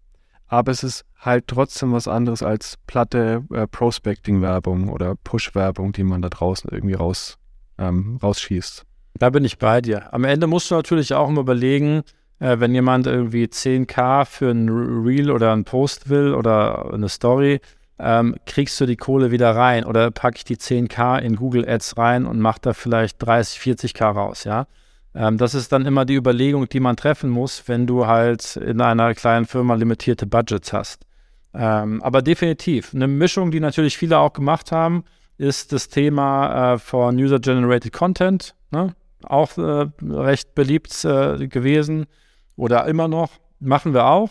aber 0.48 0.72
es 0.72 0.84
ist 0.84 1.04
halt 1.20 1.48
trotzdem 1.48 1.92
was 1.92 2.08
anderes 2.08 2.42
als 2.42 2.78
platte 2.88 3.44
äh, 3.52 3.68
Prospecting-Werbung 3.68 4.88
oder 4.90 5.16
Push-Werbung, 5.22 5.92
die 5.92 6.04
man 6.04 6.22
da 6.22 6.30
draußen 6.30 6.70
irgendwie 6.72 6.96
raus, 6.96 7.38
ähm, 7.78 8.20
rausschießt. 8.24 8.84
Da 9.20 9.30
bin 9.30 9.44
ich 9.44 9.58
bei 9.58 9.82
dir. 9.82 10.14
Am 10.14 10.24
Ende 10.24 10.48
musst 10.48 10.72
du 10.72 10.76
natürlich 10.76 11.14
auch 11.14 11.28
immer 11.28 11.42
überlegen, 11.42 12.04
äh, 12.40 12.60
wenn 12.60 12.74
jemand 12.74 13.08
irgendwie 13.08 13.46
10k 13.46 14.26
für 14.26 14.52
ein 14.52 14.70
Reel 14.70 15.32
oder 15.32 15.54
ein 15.54 15.64
Post 15.64 16.10
will 16.10 16.34
oder 16.34 16.94
eine 16.94 17.10
Story, 17.10 17.62
ähm, 17.98 18.36
kriegst 18.46 18.80
du 18.82 18.86
die 18.86 18.98
Kohle 18.98 19.32
wieder 19.32 19.56
rein 19.56 19.86
oder 19.86 20.12
packe 20.12 20.38
ich 20.38 20.44
die 20.44 20.58
10k 20.58 21.20
in 21.20 21.38
Google 21.38 21.68
Ads 21.68 21.98
rein 21.98 22.26
und 22.26 22.40
mache 22.40 22.60
da 22.62 22.74
vielleicht 22.74 23.26
30, 23.26 23.60
40k 23.60 24.12
raus, 24.12 24.44
ja. 24.44 24.68
Ähm, 25.14 25.38
das 25.38 25.56
ist 25.56 25.72
dann 25.72 25.86
immer 25.86 26.04
die 26.04 26.16
Überlegung, 26.16 26.68
die 26.68 26.82
man 26.82 26.98
treffen 26.98 27.30
muss, 27.30 27.68
wenn 27.68 27.88
du 27.88 28.06
halt 28.06 28.58
in 28.58 28.82
einer 28.82 29.14
kleinen 29.14 29.46
Firma 29.46 29.76
limitierte 29.76 30.28
Budgets 30.28 30.74
hast. 30.74 31.06
Ähm, 31.54 32.04
aber 32.04 32.22
definitiv 32.22 32.94
eine 32.94 33.08
Mischung, 33.08 33.50
die 33.50 33.62
natürlich 33.62 33.98
viele 33.98 34.20
auch 34.20 34.34
gemacht 34.34 34.74
haben. 34.74 35.06
ist 35.38 35.72
das 35.72 35.88
Thema 35.88 36.74
äh, 36.74 36.78
von 36.80 37.16
User-Generated 37.16 37.94
Content. 37.94 38.56
Ne? 38.72 38.94
Auch 39.24 39.58
äh, 39.58 39.88
recht 40.02 40.54
beliebt 40.54 41.06
äh, 41.06 41.48
gewesen 41.48 42.08
oder 42.56 42.86
immer 42.86 43.08
noch. 43.08 43.32
Machen 43.60 43.94
wir 43.94 44.06
auch. 44.06 44.30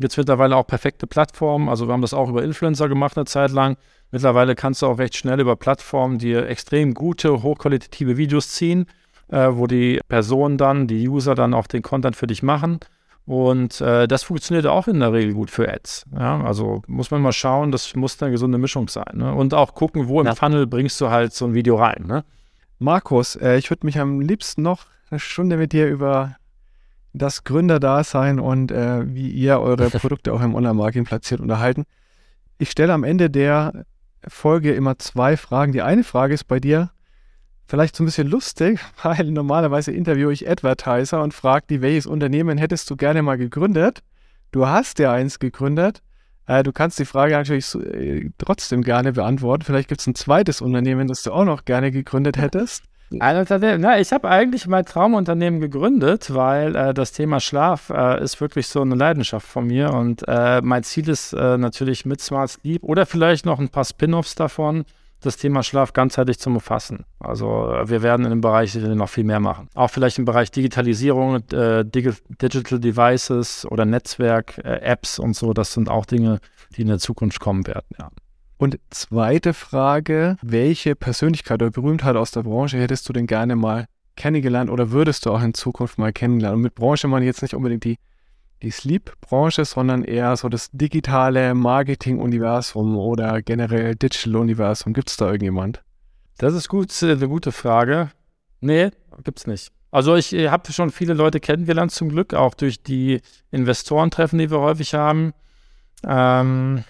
Es 0.00 0.16
mittlerweile 0.16 0.56
auch 0.56 0.66
perfekte 0.66 1.06
Plattformen. 1.06 1.68
Also 1.68 1.86
wir 1.86 1.92
haben 1.92 2.00
das 2.00 2.14
auch 2.14 2.28
über 2.28 2.42
Influencer 2.42 2.88
gemacht 2.88 3.16
eine 3.16 3.26
Zeit 3.26 3.50
lang. 3.50 3.76
Mittlerweile 4.10 4.54
kannst 4.54 4.82
du 4.82 4.86
auch 4.86 4.98
recht 4.98 5.16
schnell 5.16 5.40
über 5.40 5.56
Plattformen 5.56 6.18
dir 6.18 6.48
extrem 6.48 6.94
gute, 6.94 7.42
hochqualitative 7.42 8.16
Videos 8.16 8.50
ziehen, 8.50 8.86
äh, 9.28 9.48
wo 9.52 9.66
die 9.66 10.00
Personen 10.08 10.58
dann, 10.58 10.86
die 10.86 11.08
User 11.08 11.34
dann 11.34 11.54
auch 11.54 11.66
den 11.66 11.82
Content 11.82 12.16
für 12.16 12.26
dich 12.26 12.42
machen. 12.42 12.80
Und 13.24 13.80
äh, 13.80 14.08
das 14.08 14.24
funktioniert 14.24 14.66
auch 14.66 14.88
in 14.88 14.98
der 14.98 15.12
Regel 15.12 15.34
gut 15.34 15.50
für 15.50 15.72
Ads. 15.72 16.06
Ja? 16.18 16.42
Also 16.42 16.82
muss 16.88 17.10
man 17.10 17.22
mal 17.22 17.32
schauen, 17.32 17.70
das 17.70 17.94
muss 17.94 18.20
eine 18.20 18.32
gesunde 18.32 18.58
Mischung 18.58 18.88
sein. 18.88 19.12
Ne? 19.14 19.32
Und 19.32 19.54
auch 19.54 19.74
gucken, 19.74 20.08
wo 20.08 20.20
im 20.20 20.26
ja. 20.26 20.34
Funnel 20.34 20.66
bringst 20.66 21.00
du 21.00 21.08
halt 21.08 21.32
so 21.32 21.44
ein 21.44 21.54
Video 21.54 21.76
rein. 21.76 22.04
Ne? 22.06 22.24
Markus, 22.78 23.36
äh, 23.36 23.56
ich 23.58 23.70
würde 23.70 23.86
mich 23.86 23.98
am 23.98 24.20
liebsten 24.20 24.62
noch 24.62 24.86
eine 25.10 25.20
Stunde 25.20 25.56
mit 25.56 25.72
dir 25.72 25.88
über 25.88 26.36
das 27.12 27.44
Gründerdasein 27.44 28.40
und 28.40 28.70
äh, 28.70 29.14
wie 29.14 29.30
ihr 29.30 29.60
eure 29.60 29.90
Produkte 29.90 30.32
auch 30.32 30.42
im 30.42 30.54
Online-Marketing 30.54 31.04
platziert 31.04 31.40
unterhalten. 31.40 31.84
Ich 32.58 32.70
stelle 32.70 32.92
am 32.92 33.04
Ende 33.04 33.30
der 33.30 33.84
Folge 34.26 34.72
immer 34.72 34.98
zwei 34.98 35.36
Fragen. 35.36 35.72
Die 35.72 35.82
eine 35.82 36.04
Frage 36.04 36.34
ist 36.34 36.44
bei 36.44 36.60
dir 36.60 36.90
vielleicht 37.66 37.96
so 37.96 38.02
ein 38.02 38.06
bisschen 38.06 38.28
lustig, 38.28 38.80
weil 39.02 39.30
normalerweise 39.30 39.92
interviewe 39.92 40.32
ich 40.32 40.48
Advertiser 40.48 41.22
und 41.22 41.34
frage 41.34 41.66
die, 41.68 41.82
welches 41.82 42.06
Unternehmen 42.06 42.58
hättest 42.58 42.88
du 42.90 42.96
gerne 42.96 43.22
mal 43.22 43.36
gegründet? 43.36 44.02
Du 44.50 44.66
hast 44.66 44.98
ja 44.98 45.12
eins 45.12 45.38
gegründet. 45.38 46.02
Äh, 46.46 46.62
du 46.62 46.72
kannst 46.72 46.98
die 46.98 47.04
Frage 47.04 47.32
natürlich 47.32 47.74
äh, 47.74 48.30
trotzdem 48.38 48.82
gerne 48.82 49.12
beantworten. 49.12 49.64
Vielleicht 49.64 49.88
gibt 49.88 50.00
es 50.00 50.06
ein 50.06 50.14
zweites 50.14 50.60
Unternehmen, 50.60 51.08
das 51.08 51.22
du 51.22 51.32
auch 51.32 51.44
noch 51.44 51.64
gerne 51.64 51.90
gegründet 51.90 52.36
hättest. 52.38 52.84
Ein 53.20 53.36
Unternehmen, 53.36 53.80
na, 53.80 53.98
ich 53.98 54.12
habe 54.12 54.28
eigentlich 54.28 54.66
mein 54.66 54.84
Traumunternehmen 54.84 55.60
gegründet, 55.60 56.34
weil 56.34 56.74
äh, 56.76 56.94
das 56.94 57.12
Thema 57.12 57.40
Schlaf 57.40 57.90
äh, 57.90 58.22
ist 58.22 58.40
wirklich 58.40 58.68
so 58.68 58.80
eine 58.80 58.94
Leidenschaft 58.94 59.46
von 59.46 59.66
mir 59.66 59.92
und 59.92 60.24
äh, 60.26 60.60
mein 60.62 60.82
Ziel 60.82 61.08
ist 61.08 61.32
äh, 61.32 61.58
natürlich 61.58 62.06
mit 62.06 62.20
Smart 62.20 62.50
Sleep 62.50 62.82
oder 62.82 63.06
vielleicht 63.06 63.46
noch 63.46 63.58
ein 63.58 63.68
paar 63.68 63.84
Spin-offs 63.84 64.34
davon, 64.34 64.84
das 65.20 65.36
Thema 65.36 65.62
Schlaf 65.62 65.92
ganzheitlich 65.92 66.38
zu 66.38 66.50
umfassen. 66.50 67.04
Also 67.18 67.72
äh, 67.72 67.88
wir 67.88 68.02
werden 68.02 68.24
in 68.24 68.30
dem 68.30 68.40
Bereich 68.40 68.74
noch 68.74 69.08
viel 69.08 69.24
mehr 69.24 69.40
machen. 69.40 69.68
Auch 69.74 69.90
vielleicht 69.90 70.18
im 70.18 70.24
Bereich 70.24 70.50
Digitalisierung, 70.50 71.36
äh, 71.52 71.84
Digi 71.84 72.12
Digital 72.40 72.80
Devices 72.80 73.66
oder 73.70 73.84
Netzwerk, 73.84 74.58
Apps 74.58 75.18
und 75.18 75.36
so, 75.36 75.52
das 75.52 75.72
sind 75.72 75.88
auch 75.88 76.06
Dinge, 76.06 76.40
die 76.76 76.82
in 76.82 76.88
der 76.88 76.98
Zukunft 76.98 77.40
kommen 77.40 77.66
werden, 77.66 77.86
ja. 77.98 78.10
Und 78.62 78.78
zweite 78.90 79.54
Frage, 79.54 80.36
welche 80.40 80.94
Persönlichkeit 80.94 81.60
oder 81.60 81.72
Berühmtheit 81.72 82.14
aus 82.14 82.30
der 82.30 82.44
Branche 82.44 82.78
hättest 82.78 83.08
du 83.08 83.12
denn 83.12 83.26
gerne 83.26 83.56
mal 83.56 83.86
kennengelernt 84.14 84.70
oder 84.70 84.92
würdest 84.92 85.26
du 85.26 85.32
auch 85.32 85.42
in 85.42 85.52
Zukunft 85.52 85.98
mal 85.98 86.12
kennenlernen? 86.12 86.58
Und 86.58 86.62
mit 86.62 86.76
Branche 86.76 87.08
meine 87.08 87.24
ich 87.24 87.26
jetzt 87.26 87.42
nicht 87.42 87.54
unbedingt 87.54 87.82
die, 87.82 87.98
die 88.62 88.70
Sleep-Branche, 88.70 89.64
sondern 89.64 90.04
eher 90.04 90.36
so 90.36 90.48
das 90.48 90.70
digitale 90.70 91.54
Marketing-Universum 91.54 92.96
oder 92.96 93.42
generell 93.42 93.96
Digital-Universum. 93.96 94.92
Gibt 94.92 95.10
es 95.10 95.16
da 95.16 95.26
irgendjemand? 95.26 95.82
Das 96.38 96.54
ist 96.54 96.68
gut, 96.68 97.02
äh, 97.02 97.10
eine 97.10 97.28
gute 97.28 97.50
Frage. 97.50 98.12
Nee, 98.60 98.90
gibt's 99.24 99.48
nicht. 99.48 99.72
Also 99.90 100.14
ich 100.14 100.32
habe 100.34 100.70
schon 100.70 100.92
viele 100.92 101.14
Leute 101.14 101.40
kennengelernt 101.40 101.90
zum 101.90 102.10
Glück, 102.10 102.32
auch 102.32 102.54
durch 102.54 102.80
die 102.80 103.22
Investorentreffen, 103.50 104.38
die 104.38 104.52
wir 104.52 104.60
häufig 104.60 104.94
haben. 104.94 105.32
Ähm, 106.06 106.84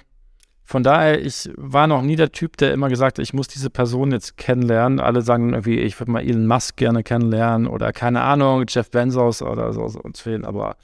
von 0.65 0.83
daher, 0.83 1.21
ich 1.21 1.51
war 1.57 1.87
noch 1.87 2.03
nie 2.03 2.17
der 2.17 2.33
Typ, 2.33 2.57
der 2.57 2.73
immer 2.73 2.89
gesagt 2.89 3.19
hat, 3.19 3.23
ich 3.23 3.35
muss 3.35 3.49
diese 3.49 3.69
Person 3.69 4.13
jetzt 4.13 4.37
kennenlernen. 4.37 5.01
Alle 5.01 5.23
sagen 5.23 5.51
irgendwie, 5.51 5.81
ich 5.81 5.99
würde 5.99 6.13
mal 6.13 6.23
Elon 6.23 6.47
Musk 6.47 6.77
gerne 6.77 7.03
kennenlernen 7.03 7.67
oder 7.67 7.93
keine 7.93 8.23
Ahnung, 8.23 8.65
Jeff 8.69 8.91
Bezos 8.91 9.43
oder 9.43 9.73
so, 9.73 9.89
so 9.89 10.01
uns 10.01 10.21
fehlen. 10.21 10.45
Aber 10.45 10.77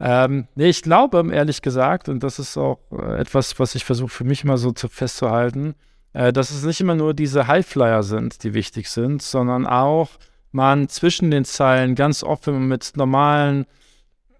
ähm, 0.00 0.48
nee, 0.56 0.68
ich 0.68 0.82
glaube, 0.82 1.24
ehrlich 1.32 1.62
gesagt, 1.62 2.08
und 2.08 2.22
das 2.24 2.38
ist 2.38 2.56
auch 2.56 2.80
äh, 2.90 3.20
etwas, 3.20 3.58
was 3.60 3.74
ich 3.74 3.84
versuche 3.84 4.10
für 4.10 4.24
mich 4.24 4.42
immer 4.42 4.58
so 4.58 4.72
zu, 4.72 4.88
festzuhalten, 4.88 5.74
äh, 6.12 6.32
dass 6.32 6.50
es 6.50 6.64
nicht 6.64 6.80
immer 6.80 6.96
nur 6.96 7.14
diese 7.14 7.46
Highflyer 7.46 8.02
sind, 8.02 8.42
die 8.42 8.52
wichtig 8.52 8.90
sind, 8.90 9.22
sondern 9.22 9.66
auch 9.66 10.10
man 10.50 10.88
zwischen 10.88 11.30
den 11.30 11.44
Zeilen 11.44 11.94
ganz 11.94 12.22
man 12.24 12.66
mit 12.66 12.92
normalen 12.96 13.66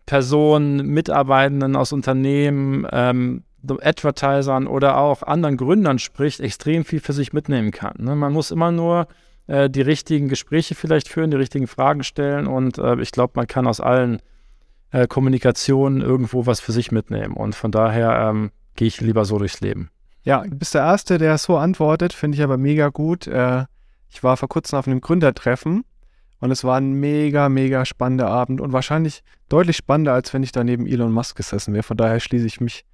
Personen, 0.05 0.85
Mitarbeitenden 0.87 1.77
aus 1.77 1.93
Unternehmen, 1.93 2.87
ähm, 2.91 3.45
Advertisern 3.69 4.67
oder 4.67 4.99
auch 4.99 5.23
anderen 5.23 5.57
Gründern 5.57 5.99
spricht, 5.99 6.41
extrem 6.41 6.85
viel 6.85 7.01
für 7.01 7.13
sich 7.13 7.33
mitnehmen 7.33 7.71
kann. 7.71 7.95
Ne? 7.99 8.17
Man 8.17 8.33
muss 8.33 8.51
immer 8.51 8.73
nur 8.73 9.07
äh, 9.47 9.71
die 9.71 9.83
richtigen 9.83 10.29
Gespräche 10.29 10.75
vielleicht 10.75 11.09
führen, 11.09 11.31
die 11.31 11.37
richtigen 11.37 11.67
Fragen 11.67 12.03
stellen 12.03 12.47
und 12.47 12.79
äh, 12.79 13.01
ich 13.01 13.13
glaube, 13.13 13.33
man 13.37 13.47
kann 13.47 13.67
aus 13.67 13.81
allen 13.81 14.21
äh, 14.91 15.07
Kommunikationen 15.07 16.01
irgendwo 16.01 16.47
was 16.47 16.61
für 16.61 16.73
sich 16.73 16.93
mitnehmen. 16.93 17.35
Und 17.35 17.55
von 17.55 17.71
daher 17.71 18.29
ähm, 18.29 18.51
gehe 18.77 18.89
ich 18.89 19.01
lieber 19.01 19.25
so 19.25 19.39
durchs 19.39 19.61
Leben. 19.61 19.91
Ja, 20.23 20.43
du 20.43 20.57
bist 20.57 20.75
der 20.75 20.83
Erste, 20.83 21.19
der 21.19 21.37
so 21.39 21.57
antwortet, 21.57 22.13
finde 22.13 22.37
ich 22.37 22.45
aber 22.45 22.57
mega 22.57 22.89
gut. 22.89 23.27
Äh, 23.27 23.65
ich 24.09 24.23
war 24.23 24.37
vor 24.37 24.49
kurzem 24.49 24.79
auf 24.79 24.87
einem 24.87 25.01
Gründertreffen 25.01 25.85
und 26.41 26.51
es 26.51 26.65
war 26.65 26.77
ein 26.77 26.93
mega, 26.93 27.49
mega 27.49 27.85
spannender 27.85 28.29
Abend 28.29 28.61
und 28.61 28.73
wahrscheinlich 28.73 29.23
deutlich 29.49 29.77
spannender, 29.77 30.13
als 30.13 30.33
wenn 30.35 30.43
ich 30.43 30.53
da 30.53 30.63
neben 30.63 30.87
Elon 30.87 31.13
Musk 31.13 31.37
gesessen 31.37 31.73
wäre. 31.73 31.83
Von 31.83 31.97
daher 31.97 32.21
schließe 32.21 32.47
ich 32.47 32.61
mich 32.61 32.85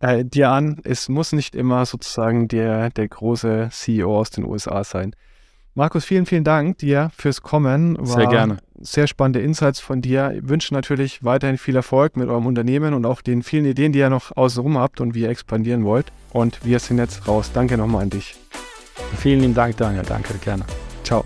äh, 0.00 0.24
dir 0.24 0.50
an, 0.50 0.80
es 0.84 1.08
muss 1.08 1.32
nicht 1.32 1.54
immer 1.54 1.86
sozusagen 1.86 2.48
der, 2.48 2.90
der 2.90 3.08
große 3.08 3.68
CEO 3.70 4.18
aus 4.18 4.30
den 4.30 4.44
USA 4.44 4.82
sein. 4.82 5.14
Markus, 5.74 6.04
vielen, 6.04 6.26
vielen 6.26 6.42
Dank 6.42 6.78
dir 6.78 7.10
fürs 7.16 7.42
Kommen. 7.42 7.96
War 7.96 8.06
sehr 8.06 8.26
gerne. 8.26 8.56
Sehr 8.80 9.06
spannende 9.06 9.40
Insights 9.40 9.78
von 9.78 10.02
dir. 10.02 10.32
Ich 10.36 10.48
wünsche 10.48 10.74
natürlich 10.74 11.22
weiterhin 11.22 11.58
viel 11.58 11.76
Erfolg 11.76 12.16
mit 12.16 12.28
eurem 12.28 12.46
Unternehmen 12.46 12.92
und 12.92 13.06
auch 13.06 13.22
den 13.22 13.42
vielen 13.42 13.66
Ideen, 13.66 13.92
die 13.92 14.00
ihr 14.00 14.10
noch 14.10 14.36
außenrum 14.36 14.78
habt 14.78 15.00
und 15.00 15.14
wie 15.14 15.22
ihr 15.22 15.28
expandieren 15.28 15.84
wollt. 15.84 16.12
Und 16.32 16.64
wir 16.64 16.80
sind 16.80 16.98
jetzt 16.98 17.28
raus. 17.28 17.50
Danke 17.54 17.76
nochmal 17.76 18.02
an 18.02 18.10
dich. 18.10 18.34
Vielen 19.16 19.40
lieben 19.40 19.54
Dank, 19.54 19.76
Daniel. 19.76 20.02
Danke, 20.02 20.34
gerne. 20.38 20.64
Ciao. 21.04 21.24